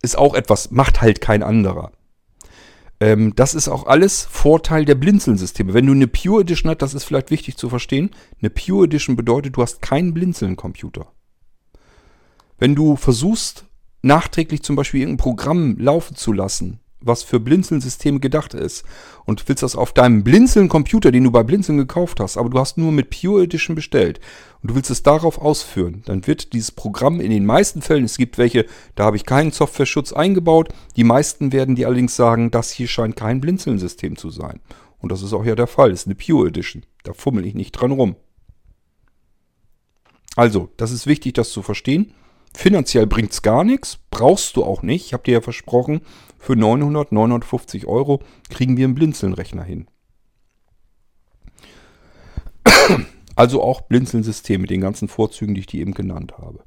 [0.03, 1.93] Ist auch etwas, macht halt kein anderer.
[3.05, 5.75] Ähm, das ist auch alles Vorteil der Blinzeln-Systeme.
[5.75, 8.11] Wenn du eine Pure Edition hast, das ist vielleicht wichtig zu verstehen.
[8.41, 11.09] Eine Pure Edition bedeutet, du hast keinen Blinzeln-Computer.
[12.59, 13.67] Wenn du versuchst,
[14.01, 18.85] nachträglich zum Beispiel irgendein Programm laufen zu lassen, was für Blinzeln-Systeme gedacht ist
[19.25, 22.79] und willst das auf deinem Blinzeln-Computer, den du bei Blinzeln gekauft hast, aber du hast
[22.79, 24.21] nur mit Pure Edition bestellt
[24.63, 28.17] und du willst es darauf ausführen, dann wird dieses Programm in den meisten Fällen, es
[28.17, 32.71] gibt welche, da habe ich keinen Software-Schutz eingebaut, die meisten werden dir allerdings sagen, das
[32.71, 34.61] hier scheint kein Blinzeln-System zu sein.
[34.99, 36.85] Und das ist auch ja der Fall, das ist eine Pure Edition.
[37.03, 38.17] Da fummel ich nicht dran rum.
[40.37, 42.13] Also, das ist wichtig, das zu verstehen.
[42.57, 45.07] Finanziell bringt es gar nichts, brauchst du auch nicht.
[45.07, 46.03] Ich habe dir ja versprochen,
[46.45, 49.89] für 900, 950 Euro kriegen wir einen Blinzeln-Rechner hin.
[53.35, 56.63] Also auch Blinzeln-System mit den ganzen Vorzügen, die ich dir eben genannt habe.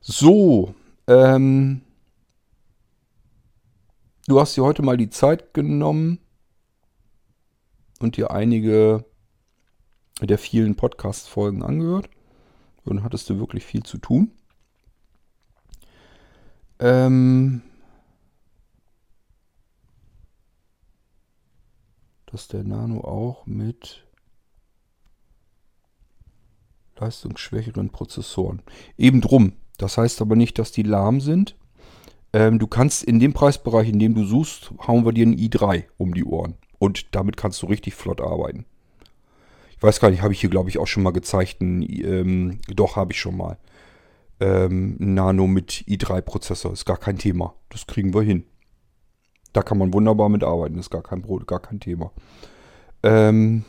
[0.00, 0.74] So,
[1.06, 1.82] ähm,
[4.26, 6.18] du hast dir heute mal die Zeit genommen
[7.98, 9.04] und dir einige
[10.22, 12.08] der vielen Podcast-Folgen angehört.
[12.84, 14.30] Und hattest du wirklich viel zu tun.
[16.78, 17.62] Ähm,
[22.30, 24.04] dass der Nano auch mit
[26.98, 28.62] leistungsschwächeren Prozessoren.
[28.96, 29.54] Eben drum.
[29.78, 31.56] Das heißt aber nicht, dass die lahm sind.
[32.32, 35.84] Ähm, du kannst in dem Preisbereich, in dem du suchst, hauen wir dir einen i3
[35.96, 36.54] um die Ohren.
[36.78, 38.66] Und damit kannst du richtig flott arbeiten.
[39.76, 41.60] Ich weiß gar nicht, habe ich hier, glaube ich, auch schon mal gezeigt.
[41.62, 43.56] Ein, ähm, doch, habe ich schon mal
[44.38, 46.72] ähm, Nano mit i3-Prozessor.
[46.72, 47.54] Ist gar kein Thema.
[47.70, 48.44] Das kriegen wir hin.
[49.52, 50.78] Da kann man wunderbar mit arbeiten.
[50.78, 52.12] Ist gar kein, Brot, gar kein Thema.
[53.02, 53.64] Ähm,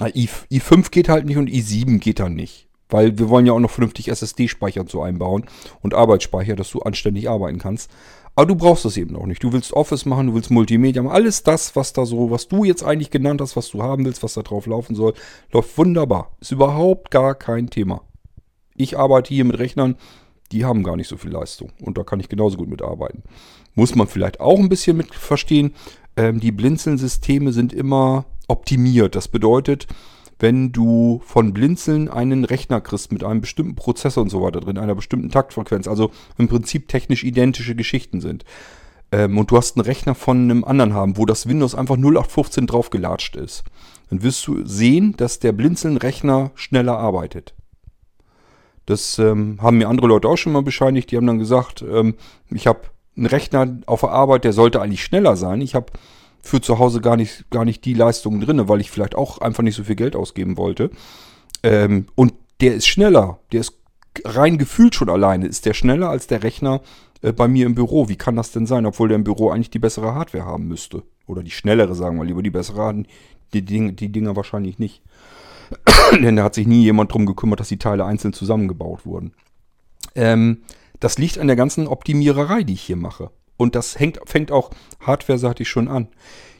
[0.00, 2.68] I, i5 geht halt nicht und i7 geht dann nicht.
[2.88, 5.44] Weil wir wollen ja auch noch vernünftig SSD-Speicher zu einbauen
[5.80, 7.90] und Arbeitsspeicher, dass du anständig arbeiten kannst.
[8.34, 9.42] Aber du brauchst das eben auch nicht.
[9.42, 11.14] Du willst Office machen, du willst Multimedia machen.
[11.14, 14.22] Alles das, was da so, was du jetzt eigentlich genannt hast, was du haben willst,
[14.22, 15.14] was da drauf laufen soll,
[15.52, 16.32] läuft wunderbar.
[16.40, 18.02] Ist überhaupt gar kein Thema.
[18.74, 19.96] Ich arbeite hier mit Rechnern,
[20.52, 21.72] die haben gar nicht so viel Leistung.
[21.80, 23.22] Und da kann ich genauso gut mitarbeiten.
[23.74, 25.72] Muss man vielleicht auch ein bisschen mit verstehen.
[26.16, 29.14] Ähm, die Blinzeln-Systeme sind immer optimiert.
[29.14, 29.86] Das bedeutet,
[30.40, 34.78] wenn du von Blinzeln einen Rechner kriegst mit einem bestimmten Prozessor und so weiter drin,
[34.78, 38.44] einer bestimmten Taktfrequenz, also im Prinzip technisch identische Geschichten sind.
[39.12, 42.66] Ähm, und du hast einen Rechner von einem anderen haben, wo das Windows einfach 0815
[42.66, 43.64] draufgelatscht ist,
[44.08, 47.54] dann wirst du sehen, dass der Blinzeln-Rechner schneller arbeitet.
[48.90, 51.10] Das ähm, haben mir andere Leute auch schon mal bescheinigt.
[51.10, 52.14] Die haben dann gesagt, ähm,
[52.50, 52.80] ich habe
[53.16, 55.60] einen Rechner auf der Arbeit, der sollte eigentlich schneller sein.
[55.60, 55.92] Ich habe
[56.42, 59.62] für zu Hause gar nicht, gar nicht die Leistungen drin, weil ich vielleicht auch einfach
[59.62, 60.90] nicht so viel Geld ausgeben wollte.
[61.62, 63.38] Ähm, und der ist schneller.
[63.52, 63.74] Der ist
[64.24, 65.46] rein gefühlt schon alleine.
[65.46, 66.80] Ist der schneller als der Rechner
[67.22, 68.08] äh, bei mir im Büro?
[68.08, 68.86] Wie kann das denn sein?
[68.86, 71.04] Obwohl der im Büro eigentlich die bessere Hardware haben müsste.
[71.26, 72.42] Oder die schnellere, sagen wir lieber.
[72.42, 73.06] Die bessere haben
[73.52, 75.02] die, die, die Dinger wahrscheinlich nicht.
[76.12, 79.32] Denn da hat sich nie jemand drum gekümmert, dass die Teile einzeln zusammengebaut wurden.
[80.14, 80.62] Ähm,
[80.98, 83.30] das liegt an der ganzen Optimiererei, die ich hier mache.
[83.56, 84.70] Und das hängt, fängt auch
[85.00, 86.08] hardware-seitig schon an.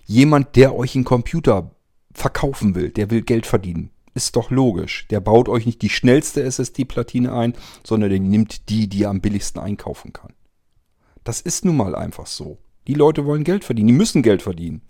[0.05, 1.71] Jemand, der euch einen Computer
[2.13, 3.91] verkaufen will, der will Geld verdienen.
[4.15, 5.07] Ist doch logisch.
[5.09, 7.55] Der baut euch nicht die schnellste SSD-Platine ein,
[7.85, 10.33] sondern der nimmt die, die er am billigsten einkaufen kann.
[11.25, 12.59] Das ist nun mal einfach so.
[12.87, 14.83] Die Leute wollen Geld verdienen, die müssen Geld verdienen.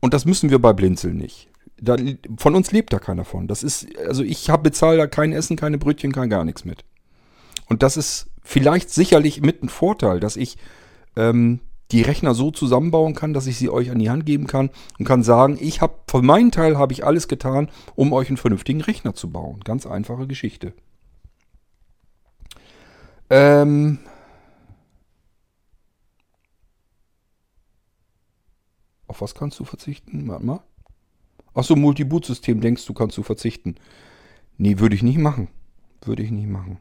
[0.00, 1.48] Und das müssen wir bei Blinzeln nicht.
[1.80, 1.96] Da,
[2.36, 3.46] von uns lebt da keiner von.
[3.46, 6.84] Das ist, also ich habe bezahle da kein Essen, keine Brötchen, kein gar nichts mit.
[7.66, 10.56] Und das ist vielleicht sicherlich mit ein Vorteil, dass ich
[11.16, 11.60] ähm,
[11.90, 15.04] die Rechner so zusammenbauen kann, dass ich sie euch an die Hand geben kann und
[15.04, 18.80] kann sagen, ich habe von meinem Teil habe ich alles getan, um euch einen vernünftigen
[18.80, 19.60] Rechner zu bauen.
[19.60, 20.74] Ganz einfache Geschichte.
[23.30, 23.98] Ähm
[29.06, 30.28] Auf was kannst du verzichten?
[30.28, 30.60] Warte mal.
[31.58, 33.74] Achso, Multi-Boot-System denkst du, kannst du verzichten.
[34.58, 35.48] Nee, würde ich nicht machen.
[36.04, 36.78] Würde ich nicht machen.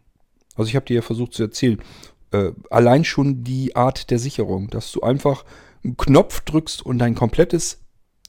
[0.56, 1.82] Also ich habe dir ja versucht zu erzählen,
[2.32, 5.46] äh, allein schon die Art der Sicherung, dass du einfach
[5.84, 7.80] einen Knopf drückst und dein komplettes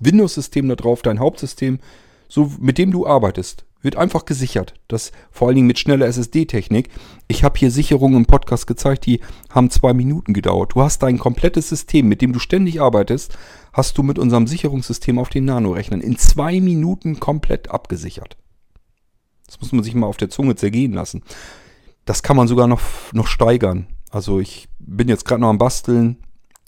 [0.01, 1.81] Windows-System da drauf, dein Hauptsystem,
[2.29, 4.75] so mit dem du arbeitest, wird einfach gesichert.
[4.87, 6.91] Das vor allen Dingen mit schneller SSD-Technik.
[7.27, 10.75] Ich habe hier Sicherungen im Podcast gezeigt, die haben zwei Minuten gedauert.
[10.75, 13.39] Du hast dein komplettes System, mit dem du ständig arbeitest,
[13.73, 18.37] hast du mit unserem Sicherungssystem auf den Nano-Rechnern in zwei Minuten komplett abgesichert.
[19.47, 21.23] Das muss man sich mal auf der Zunge zergehen lassen.
[22.05, 22.83] Das kann man sogar noch,
[23.15, 23.87] noch steigern.
[24.11, 26.19] Also ich bin jetzt gerade noch am Basteln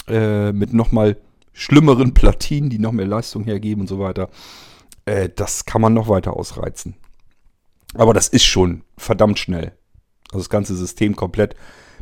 [0.08, 1.18] äh, mit nochmal
[1.52, 4.30] schlimmeren Platinen, die noch mehr Leistung hergeben und so weiter.
[5.04, 6.94] Äh, das kann man noch weiter ausreizen.
[7.94, 9.72] Aber das ist schon verdammt schnell.
[10.28, 11.56] Also das ganze System komplett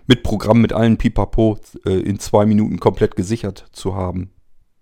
[0.06, 4.30] mit Programm, mit allen Pipapo äh, in zwei Minuten komplett gesichert zu haben.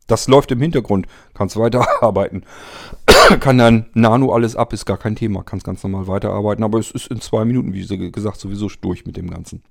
[0.06, 1.06] Das läuft im Hintergrund.
[1.34, 2.44] Kannst weiterarbeiten.
[3.40, 5.42] Kann dann Nano alles ab, ist gar kein Thema.
[5.42, 6.64] Kannst ganz normal weiterarbeiten.
[6.64, 9.62] Aber es ist in zwei Minuten, wie gesagt, sowieso durch mit dem Ganzen.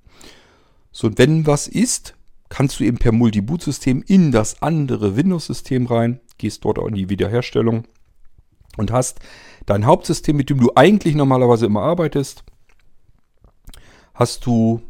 [0.92, 2.16] So, und wenn was ist,
[2.50, 7.10] kannst du eben per Multi-Boot-System in das andere Windows-System rein, gehst dort auch in die
[7.10, 7.86] Wiederherstellung
[8.78, 9.20] und hast
[9.66, 12.44] dein Hauptsystem, mit dem du eigentlich normalerweise immer arbeitest,
[14.14, 14.82] hast du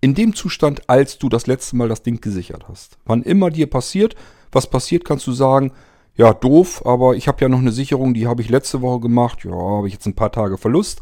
[0.00, 2.98] in dem Zustand, als du das letzte Mal das Ding gesichert hast.
[3.04, 4.14] Wann immer dir passiert,
[4.52, 5.72] was passiert, kannst du sagen,
[6.16, 9.44] ja, doof, aber ich habe ja noch eine Sicherung, die habe ich letzte Woche gemacht.
[9.44, 11.00] Ja, habe ich jetzt ein paar Tage Verlust.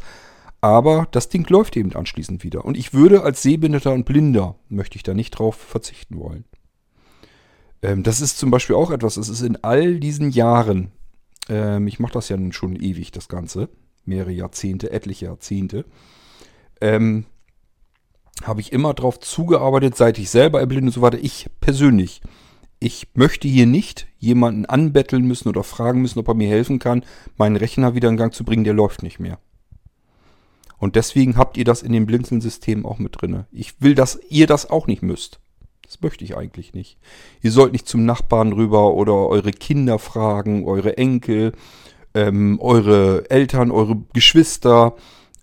[0.59, 2.65] Aber das Ding läuft eben anschließend wieder.
[2.65, 6.43] Und ich würde als Sehbehinderter und Blinder, möchte ich da nicht drauf verzichten wollen.
[7.81, 10.91] Ähm, das ist zum Beispiel auch etwas, es ist in all diesen Jahren,
[11.49, 13.69] ähm, ich mache das ja schon ewig, das Ganze,
[14.05, 15.85] mehrere Jahrzehnte, etliche Jahrzehnte,
[16.81, 17.25] ähm,
[18.43, 21.19] habe ich immer darauf zugearbeitet, seit ich selber erblinde und so weiter.
[21.21, 22.21] Ich persönlich,
[22.79, 27.05] ich möchte hier nicht jemanden anbetteln müssen oder fragen müssen, ob er mir helfen kann,
[27.37, 29.39] meinen Rechner wieder in Gang zu bringen, der läuft nicht mehr.
[30.77, 33.45] Und deswegen habt ihr das in dem Blinzeln-System auch mit drin.
[33.51, 35.39] Ich will, dass ihr das auch nicht müsst.
[35.85, 36.97] Das möchte ich eigentlich nicht.
[37.41, 41.53] Ihr sollt nicht zum Nachbarn rüber oder eure Kinder fragen, eure Enkel,
[42.13, 44.95] ähm, eure Eltern, eure Geschwister,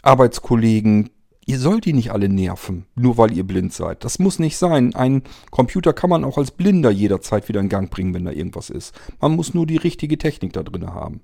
[0.03, 1.11] Arbeitskollegen,
[1.47, 4.05] ihr sollt die nicht alle nerven, nur weil ihr blind seid.
[4.05, 4.95] Das muss nicht sein.
[4.95, 8.71] Ein Computer kann man auch als Blinder jederzeit wieder in Gang bringen, wenn da irgendwas
[8.71, 8.95] ist.
[9.21, 11.21] Man muss nur die richtige Technik da drin haben.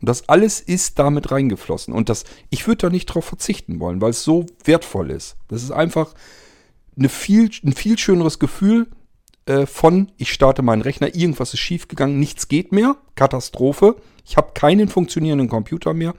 [0.00, 1.92] Und das alles ist damit reingeflossen.
[1.92, 5.36] Und das, ich würde da nicht drauf verzichten wollen, weil es so wertvoll ist.
[5.48, 6.14] Das ist einfach
[7.00, 8.86] eine viel, ein viel schöneres Gefühl
[9.46, 14.52] äh, von, ich starte meinen Rechner, irgendwas ist schiefgegangen, nichts geht mehr, Katastrophe, ich habe
[14.54, 16.14] keinen funktionierenden Computer mehr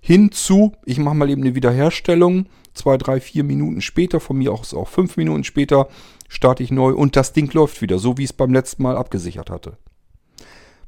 [0.00, 4.74] hinzu, ich mache mal eben eine Wiederherstellung, zwei, drei, vier Minuten später, von mir aus
[4.74, 5.88] auch fünf Minuten später,
[6.28, 8.96] starte ich neu und das Ding läuft wieder, so wie ich es beim letzten Mal
[8.96, 9.78] abgesichert hatte.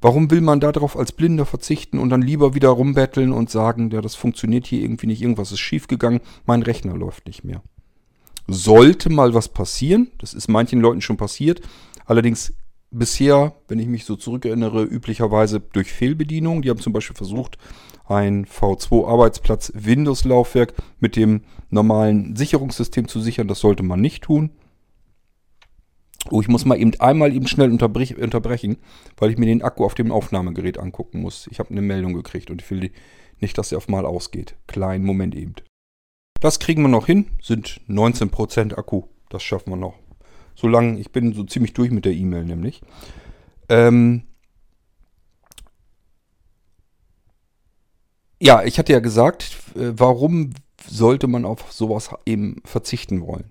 [0.01, 4.01] Warum will man darauf als Blinder verzichten und dann lieber wieder rumbetteln und sagen, ja,
[4.01, 7.63] das funktioniert hier irgendwie nicht, irgendwas ist schiefgegangen, mein Rechner läuft nicht mehr.
[8.53, 11.61] Sollte mal was passieren, das ist manchen Leuten schon passiert,
[12.07, 12.53] allerdings
[12.91, 16.63] bisher, wenn ich mich so zurückerinnere, üblicherweise durch Fehlbedienung.
[16.63, 17.57] Die haben zum Beispiel versucht,
[18.07, 23.49] ein V2-Arbeitsplatz Windows-Laufwerk mit dem normalen Sicherungssystem zu sichern.
[23.49, 24.51] Das sollte man nicht tun.
[26.29, 28.77] Oh, ich muss mal eben einmal eben schnell unterbrech unterbrechen,
[29.17, 31.49] weil ich mir den Akku auf dem Aufnahmegerät angucken muss.
[31.51, 32.91] Ich habe eine Meldung gekriegt und ich will
[33.41, 34.55] nicht, dass er auf mal ausgeht.
[34.67, 35.55] Kleinen Moment eben.
[36.41, 37.27] Das kriegen wir noch hin.
[37.43, 39.05] Sind 19% Akku.
[39.29, 39.95] Das schaffen wir noch.
[40.55, 42.83] Solange, ich bin so ziemlich durch mit der E-Mail nämlich.
[43.69, 44.25] Ähm,
[48.41, 50.55] ja, ich hatte ja gesagt, äh, warum
[50.87, 53.51] sollte man auf sowas eben verzichten wollen?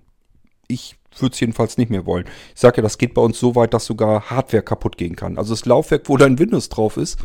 [0.68, 2.26] Ich würde es jedenfalls nicht mehr wollen.
[2.54, 5.38] Ich sage ja, das geht bei uns so weit, dass sogar Hardware kaputt gehen kann.
[5.38, 7.18] Also das Laufwerk, wo dein Windows drauf ist,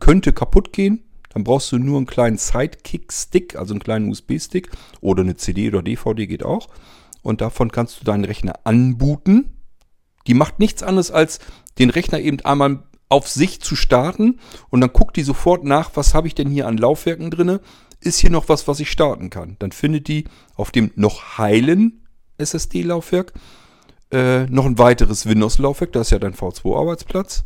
[0.00, 1.04] könnte kaputt gehen.
[1.30, 4.70] Dann brauchst du nur einen kleinen Sidekick-Stick, also einen kleinen USB-Stick
[5.00, 6.68] oder eine CD oder DVD geht auch.
[7.22, 9.62] Und davon kannst du deinen Rechner anbooten.
[10.26, 11.38] Die macht nichts anderes als
[11.78, 14.38] den Rechner eben einmal auf sich zu starten
[14.70, 17.60] und dann guckt die sofort nach, was habe ich denn hier an Laufwerken drinne?
[18.00, 19.56] Ist hier noch was, was ich starten kann?
[19.58, 20.24] Dann findet die
[20.54, 22.06] auf dem noch heilen
[22.38, 23.32] SSD-Laufwerk
[24.12, 27.44] äh, noch ein weiteres Windows-Laufwerk, das ist ja dein V2-Arbeitsplatz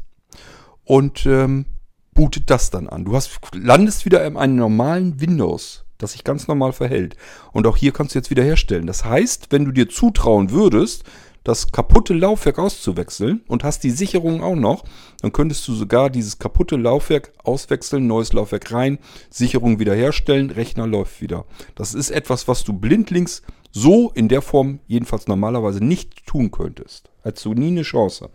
[0.84, 1.66] und ähm,
[2.14, 3.04] bootet das dann an.
[3.04, 7.16] Du hast, landest wieder in einem normalen Windows, das sich ganz normal verhält.
[7.52, 8.86] Und auch hier kannst du jetzt wieder herstellen.
[8.86, 11.04] Das heißt, wenn du dir zutrauen würdest,
[11.44, 14.84] das kaputte Laufwerk auszuwechseln und hast die Sicherung auch noch,
[15.20, 21.20] dann könntest du sogar dieses kaputte Laufwerk auswechseln, neues Laufwerk rein, Sicherung wiederherstellen, Rechner läuft
[21.20, 21.44] wieder.
[21.74, 27.10] Das ist etwas, was du blindlings so in der Form jedenfalls normalerweise nicht tun könntest.
[27.22, 28.30] Hättest du nie eine Chance.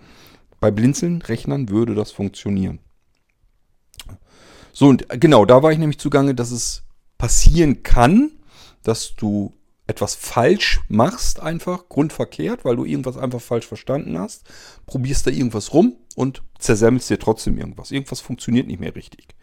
[0.59, 2.79] Bei blinzeln Rechnern würde das funktionieren.
[4.79, 6.83] So, und genau, da war ich nämlich zugange, dass es
[7.17, 8.31] passieren kann,
[8.81, 9.51] dass du
[9.87, 14.49] etwas falsch machst, einfach grundverkehrt, weil du irgendwas einfach falsch verstanden hast,
[14.85, 17.91] probierst da irgendwas rum und zersemmelst dir trotzdem irgendwas.
[17.91, 19.35] Irgendwas funktioniert nicht mehr richtig.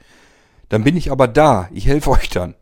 [0.71, 2.55] Dann bin ich aber da, ich helfe euch dann.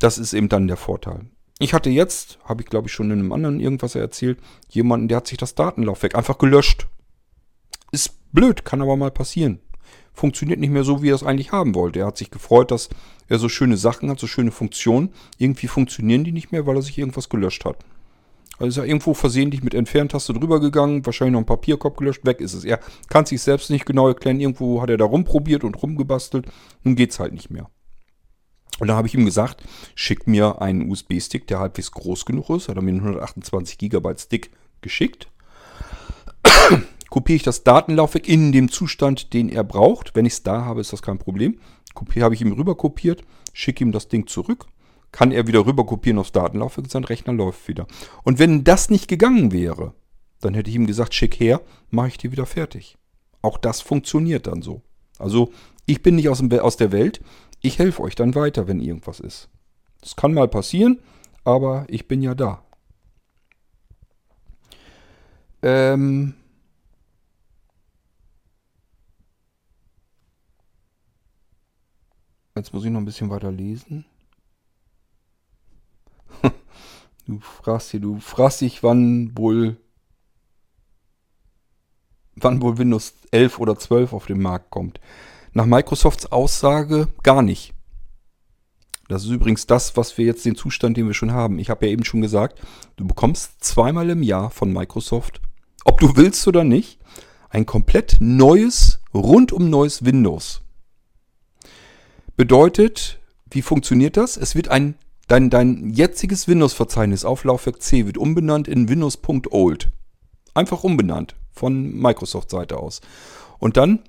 [0.00, 1.26] Das ist eben dann der Vorteil.
[1.60, 5.18] Ich hatte jetzt, habe ich glaube ich schon in einem anderen irgendwas erzählt, jemanden, der
[5.18, 6.88] hat sich das Datenlaufwerk einfach gelöscht.
[7.92, 9.60] Ist blöd, kann aber mal passieren
[10.16, 12.00] funktioniert nicht mehr so, wie er es eigentlich haben wollte.
[12.00, 12.88] Er hat sich gefreut, dass
[13.28, 15.10] er so schöne Sachen hat, so schöne Funktionen.
[15.38, 17.76] Irgendwie funktionieren die nicht mehr, weil er sich irgendwas gelöscht hat.
[18.58, 22.40] Also ist er irgendwo versehentlich mit Entferntaste drüber gegangen, wahrscheinlich noch ein Papierkorb gelöscht, weg
[22.40, 22.64] ist es.
[22.64, 22.80] Er
[23.10, 24.40] kann sich selbst nicht genau erklären.
[24.40, 26.46] Irgendwo hat er da rumprobiert und rumgebastelt.
[26.82, 27.68] Nun geht es halt nicht mehr.
[28.78, 29.62] Und da habe ich ihm gesagt,
[29.94, 32.68] schick mir einen USB-Stick, der halbwegs groß genug ist.
[32.68, 35.28] Hat er mir einen 128 GB Stick geschickt
[37.16, 40.14] kopiere ich das Datenlaufwerk in dem Zustand, den er braucht.
[40.14, 41.58] Wenn ich es da habe, ist das kein Problem.
[41.94, 43.24] Kopiere habe ich ihm rüber kopiert,
[43.54, 44.66] schicke ihm das Ding zurück,
[45.12, 47.86] kann er wieder rüber kopieren aufs Datenlaufwerk und sein Rechner läuft wieder.
[48.22, 49.94] Und wenn das nicht gegangen wäre,
[50.42, 52.98] dann hätte ich ihm gesagt, schick her, mache ich dir wieder fertig.
[53.40, 54.82] Auch das funktioniert dann so.
[55.18, 55.52] Also
[55.86, 57.22] ich bin nicht aus, dem, aus der Welt,
[57.62, 59.48] ich helfe euch dann weiter, wenn irgendwas ist.
[60.02, 61.00] Das kann mal passieren,
[61.44, 62.62] aber ich bin ja da.
[65.62, 66.34] Ähm
[72.56, 74.06] Jetzt muss ich noch ein bisschen weiter lesen.
[77.26, 79.76] du fragst hier, du fragst dich, wann wohl
[82.36, 85.00] wann wohl Windows 11 oder 12 auf den Markt kommt.
[85.52, 87.74] Nach Microsofts Aussage gar nicht.
[89.08, 91.58] Das ist übrigens das, was wir jetzt den Zustand, den wir schon haben.
[91.58, 92.60] Ich habe ja eben schon gesagt,
[92.96, 95.40] du bekommst zweimal im Jahr von Microsoft,
[95.84, 96.98] ob du willst oder nicht,
[97.48, 100.62] ein komplett neues, rundum neues Windows.
[102.36, 103.18] Bedeutet,
[103.50, 104.36] wie funktioniert das?
[104.36, 104.96] Es wird ein,
[105.26, 109.90] dein, dein jetziges Windows-Verzeichnis auf Laufwerk C wird umbenannt in Windows.old.
[110.52, 113.00] Einfach umbenannt von Microsoft-Seite aus.
[113.58, 114.00] Und dann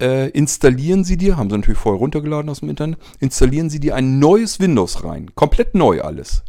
[0.00, 3.94] äh, installieren Sie dir, haben Sie natürlich vorher runtergeladen aus dem Internet, installieren Sie dir
[3.94, 5.34] ein neues Windows rein.
[5.36, 6.42] Komplett neu alles.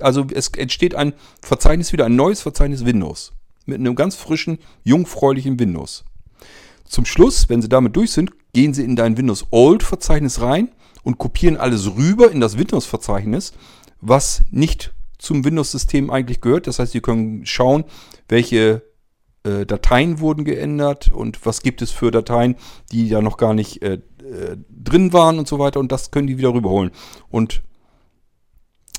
[0.00, 3.32] Also es entsteht ein Verzeichnis wieder, ein neues Verzeichnis Windows.
[3.64, 6.04] Mit einem ganz frischen, jungfräulichen Windows.
[6.84, 10.70] Zum Schluss, wenn Sie damit durch sind, gehen Sie in dein Windows Old Verzeichnis rein
[11.02, 13.52] und kopieren alles rüber in das Windows Verzeichnis,
[14.00, 16.66] was nicht zum Windows-System eigentlich gehört.
[16.66, 17.84] Das heißt, Sie können schauen,
[18.28, 18.82] welche
[19.44, 22.56] äh, Dateien wurden geändert und was gibt es für Dateien,
[22.92, 26.26] die ja noch gar nicht äh, äh, drin waren und so weiter und das können
[26.26, 26.90] die wieder rüberholen.
[27.30, 27.62] Und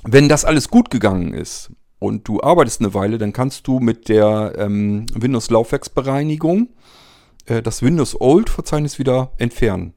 [0.04, 4.08] wenn das alles gut gegangen ist und du arbeitest eine Weile, dann kannst du mit
[4.08, 6.70] der ähm, Windows Laufwerksbereinigung
[7.46, 9.94] äh, das Windows Old Verzeichnis wieder entfernen.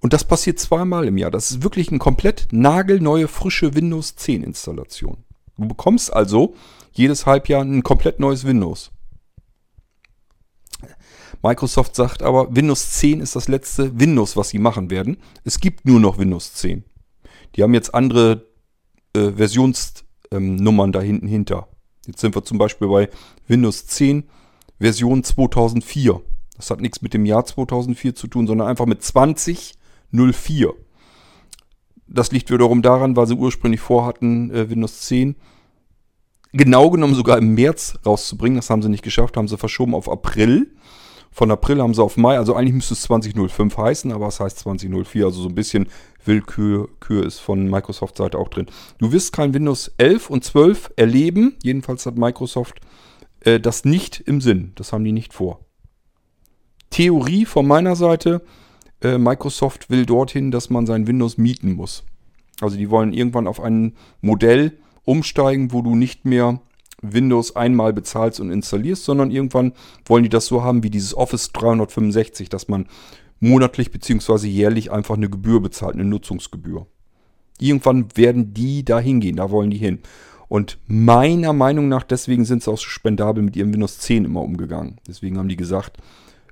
[0.00, 1.30] Und das passiert zweimal im Jahr.
[1.30, 5.24] Das ist wirklich eine komplett nagelneue, frische Windows 10 Installation.
[5.56, 6.54] Du bekommst also
[6.92, 8.92] jedes Halbjahr ein komplett neues Windows.
[11.42, 15.18] Microsoft sagt aber, Windows 10 ist das letzte Windows, was sie machen werden.
[15.44, 16.84] Es gibt nur noch Windows 10.
[17.54, 18.46] Die haben jetzt andere
[19.14, 21.68] äh, Versionsnummern ähm, da hinten hinter.
[22.06, 23.08] Jetzt sind wir zum Beispiel bei
[23.46, 24.24] Windows 10
[24.78, 26.20] Version 2004.
[26.56, 30.74] Das hat nichts mit dem Jahr 2004 zu tun, sondern einfach mit 2004.
[32.06, 35.36] Das liegt wiederum daran, weil sie ursprünglich vorhatten, äh, Windows 10
[36.52, 38.56] genau genommen sogar im März rauszubringen.
[38.56, 40.70] Das haben sie nicht geschafft, haben sie verschoben auf April.
[41.30, 44.58] Von April haben sie auf Mai, also eigentlich müsste es 2005 heißen, aber es heißt
[44.60, 45.86] 2004, also so ein bisschen
[46.24, 48.66] Willkür Kür ist von Microsoft Seite auch drin.
[48.98, 52.80] Du wirst kein Windows 11 und 12 erleben, jedenfalls hat Microsoft
[53.40, 55.60] äh, das nicht im Sinn, das haben die nicht vor.
[56.90, 58.42] Theorie von meiner Seite,
[59.02, 62.04] äh, Microsoft will dorthin, dass man sein Windows mieten muss.
[62.60, 66.60] Also die wollen irgendwann auf ein Modell umsteigen, wo du nicht mehr
[67.00, 69.72] Windows einmal bezahlst und installierst, sondern irgendwann
[70.04, 72.86] wollen die das so haben wie dieses Office 365, dass man
[73.40, 74.48] monatlich bzw.
[74.48, 76.86] jährlich einfach eine Gebühr bezahlt, eine Nutzungsgebühr.
[77.60, 80.00] Irgendwann werden die da hingehen, da wollen die hin.
[80.48, 84.42] Und meiner Meinung nach, deswegen sind sie auch so spendabel mit ihrem Windows 10 immer
[84.42, 84.98] umgegangen.
[85.06, 85.98] Deswegen haben die gesagt,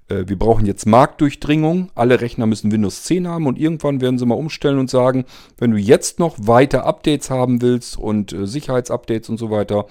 [0.08, 4.26] äh, wir brauchen jetzt Marktdurchdringung, alle Rechner müssen Windows 10 haben und irgendwann werden sie
[4.26, 5.24] mal umstellen und sagen,
[5.58, 9.86] wenn du jetzt noch weiter Updates haben willst und äh, Sicherheitsupdates und so weiter,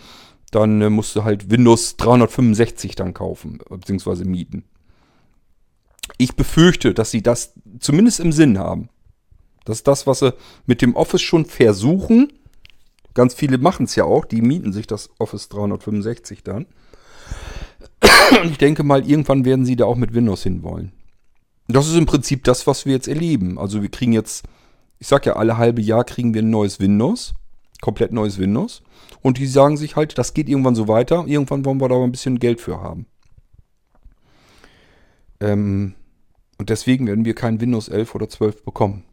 [0.52, 4.64] dann äh, musst du halt Windows 365 dann kaufen, beziehungsweise mieten.
[6.18, 8.90] Ich befürchte, dass sie das zumindest im Sinn haben.
[9.66, 10.34] Das ist das, was sie
[10.68, 12.32] mit dem Office schon versuchen.
[13.16, 16.68] Ganz viele machen es ja auch, die mieten sich das Office 365 dann.
[18.44, 20.92] Und ich denke mal, irgendwann werden sie da auch mit Windows hinwollen.
[21.68, 23.58] Das ist im Prinzip das, was wir jetzt erleben.
[23.58, 24.46] Also wir kriegen jetzt,
[25.00, 27.34] ich sag ja, alle halbe Jahr kriegen wir ein neues Windows.
[27.82, 28.84] Komplett neues Windows.
[29.22, 31.26] Und die sagen sich halt, das geht irgendwann so weiter.
[31.26, 33.08] Irgendwann wollen wir da aber ein bisschen Geld für haben.
[35.40, 35.96] Ähm,
[36.58, 39.04] und deswegen werden wir kein Windows 11 oder 12 bekommen.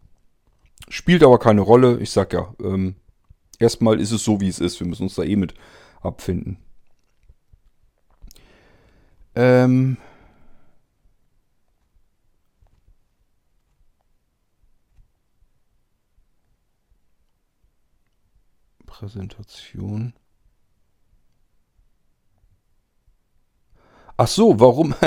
[0.89, 1.99] Spielt aber keine Rolle.
[2.01, 2.97] Ich sag ja, ähm,
[3.63, 4.81] erstmal ist es so, wie es ist.
[4.81, 5.55] Wir müssen uns da eh mit
[6.03, 6.59] abfinden.
[9.35, 9.97] Ähm
[18.87, 20.13] Präsentation.
[24.17, 24.95] Ach so, warum?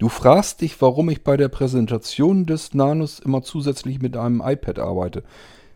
[0.00, 4.78] Du fragst dich, warum ich bei der Präsentation des Nanos immer zusätzlich mit einem iPad
[4.78, 5.24] arbeite.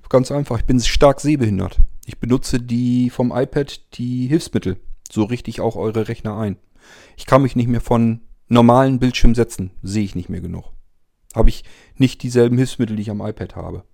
[0.09, 1.80] Ganz einfach, ich bin stark sehbehindert.
[2.07, 4.79] Ich benutze die vom iPad die Hilfsmittel.
[5.11, 6.57] So richte ich auch eure Rechner ein.
[7.16, 9.70] Ich kann mich nicht mehr von normalen Bildschirm setzen.
[9.83, 10.73] Sehe ich nicht mehr genug.
[11.35, 11.65] Habe ich
[11.97, 13.85] nicht dieselben Hilfsmittel, die ich am iPad habe.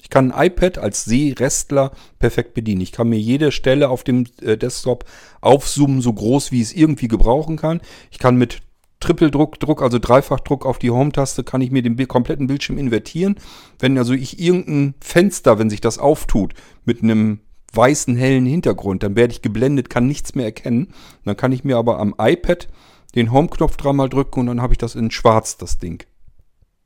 [0.00, 2.80] Ich kann ein iPad als Sehrestler perfekt bedienen.
[2.80, 5.04] Ich kann mir jede Stelle auf dem äh, Desktop
[5.40, 7.80] aufzoomen, so groß wie ich es irgendwie gebrauchen kann.
[8.10, 8.62] Ich kann mit
[9.00, 13.36] Trippeldruck, Druck, also Dreifachdruck auf die Home-Taste, kann ich mir den kompletten Bildschirm invertieren.
[13.78, 16.54] Wenn also ich irgendein Fenster, wenn sich das auftut,
[16.84, 17.40] mit einem
[17.72, 20.92] weißen, hellen Hintergrund, dann werde ich geblendet, kann nichts mehr erkennen.
[21.24, 22.68] Dann kann ich mir aber am iPad
[23.14, 26.04] den Home-Knopf dreimal drücken und dann habe ich das in schwarz, das Ding.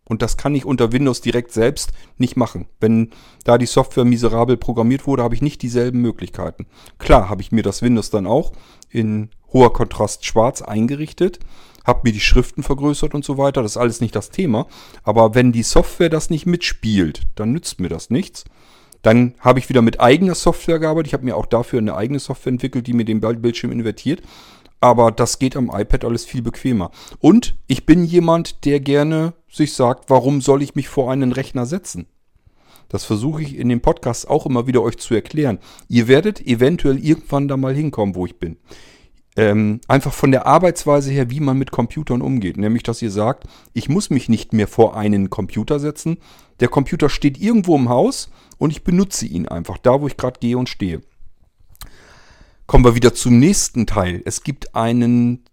[0.04, 2.66] Und das kann ich unter Windows direkt selbst nicht machen.
[2.80, 3.10] Wenn
[3.44, 6.66] da die Software miserabel programmiert wurde, habe ich nicht dieselben Möglichkeiten.
[6.98, 8.52] Klar habe ich mir das Windows dann auch
[8.90, 11.38] in hoher Kontrast schwarz eingerichtet,
[11.84, 13.62] habe mir die Schriften vergrößert und so weiter.
[13.62, 14.66] Das ist alles nicht das Thema.
[15.02, 18.44] Aber wenn die Software das nicht mitspielt, dann nützt mir das nichts.
[19.02, 21.08] Dann habe ich wieder mit eigener Software gearbeitet.
[21.08, 24.22] Ich habe mir auch dafür eine eigene Software entwickelt, die mir den Bildschirm invertiert.
[24.80, 26.90] Aber das geht am iPad alles viel bequemer.
[27.20, 31.66] Und ich bin jemand, der gerne sich sagt, warum soll ich mich vor einen Rechner
[31.66, 32.06] setzen?
[32.88, 35.58] Das versuche ich in dem Podcast auch immer wieder euch zu erklären.
[35.88, 38.58] Ihr werdet eventuell irgendwann da mal hinkommen, wo ich bin.
[39.34, 42.58] Ähm, einfach von der Arbeitsweise her, wie man mit Computern umgeht.
[42.58, 46.18] Nämlich, dass ihr sagt, ich muss mich nicht mehr vor einen Computer setzen.
[46.60, 50.38] Der Computer steht irgendwo im Haus und ich benutze ihn einfach da, wo ich gerade
[50.38, 51.00] gehe und stehe.
[52.66, 54.22] Kommen wir wieder zum nächsten Teil.
[54.24, 55.44] Es gibt einen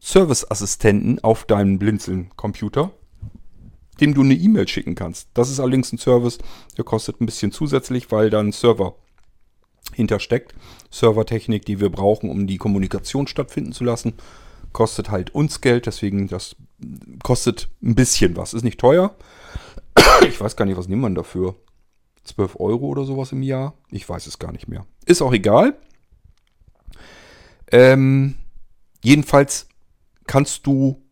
[0.00, 2.90] Serviceassistenten auf deinem Blinzeln-Computer,
[4.00, 5.28] dem du eine E-Mail schicken kannst.
[5.34, 6.38] Das ist allerdings ein Service,
[6.76, 8.94] der kostet ein bisschen zusätzlich, weil da ein Server
[9.94, 10.54] hintersteckt.
[10.90, 14.14] Servertechnik, die wir brauchen, um die Kommunikation stattfinden zu lassen.
[14.72, 16.56] Kostet halt uns Geld, deswegen das
[17.22, 18.54] kostet ein bisschen was.
[18.54, 19.14] Ist nicht teuer.
[20.28, 21.56] Ich weiß gar nicht, was nimmt man dafür?
[22.24, 23.74] 12 Euro oder sowas im Jahr?
[23.90, 24.86] Ich weiß es gar nicht mehr.
[25.06, 25.76] Ist auch egal.
[27.70, 28.34] Ähm,
[29.02, 29.68] jedenfalls
[30.26, 31.02] kannst du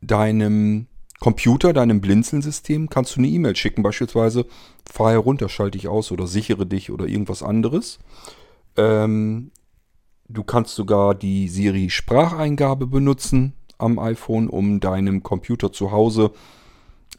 [0.00, 0.86] deinem
[1.20, 4.46] Computer, deinem Blinzeln-System, kannst du eine E-Mail schicken, beispielsweise
[4.90, 7.98] fahr herunter, schalte dich aus oder sichere dich oder irgendwas anderes.
[8.76, 9.50] Ähm,
[10.28, 16.30] du kannst sogar die Siri Spracheingabe benutzen am iPhone, um deinem Computer zu Hause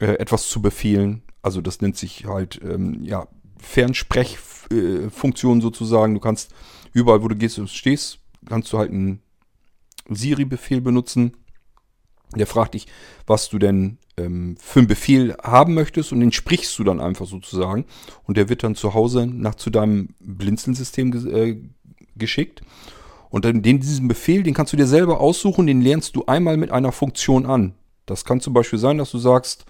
[0.00, 1.22] äh, etwas zu befehlen.
[1.42, 3.28] Also das nennt sich halt ähm, ja,
[3.58, 6.14] Fernsprechfunktion sozusagen.
[6.14, 6.52] Du kannst
[6.92, 9.22] überall, wo du gehst und stehst, kannst du halt einen
[10.08, 11.36] Siri-Befehl benutzen.
[12.34, 12.86] Der fragt dich,
[13.26, 17.26] was du denn ähm, für einen Befehl haben möchtest und den sprichst du dann einfach
[17.26, 17.84] sozusagen.
[18.24, 21.56] Und der wird dann zu Hause nach zu deinem Blinzeln-System äh,
[22.16, 22.62] geschickt.
[23.30, 26.56] Und dann den, diesen Befehl, den kannst du dir selber aussuchen, den lernst du einmal
[26.56, 27.74] mit einer Funktion an.
[28.06, 29.66] Das kann zum Beispiel sein, dass du sagst,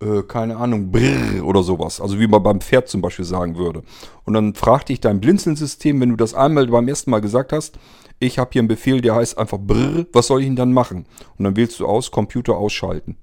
[0.00, 2.00] äh, keine Ahnung, brrr oder sowas.
[2.00, 3.82] Also wie man beim Pferd zum Beispiel sagen würde.
[4.24, 7.78] Und dann fragt dich dein Blinzeln-System, wenn du das einmal beim ersten Mal gesagt hast,
[8.18, 11.06] ich habe hier einen Befehl, der heißt einfach brrr, was soll ich denn dann machen?
[11.38, 13.16] Und dann wählst du aus, Computer ausschalten.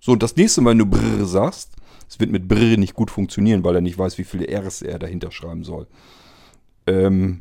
[0.00, 1.76] So, und das nächste Mal, wenn du brrr sagst,
[2.08, 4.98] es wird mit brrr nicht gut funktionieren, weil er nicht weiß, wie viele Rs er
[4.98, 5.86] dahinter schreiben soll.
[6.86, 7.40] Ähm,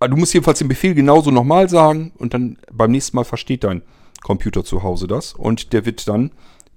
[0.00, 3.82] du musst jedenfalls den Befehl genauso nochmal sagen und dann beim nächsten Mal versteht dein
[4.22, 6.30] Computer zu Hause das und der wird dann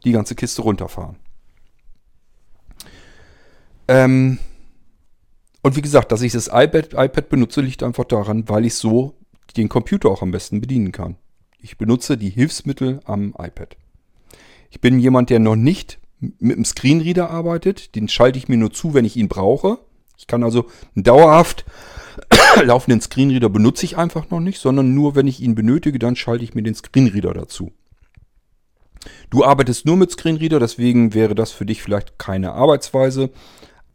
[0.03, 1.17] die ganze Kiste runterfahren.
[3.87, 4.39] Ähm,
[5.61, 9.15] und wie gesagt, dass ich das iPad, iPad benutze, liegt einfach daran, weil ich so
[9.55, 11.15] den Computer auch am besten bedienen kann.
[11.59, 13.75] Ich benutze die Hilfsmittel am iPad.
[14.69, 17.95] Ich bin jemand, der noch nicht mit dem Screenreader arbeitet.
[17.95, 19.79] Den schalte ich mir nur zu, wenn ich ihn brauche.
[20.17, 21.65] Ich kann also dauerhaft
[22.63, 26.43] laufenden Screenreader benutze ich einfach noch nicht, sondern nur, wenn ich ihn benötige, dann schalte
[26.43, 27.71] ich mir den Screenreader dazu.
[29.29, 33.29] Du arbeitest nur mit Screenreader, deswegen wäre das für dich vielleicht keine Arbeitsweise.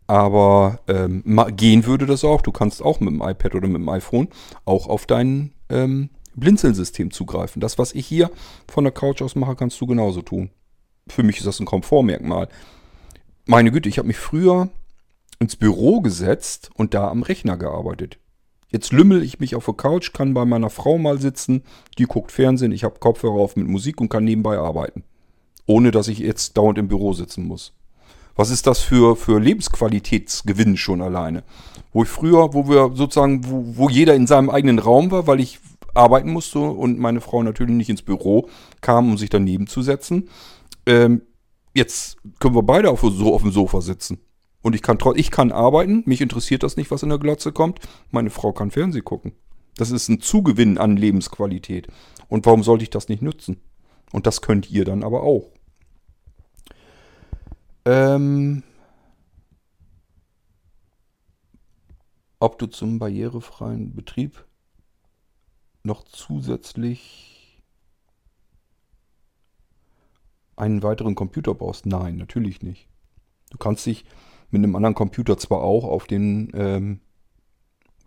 [0.07, 1.23] Aber ähm,
[1.57, 2.43] gehen würde das auch.
[2.43, 4.29] Du kannst auch mit dem iPad oder mit dem iPhone
[4.65, 7.61] auch auf dein ähm, Blinzeln-System zugreifen.
[7.61, 8.31] Das, was ich hier
[8.69, 10.51] von der Couch aus mache, kannst du genauso tun.
[11.09, 12.49] Für mich ist das ein Komfortmerkmal.
[13.47, 14.69] Meine Güte, ich habe mich früher
[15.39, 18.19] ins Büro gesetzt und da am Rechner gearbeitet.
[18.73, 21.63] Jetzt lümmel ich mich auf der Couch, kann bei meiner Frau mal sitzen,
[21.99, 25.05] die guckt Fernsehen, ich habe Kopfhörer auf mit Musik und kann nebenbei arbeiten.
[25.67, 27.75] Ohne dass ich jetzt dauernd im Büro sitzen muss.
[28.35, 31.45] Was ist das für, für Lebensqualitätsgewinn schon alleine?
[31.93, 35.41] Wo ich früher, wo wir sozusagen, wo, wo jeder in seinem eigenen Raum war, weil
[35.41, 35.61] ich
[35.93, 38.49] arbeiten musste und meine Frau natürlich nicht ins Büro
[38.81, 40.31] kam, um sich daneben zu setzen.
[40.87, 41.21] Ähm,
[41.75, 44.19] jetzt können wir beide auf, so auf dem Sofa sitzen.
[44.63, 47.81] Und ich kann, ich kann arbeiten, mich interessiert das nicht, was in der Glotze kommt.
[48.11, 49.33] Meine Frau kann Fernsehen gucken.
[49.77, 51.89] Das ist ein Zugewinn an Lebensqualität.
[52.29, 53.61] Und warum sollte ich das nicht nutzen?
[54.13, 55.51] Und das könnt ihr dann aber auch.
[57.85, 58.63] Ähm,
[62.39, 64.45] ob du zum barrierefreien Betrieb
[65.83, 67.63] noch zusätzlich
[70.55, 71.87] einen weiteren Computer brauchst?
[71.87, 72.89] Nein, natürlich nicht.
[73.51, 74.05] Du kannst dich
[74.53, 77.01] mit einem anderen Computer zwar auch auf den ähm,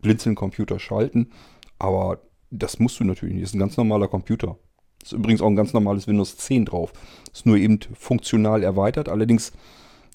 [0.02, 1.32] Blinzeln-Computer schalten,
[1.80, 3.44] aber das musst du natürlich nicht.
[3.44, 4.58] Das ist ein ganz normaler Computer.
[5.04, 6.94] Ist übrigens auch ein ganz normales Windows 10 drauf.
[7.34, 9.10] Ist nur eben funktional erweitert.
[9.10, 9.52] Allerdings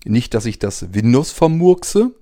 [0.05, 2.15] nicht, dass ich das Windows vermurkse.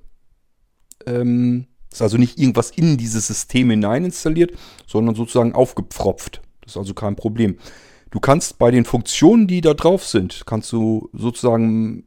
[1.06, 4.52] Ähm, ist also nicht irgendwas in dieses System hinein installiert,
[4.86, 6.42] sondern sozusagen aufgepfropft.
[6.60, 7.58] Das ist also kein Problem.
[8.10, 12.04] Du kannst bei den Funktionen, die da drauf sind, kannst du sozusagen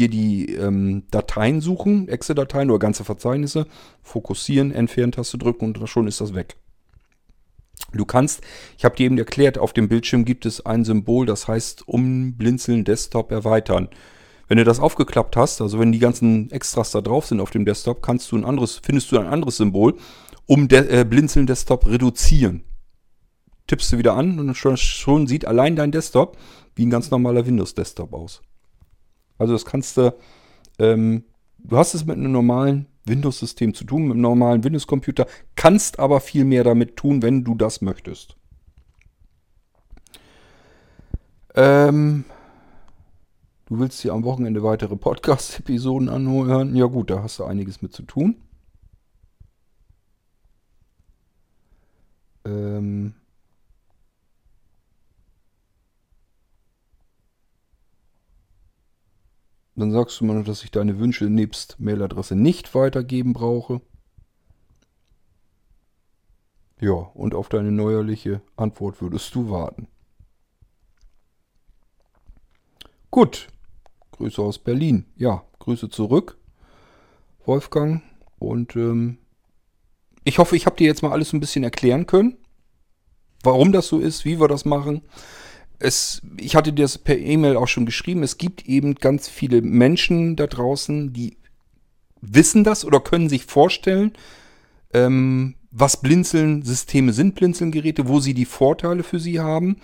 [0.00, 3.66] dir die ähm, Dateien suchen, Excel-Dateien oder ganze Verzeichnisse,
[4.02, 6.56] fokussieren, Entfernen-Taste drücken und schon ist das weg.
[7.92, 8.42] Du kannst,
[8.78, 12.84] ich habe dir eben erklärt, auf dem Bildschirm gibt es ein Symbol, das heißt umblinzeln
[12.84, 13.88] Desktop erweitern.
[14.48, 17.64] Wenn du das aufgeklappt hast, also wenn die ganzen Extras da drauf sind auf dem
[17.64, 19.94] Desktop, kannst du ein anderes, findest du ein anderes Symbol,
[20.46, 22.64] um de, äh, Blinzeln Desktop reduzieren.
[23.66, 26.36] Tippst du wieder an und schon, schon sieht allein dein Desktop
[26.74, 28.42] wie ein ganz normaler Windows Desktop aus.
[29.40, 30.14] Also das kannst du,
[30.78, 31.24] ähm,
[31.56, 35.26] du hast es mit einem normalen Windows-System zu tun, mit einem normalen Windows-Computer,
[35.56, 38.36] kannst aber viel mehr damit tun, wenn du das möchtest.
[41.54, 42.26] Ähm,
[43.64, 46.76] du willst dir am Wochenende weitere Podcast-Episoden anhören?
[46.76, 48.42] Ja gut, da hast du einiges mit zu tun.
[52.44, 53.14] Ähm,
[59.80, 63.80] Dann sagst du mir noch, dass ich deine Wünsche nebst Mailadresse nicht weitergeben brauche.
[66.78, 69.88] Ja, und auf deine neuerliche Antwort würdest du warten.
[73.10, 73.48] Gut,
[74.12, 75.06] Grüße aus Berlin.
[75.16, 76.36] Ja, Grüße zurück,
[77.46, 78.02] Wolfgang.
[78.38, 79.16] Und ähm,
[80.24, 82.36] ich hoffe, ich habe dir jetzt mal alles ein bisschen erklären können,
[83.42, 85.00] warum das so ist, wie wir das machen
[85.80, 89.62] es, ich hatte dir das per E-Mail auch schon geschrieben, es gibt eben ganz viele
[89.62, 91.36] Menschen da draußen, die
[92.20, 94.12] wissen das oder können sich vorstellen,
[94.92, 99.78] ähm, was Blinzeln-Systeme sind, Blinzeln-Geräte, wo sie die Vorteile für sie haben.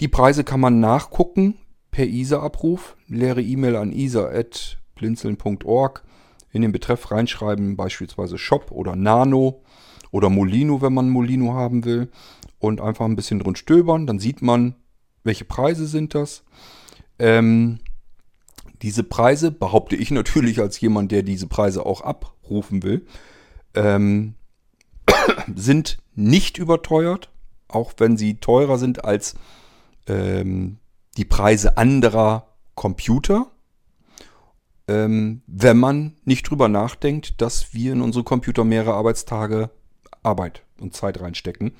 [0.00, 1.58] Die Preise kann man nachgucken
[1.90, 2.96] per ISA-Abruf.
[3.08, 6.04] Leere E-Mail an isa.blinzeln.org.
[6.52, 9.62] In den Betreff reinschreiben, beispielsweise Shop oder Nano
[10.10, 12.08] oder Molino, wenn man Molino haben will.
[12.58, 14.06] Und einfach ein bisschen drin stöbern.
[14.06, 14.74] Dann sieht man,
[15.24, 16.44] welche Preise sind das?
[17.18, 17.80] Ähm,
[18.82, 23.06] diese Preise, behaupte ich natürlich als jemand, der diese Preise auch abrufen will,
[23.74, 24.34] ähm,
[25.54, 27.30] sind nicht überteuert,
[27.66, 29.34] auch wenn sie teurer sind als
[30.06, 30.78] ähm,
[31.16, 33.50] die Preise anderer Computer,
[34.86, 39.70] ähm, wenn man nicht drüber nachdenkt, dass wir in unsere Computer mehrere Arbeitstage
[40.22, 41.72] Arbeit und Zeit reinstecken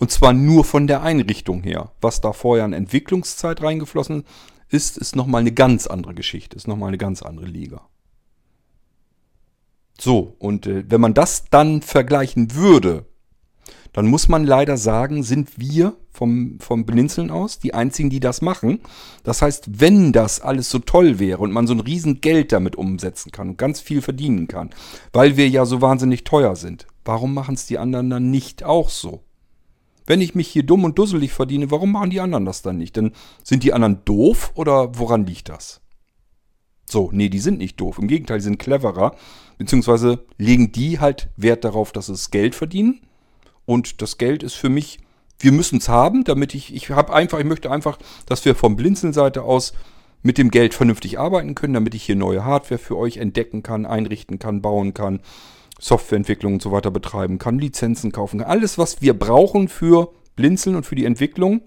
[0.00, 1.92] und zwar nur von der Einrichtung her.
[2.00, 4.24] Was da vorher an Entwicklungszeit reingeflossen
[4.70, 7.82] ist, ist nochmal eine ganz andere Geschichte, ist nochmal eine ganz andere Liga.
[10.00, 13.04] So, und äh, wenn man das dann vergleichen würde,
[13.92, 18.40] dann muss man leider sagen, sind wir vom, vom Beninseln aus die einzigen, die das
[18.40, 18.80] machen.
[19.24, 23.32] Das heißt, wenn das alles so toll wäre und man so ein Riesengeld damit umsetzen
[23.32, 24.70] kann und ganz viel verdienen kann,
[25.12, 28.88] weil wir ja so wahnsinnig teuer sind, warum machen es die anderen dann nicht auch
[28.88, 29.24] so?
[30.10, 32.96] Wenn ich mich hier dumm und dusselig verdiene, warum machen die anderen das dann nicht?
[32.96, 33.12] Denn
[33.44, 35.82] sind die anderen doof oder woran liegt das?
[36.84, 37.96] So, nee, die sind nicht doof.
[37.96, 39.14] Im Gegenteil, die sind cleverer.
[39.56, 43.02] Beziehungsweise legen die halt Wert darauf, dass es Geld verdienen.
[43.66, 44.98] Und das Geld ist für mich,
[45.38, 47.96] wir müssen es haben, damit ich, ich habe einfach, ich möchte einfach,
[48.26, 49.74] dass wir vom Blinzeln-Seite aus
[50.24, 53.86] mit dem Geld vernünftig arbeiten können, damit ich hier neue Hardware für euch entdecken kann,
[53.86, 55.20] einrichten kann, bauen kann
[55.80, 58.48] Softwareentwicklung und so weiter betreiben kann, Lizenzen kaufen kann.
[58.48, 61.62] Alles, was wir brauchen für Blinzeln und für die Entwicklung,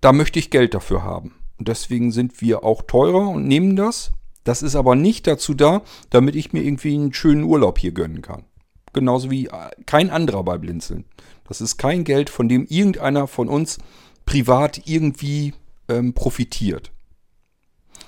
[0.00, 1.34] da möchte ich Geld dafür haben.
[1.58, 4.12] Und deswegen sind wir auch teurer und nehmen das.
[4.44, 8.20] Das ist aber nicht dazu da, damit ich mir irgendwie einen schönen Urlaub hier gönnen
[8.22, 8.44] kann.
[8.92, 11.04] Genauso wie äh, kein anderer bei Blinzeln.
[11.46, 13.78] Das ist kein Geld, von dem irgendeiner von uns
[14.26, 15.54] privat irgendwie
[15.88, 16.90] ähm, profitiert.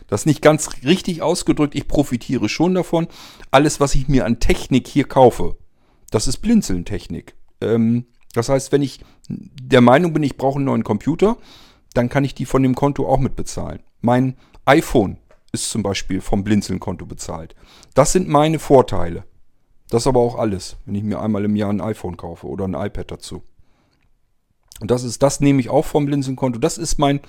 [0.08, 1.74] Das ist nicht ganz richtig ausgedrückt.
[1.74, 3.08] Ich profitiere schon davon.
[3.50, 5.56] Alles, was ich mir an Technik hier kaufe,
[6.10, 7.34] das ist Blinzeln-Technik.
[7.60, 11.36] Ähm, das heißt, wenn ich der Meinung bin, ich brauche einen neuen Computer,
[11.94, 13.80] dann kann ich die von dem Konto auch mit bezahlen.
[14.00, 15.18] Mein iPhone
[15.52, 17.54] ist zum Beispiel vom Blinzeln-Konto bezahlt.
[17.94, 19.24] Das sind meine Vorteile.
[19.88, 22.64] Das ist aber auch alles, wenn ich mir einmal im Jahr ein iPhone kaufe oder
[22.64, 23.42] ein iPad dazu.
[24.80, 26.58] Und das ist, das nehme ich auch vom Blinzeln-Konto.
[26.58, 27.20] Das ist mein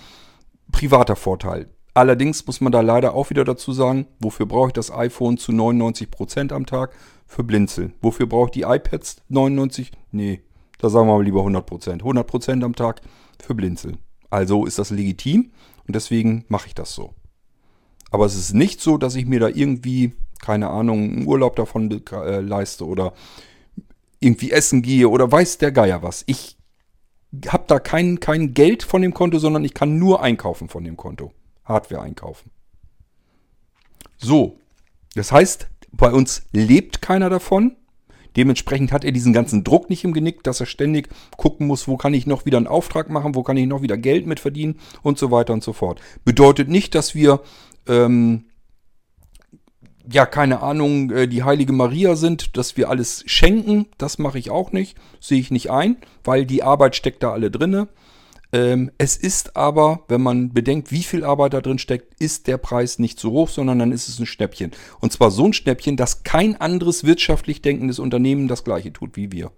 [0.71, 1.69] privater Vorteil.
[1.95, 5.51] Allerdings muss man da leider auch wieder dazu sagen, wofür brauche ich das iPhone zu
[5.51, 6.91] 99% am Tag?
[7.25, 7.95] Für Blinzeln.
[8.01, 9.91] Wofür brauche ich die iPads 99?
[10.11, 10.41] Nee,
[10.77, 12.01] da sagen wir mal lieber 100%.
[12.01, 13.01] 100% am Tag
[13.41, 13.97] für Blinzeln.
[14.29, 15.51] Also ist das legitim
[15.87, 17.15] und deswegen mache ich das so.
[18.11, 20.13] Aber es ist nicht so, dass ich mir da irgendwie
[20.45, 23.13] keine Ahnung, einen Urlaub davon äh, leiste oder
[24.19, 26.23] irgendwie essen gehe oder weiß der Geier was.
[26.27, 26.57] Ich
[27.47, 30.97] habe da kein, kein Geld von dem Konto, sondern ich kann nur einkaufen von dem
[30.97, 31.31] Konto.
[31.65, 32.51] Hardware einkaufen.
[34.17, 34.59] So,
[35.15, 37.75] das heißt, bei uns lebt keiner davon.
[38.35, 41.95] Dementsprechend hat er diesen ganzen Druck nicht im Genick, dass er ständig gucken muss, wo
[41.95, 44.79] kann ich noch wieder einen Auftrag machen, wo kann ich noch wieder Geld mit verdienen
[45.03, 46.01] und so weiter und so fort.
[46.25, 47.41] Bedeutet nicht, dass wir,
[47.87, 48.45] ähm,
[50.11, 53.87] ja, keine Ahnung, äh, die heilige Maria sind, dass wir alles schenken.
[53.97, 57.49] Das mache ich auch nicht, sehe ich nicht ein, weil die Arbeit steckt da alle
[57.49, 57.87] drinne.
[58.55, 62.57] Ähm, es ist aber, wenn man bedenkt, wie viel Arbeit da drin steckt, ist der
[62.57, 64.71] Preis nicht so hoch, sondern dann ist es ein Schnäppchen.
[65.01, 69.33] Und zwar so ein Schnäppchen, dass kein anderes wirtschaftlich denkendes Unternehmen das gleiche tut wie
[69.33, 69.51] wir.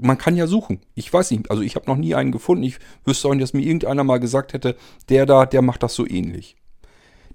[0.00, 0.80] Man kann ja suchen.
[0.94, 2.64] Ich weiß nicht, also ich habe noch nie einen gefunden.
[2.64, 4.74] Ich wüsste auch nicht, dass mir irgendeiner mal gesagt hätte,
[5.10, 6.56] der da, der macht das so ähnlich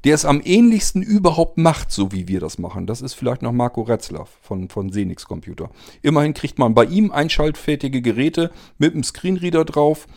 [0.03, 2.87] der es am ähnlichsten überhaupt macht, so wie wir das machen.
[2.87, 5.69] Das ist vielleicht noch Marco Retzlaff von, von Senix Computer.
[6.01, 10.07] Immerhin kriegt man bei ihm einschaltfertige Geräte mit einem Screenreader drauf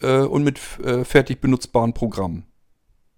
[0.00, 2.44] äh, und mit äh, fertig benutzbaren Programmen.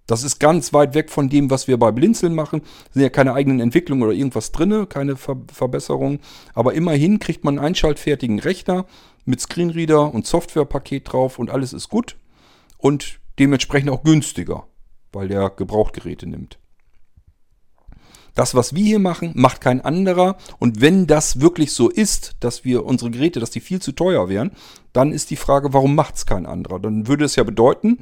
[0.06, 2.60] Das ist ganz weit weg von dem, was wir bei Blinzeln machen.
[2.90, 6.20] Sind ja keine eigenen Entwicklungen oder irgendwas drinne, keine Ver Verbesserungen.
[6.52, 8.84] Aber immerhin kriegt man einen einschaltfertigen Rechner
[9.24, 12.16] mit Screenreader und Softwarepaket drauf und alles ist gut
[12.76, 14.66] und dementsprechend auch günstiger
[15.14, 16.58] weil der Gebrauchtgeräte nimmt.
[18.34, 20.36] Das, was wir hier machen, macht kein anderer.
[20.58, 24.28] Und wenn das wirklich so ist, dass wir unsere Geräte, dass die viel zu teuer
[24.28, 24.50] wären,
[24.92, 26.80] dann ist die Frage, warum macht es kein anderer?
[26.80, 27.98] Dann würde es ja bedeuten,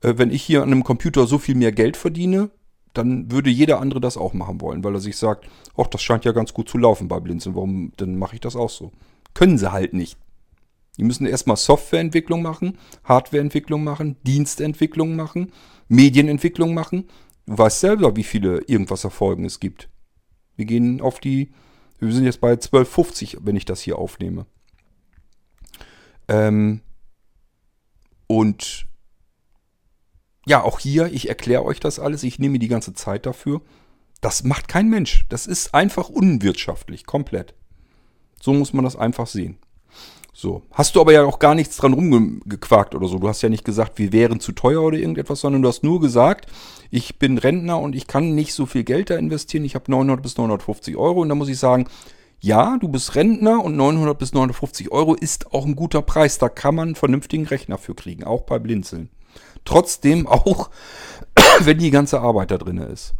[0.00, 2.50] äh, wenn ich hier an einem Computer so viel mehr Geld verdiene,
[2.94, 5.46] dann würde jeder andere das auch machen wollen, weil er sich sagt,
[5.76, 8.56] ach, das scheint ja ganz gut zu laufen bei Blinzeln, warum, dann mache ich das
[8.56, 8.92] auch so.
[9.34, 10.16] Können sie halt nicht.
[10.96, 15.52] Die müssen erstmal Softwareentwicklung machen, Hardwareentwicklung machen, Dienstentwicklung machen
[15.88, 17.08] Medienentwicklung machen.
[17.46, 19.88] Du weißt selber, wie viele irgendwas Erfolgen es gibt.
[20.56, 21.52] Wir gehen auf die,
[21.98, 24.46] wir sind jetzt bei 1250, wenn ich das hier aufnehme.
[26.28, 26.80] Ähm,
[28.26, 28.86] und
[30.46, 33.62] ja, auch hier, ich erkläre euch das alles, ich nehme die ganze Zeit dafür.
[34.20, 35.26] Das macht kein Mensch.
[35.28, 37.54] Das ist einfach unwirtschaftlich, komplett.
[38.40, 39.58] So muss man das einfach sehen.
[40.38, 40.64] So.
[40.70, 43.18] Hast du aber ja auch gar nichts dran rumgequakt oder so.
[43.18, 45.98] Du hast ja nicht gesagt, wir wären zu teuer oder irgendetwas, sondern du hast nur
[45.98, 46.44] gesagt,
[46.90, 49.64] ich bin Rentner und ich kann nicht so viel Geld da investieren.
[49.64, 51.88] Ich habe 900 bis 950 Euro und da muss ich sagen,
[52.38, 56.36] ja, du bist Rentner und 900 bis 950 Euro ist auch ein guter Preis.
[56.36, 59.08] Da kann man einen vernünftigen Rechner für kriegen, auch bei Blinzeln.
[59.64, 60.68] Trotzdem auch,
[61.60, 63.14] wenn die ganze Arbeit da drin ist.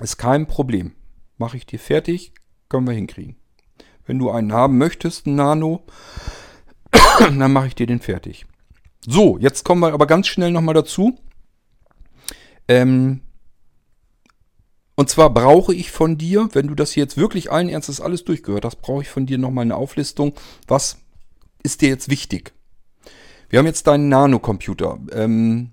[0.00, 0.96] Ist kein Problem.
[1.38, 2.34] Mache ich dir fertig,
[2.68, 3.39] können wir hinkriegen.
[4.10, 5.84] Wenn du einen haben möchtest, einen Nano,
[7.20, 8.44] dann mache ich dir den fertig.
[9.06, 11.16] So, jetzt kommen wir aber ganz schnell nochmal dazu.
[12.66, 13.20] Ähm,
[14.96, 18.24] und zwar brauche ich von dir, wenn du das hier jetzt wirklich allen Ernstes alles
[18.24, 20.34] durchgehört hast, brauche ich von dir nochmal eine Auflistung.
[20.66, 20.98] Was
[21.62, 22.52] ist dir jetzt wichtig?
[23.48, 24.98] Wir haben jetzt deinen Nano-Computer.
[25.12, 25.70] Ähm,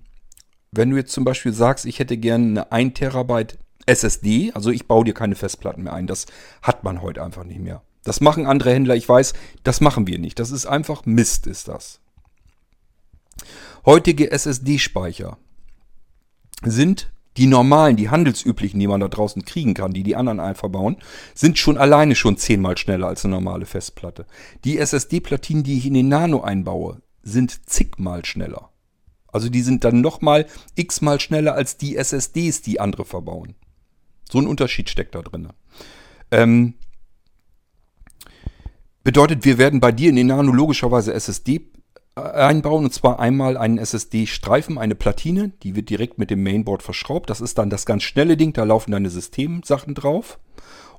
[0.70, 4.86] wenn du jetzt zum Beispiel sagst, ich hätte gerne eine 1 Terabyte SSD, also ich
[4.86, 6.26] baue dir keine Festplatten mehr ein, das
[6.62, 7.82] hat man heute einfach nicht mehr.
[8.08, 10.38] Das machen andere Händler, ich weiß, das machen wir nicht.
[10.38, 12.00] Das ist einfach Mist, ist das.
[13.84, 15.36] Heutige SSD-Speicher
[16.64, 20.70] sind die normalen, die handelsüblichen, die man da draußen kriegen kann, die die anderen einfach
[20.70, 20.96] bauen,
[21.34, 24.24] sind schon alleine schon zehnmal schneller als eine normale Festplatte.
[24.64, 28.70] Die SSD-Platinen, die ich in den Nano einbaue, sind zigmal schneller.
[29.26, 33.54] Also die sind dann nochmal x-mal schneller als die SSDs, die andere verbauen.
[34.32, 35.50] So ein Unterschied steckt da drin.
[36.30, 36.72] Ähm,
[39.08, 41.62] Bedeutet, wir werden bei dir in den Nano logischerweise SSD
[42.14, 46.82] äh, einbauen und zwar einmal einen SSD-Streifen, eine Platine, die wird direkt mit dem Mainboard
[46.82, 47.30] verschraubt.
[47.30, 50.38] Das ist dann das ganz schnelle Ding, da laufen deine Systemsachen drauf.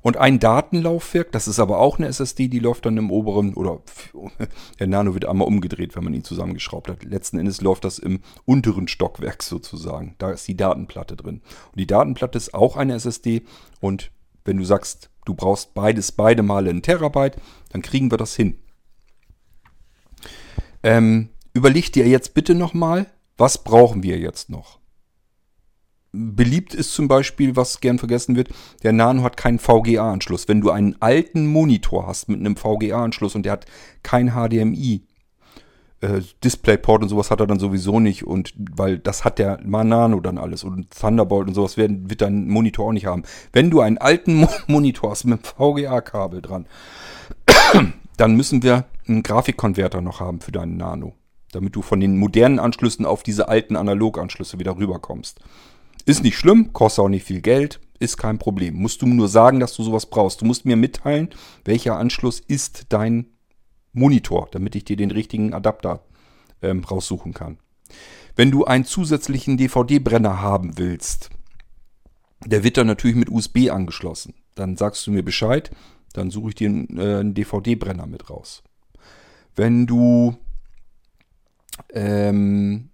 [0.02, 3.78] Und ein Datenlaufwerk, das ist aber auch eine SSD, die läuft dann im oberen, oder
[4.80, 7.04] der Nano wird einmal umgedreht, wenn man ihn zusammengeschraubt hat.
[7.04, 10.16] Letzten Endes läuft das im unteren Stockwerk sozusagen.
[10.18, 11.42] Da ist die Datenplatte drin.
[11.70, 13.44] Und die Datenplatte ist auch eine SSD
[13.80, 14.10] und
[14.44, 17.36] wenn du sagst, du brauchst beides, beide Male einen Terabyte,
[17.70, 18.58] dann kriegen wir das hin.
[20.82, 23.06] Ähm, überleg dir jetzt bitte nochmal,
[23.36, 24.80] was brauchen wir jetzt noch?
[26.12, 28.48] Beliebt ist zum Beispiel, was gern vergessen wird,
[28.82, 30.48] der Nano hat keinen VGA-Anschluss.
[30.48, 33.66] Wenn du einen alten Monitor hast mit einem VGA-Anschluss und der hat
[34.02, 35.06] kein HDMI,
[36.00, 40.20] äh, DisplayPort und sowas hat er dann sowieso nicht und weil das hat der Manano
[40.20, 43.24] dann alles und Thunderbolt und sowas werden, wird dein Monitor auch nicht haben.
[43.52, 46.66] Wenn du einen alten Mo Monitor hast mit VGA-Kabel dran,
[48.16, 51.14] dann müssen wir einen Grafikkonverter noch haben für deinen Nano,
[51.52, 55.40] damit du von den modernen Anschlüssen auf diese alten Analoganschlüsse wieder rüberkommst.
[56.06, 58.74] Ist nicht schlimm, kostet auch nicht viel Geld, ist kein Problem.
[58.76, 60.40] Musst du nur sagen, dass du sowas brauchst.
[60.40, 61.28] Du musst mir mitteilen,
[61.64, 63.26] welcher Anschluss ist dein
[63.92, 66.04] Monitor, damit ich dir den richtigen Adapter
[66.62, 67.58] ähm, raussuchen kann.
[68.36, 71.30] Wenn du einen zusätzlichen DVD-Brenner haben willst,
[72.44, 74.34] der wird dann natürlich mit USB angeschlossen.
[74.54, 75.70] Dann sagst du mir Bescheid,
[76.12, 78.62] dann suche ich dir einen, äh, einen DVD-Brenner mit raus.
[79.56, 80.36] Wenn du
[81.92, 82.90] ähm,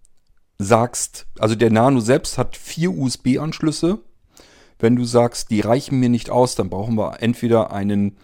[0.58, 3.98] sagst, also der Nano selbst hat vier USB-Anschlüsse.
[4.78, 8.16] Wenn du sagst, die reichen mir nicht aus, dann brauchen wir entweder einen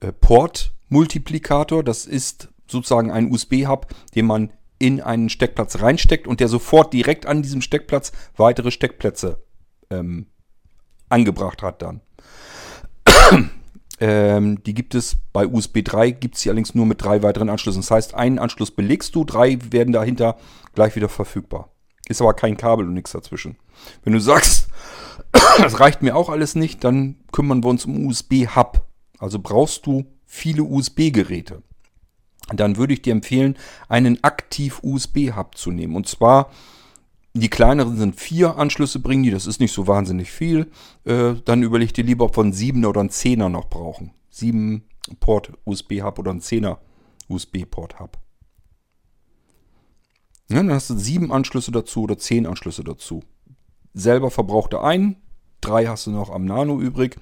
[0.00, 0.12] äh,
[0.92, 1.82] Port-Multiplikator.
[1.82, 7.26] Das ist sozusagen ein USB-Hub, den man in einen Steckplatz reinsteckt und der sofort direkt
[7.26, 9.42] an diesem Steckplatz weitere Steckplätze
[9.90, 10.26] ähm,
[11.08, 12.00] angebracht hat dann.
[14.00, 17.48] ähm, die gibt es bei USB 3, gibt es sie allerdings nur mit drei weiteren
[17.48, 17.82] Anschlüssen.
[17.82, 20.36] Das heißt, einen Anschluss belegst du, drei werden dahinter
[20.74, 21.70] gleich wieder verfügbar.
[22.08, 23.56] Ist aber kein Kabel und nichts dazwischen.
[24.02, 24.68] Wenn du sagst,
[25.58, 28.84] das reicht mir auch alles nicht, dann kümmern wir uns um USB-Hub.
[29.18, 31.62] Also brauchst du viele USB-Geräte
[32.52, 33.56] dann würde ich dir empfehlen,
[33.88, 35.96] einen Aktiv-USB-Hub zu nehmen.
[35.96, 36.50] Und zwar,
[37.34, 40.70] die kleineren sind vier Anschlüsse bringen die, das ist nicht so wahnsinnig viel.
[41.04, 44.12] Äh, dann überleg dir lieber, ob wir einen 7er oder einen 10er noch brauchen.
[44.30, 44.82] 7
[45.20, 46.78] Port USB-Hub oder einen 10er
[47.28, 48.18] USB-Port-Hub.
[50.48, 53.22] Ja, dann hast du sieben Anschlüsse dazu oder zehn Anschlüsse dazu.
[53.94, 55.16] Selber verbraucht er einen,
[55.62, 57.16] drei hast du noch am Nano übrig.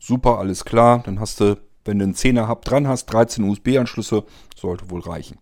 [0.00, 1.00] Super, alles klar.
[1.04, 4.24] Dann hast du wenn du einen 10er Hub dran hast, 13 USB-Anschlüsse,
[4.56, 5.38] sollte wohl reichen.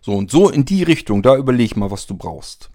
[0.00, 2.70] So, und so in die Richtung, da überleg mal, was du brauchst.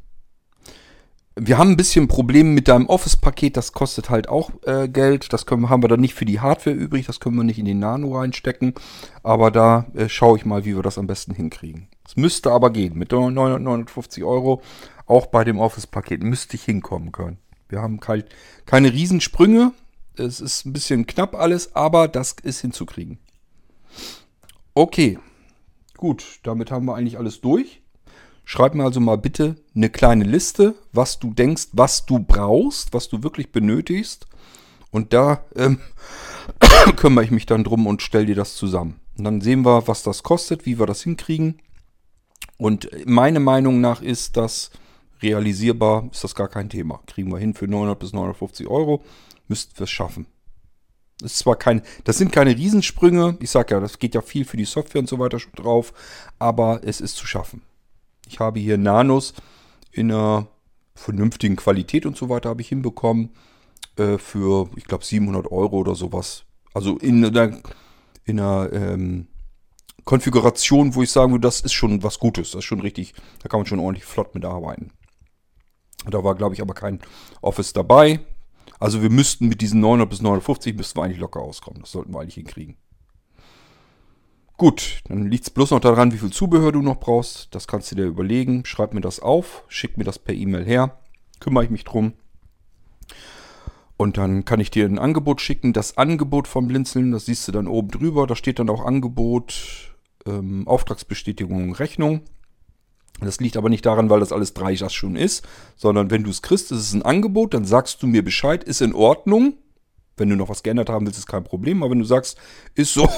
[1.37, 5.33] Wir haben ein bisschen Probleme mit deinem Office-Paket, das kostet halt auch äh, Geld.
[5.33, 7.65] Das können, haben wir dann nicht für die Hardware übrig, das können wir nicht in
[7.65, 8.73] den Nano reinstecken.
[9.21, 11.89] Aber da äh, schaue ich mal, wie wir das am besten hinkriegen.
[12.07, 12.97] Es müsste aber gehen.
[12.97, 14.61] Mit 950 Euro,
[15.07, 17.37] auch bei dem Office-Paket, müsste ich hinkommen können.
[17.67, 18.23] Wir haben kein,
[18.65, 19.73] keine Riesensprünge,
[20.19, 23.19] es ist ein bisschen knapp alles, aber das ist hinzukriegen.
[24.73, 25.19] Okay,
[25.97, 27.81] gut, damit haben wir eigentlich alles durch.
[28.43, 33.09] Schreib mir also mal bitte eine kleine Liste, was du denkst, was du brauchst, was
[33.09, 34.27] du wirklich benötigst.
[34.91, 35.79] Und da ähm,
[36.95, 38.99] kümmere ich mich dann drum und stelle dir das zusammen.
[39.17, 41.59] Und dann sehen wir, was das kostet, wie wir das hinkriegen.
[42.57, 44.71] Und meine Meinung nach ist das
[45.21, 47.01] realisierbar, ist das gar kein Thema.
[47.07, 49.03] Kriegen wir hin für 900 bis 950 Euro
[49.47, 50.27] müssten wir es schaffen.
[51.19, 53.37] Das ist zwar kein, das sind keine Riesensprünge.
[53.39, 55.93] Ich sage ja, das geht ja viel für die Software und so weiter schon drauf,
[56.39, 57.61] aber es ist zu schaffen.
[58.27, 59.33] Ich habe hier Nanos
[59.91, 60.47] in einer
[60.93, 63.29] vernünftigen Qualität und so weiter habe ich hinbekommen
[63.97, 66.43] äh, für, ich glaube, 700 Euro oder sowas.
[66.73, 67.61] Also in einer,
[68.25, 69.27] in einer ähm,
[70.03, 73.49] Konfiguration, wo ich sagen würde, das ist schon was Gutes, das ist schon richtig, da
[73.49, 74.91] kann man schon ordentlich flott mitarbeiten.
[76.09, 76.99] Da war, glaube ich, aber kein
[77.41, 78.19] Office dabei.
[78.79, 81.81] Also wir müssten mit diesen 900 bis 950 müssten wir eigentlich locker auskommen.
[81.81, 82.77] Das sollten wir eigentlich hinkriegen.
[84.57, 87.53] Gut, dann liegt es bloß noch daran, wie viel Zubehör du noch brauchst.
[87.53, 88.63] Das kannst du dir überlegen.
[88.65, 90.97] Schreib mir das auf, schick mir das per E-Mail her.
[91.41, 92.13] Kümmere ich mich drum.
[93.97, 95.73] Und dann kann ich dir ein Angebot schicken.
[95.73, 98.27] Das Angebot vom Blinzeln, das siehst du dann oben drüber.
[98.27, 99.95] Da steht dann auch Angebot,
[100.25, 102.21] ähm, Auftragsbestätigung, Rechnung.
[103.21, 106.29] Das liegt aber nicht daran, weil das alles drei Jahre schon ist, sondern wenn du
[106.29, 109.53] es kriegst, ist es ein Angebot, dann sagst du mir Bescheid, ist in Ordnung.
[110.17, 111.83] Wenn du noch was geändert haben willst, ist kein Problem.
[111.83, 112.37] Aber wenn du sagst,
[112.73, 113.09] ist so,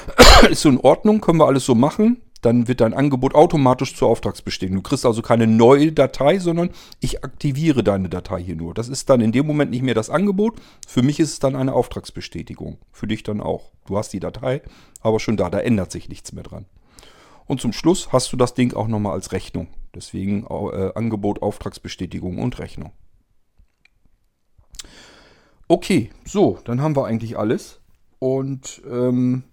[0.50, 4.08] ist so in Ordnung, können wir alles so machen, dann wird dein Angebot automatisch zur
[4.08, 4.82] Auftragsbestätigung.
[4.82, 6.70] Du kriegst also keine neue Datei, sondern
[7.00, 8.74] ich aktiviere deine Datei hier nur.
[8.74, 10.60] Das ist dann in dem Moment nicht mehr das Angebot.
[10.86, 12.78] Für mich ist es dann eine Auftragsbestätigung.
[12.92, 13.72] Für dich dann auch.
[13.86, 14.62] Du hast die Datei,
[15.00, 16.66] aber schon da, da ändert sich nichts mehr dran.
[17.48, 19.68] Und zum Schluss hast du das Ding auch nochmal als Rechnung.
[19.94, 22.92] Deswegen äh, Angebot, Auftragsbestätigung und Rechnung.
[25.66, 27.80] Okay, so, dann haben wir eigentlich alles.
[28.18, 29.44] Und ähm,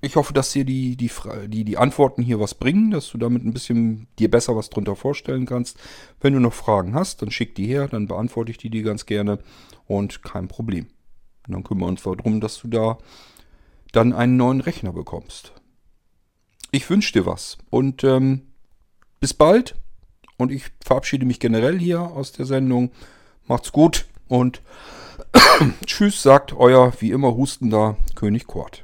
[0.00, 1.10] ich hoffe, dass dir die, die,
[1.46, 4.96] die, die Antworten hier was bringen, dass du damit ein bisschen dir besser was drunter
[4.96, 5.78] vorstellen kannst.
[6.20, 9.04] Wenn du noch Fragen hast, dann schick die her, dann beantworte ich die dir ganz
[9.04, 9.40] gerne
[9.86, 10.86] und kein Problem.
[11.46, 12.96] Und dann kümmern wir uns darum, dass du da
[13.92, 15.52] dann einen neuen Rechner bekommst
[16.74, 17.58] ich wünsche dir was.
[17.70, 18.42] Und ähm,
[19.20, 19.76] bis bald.
[20.36, 22.90] Und ich verabschiede mich generell hier aus der Sendung.
[23.46, 24.60] Macht's gut und
[25.86, 28.83] tschüss, sagt euer wie immer hustender König Kort.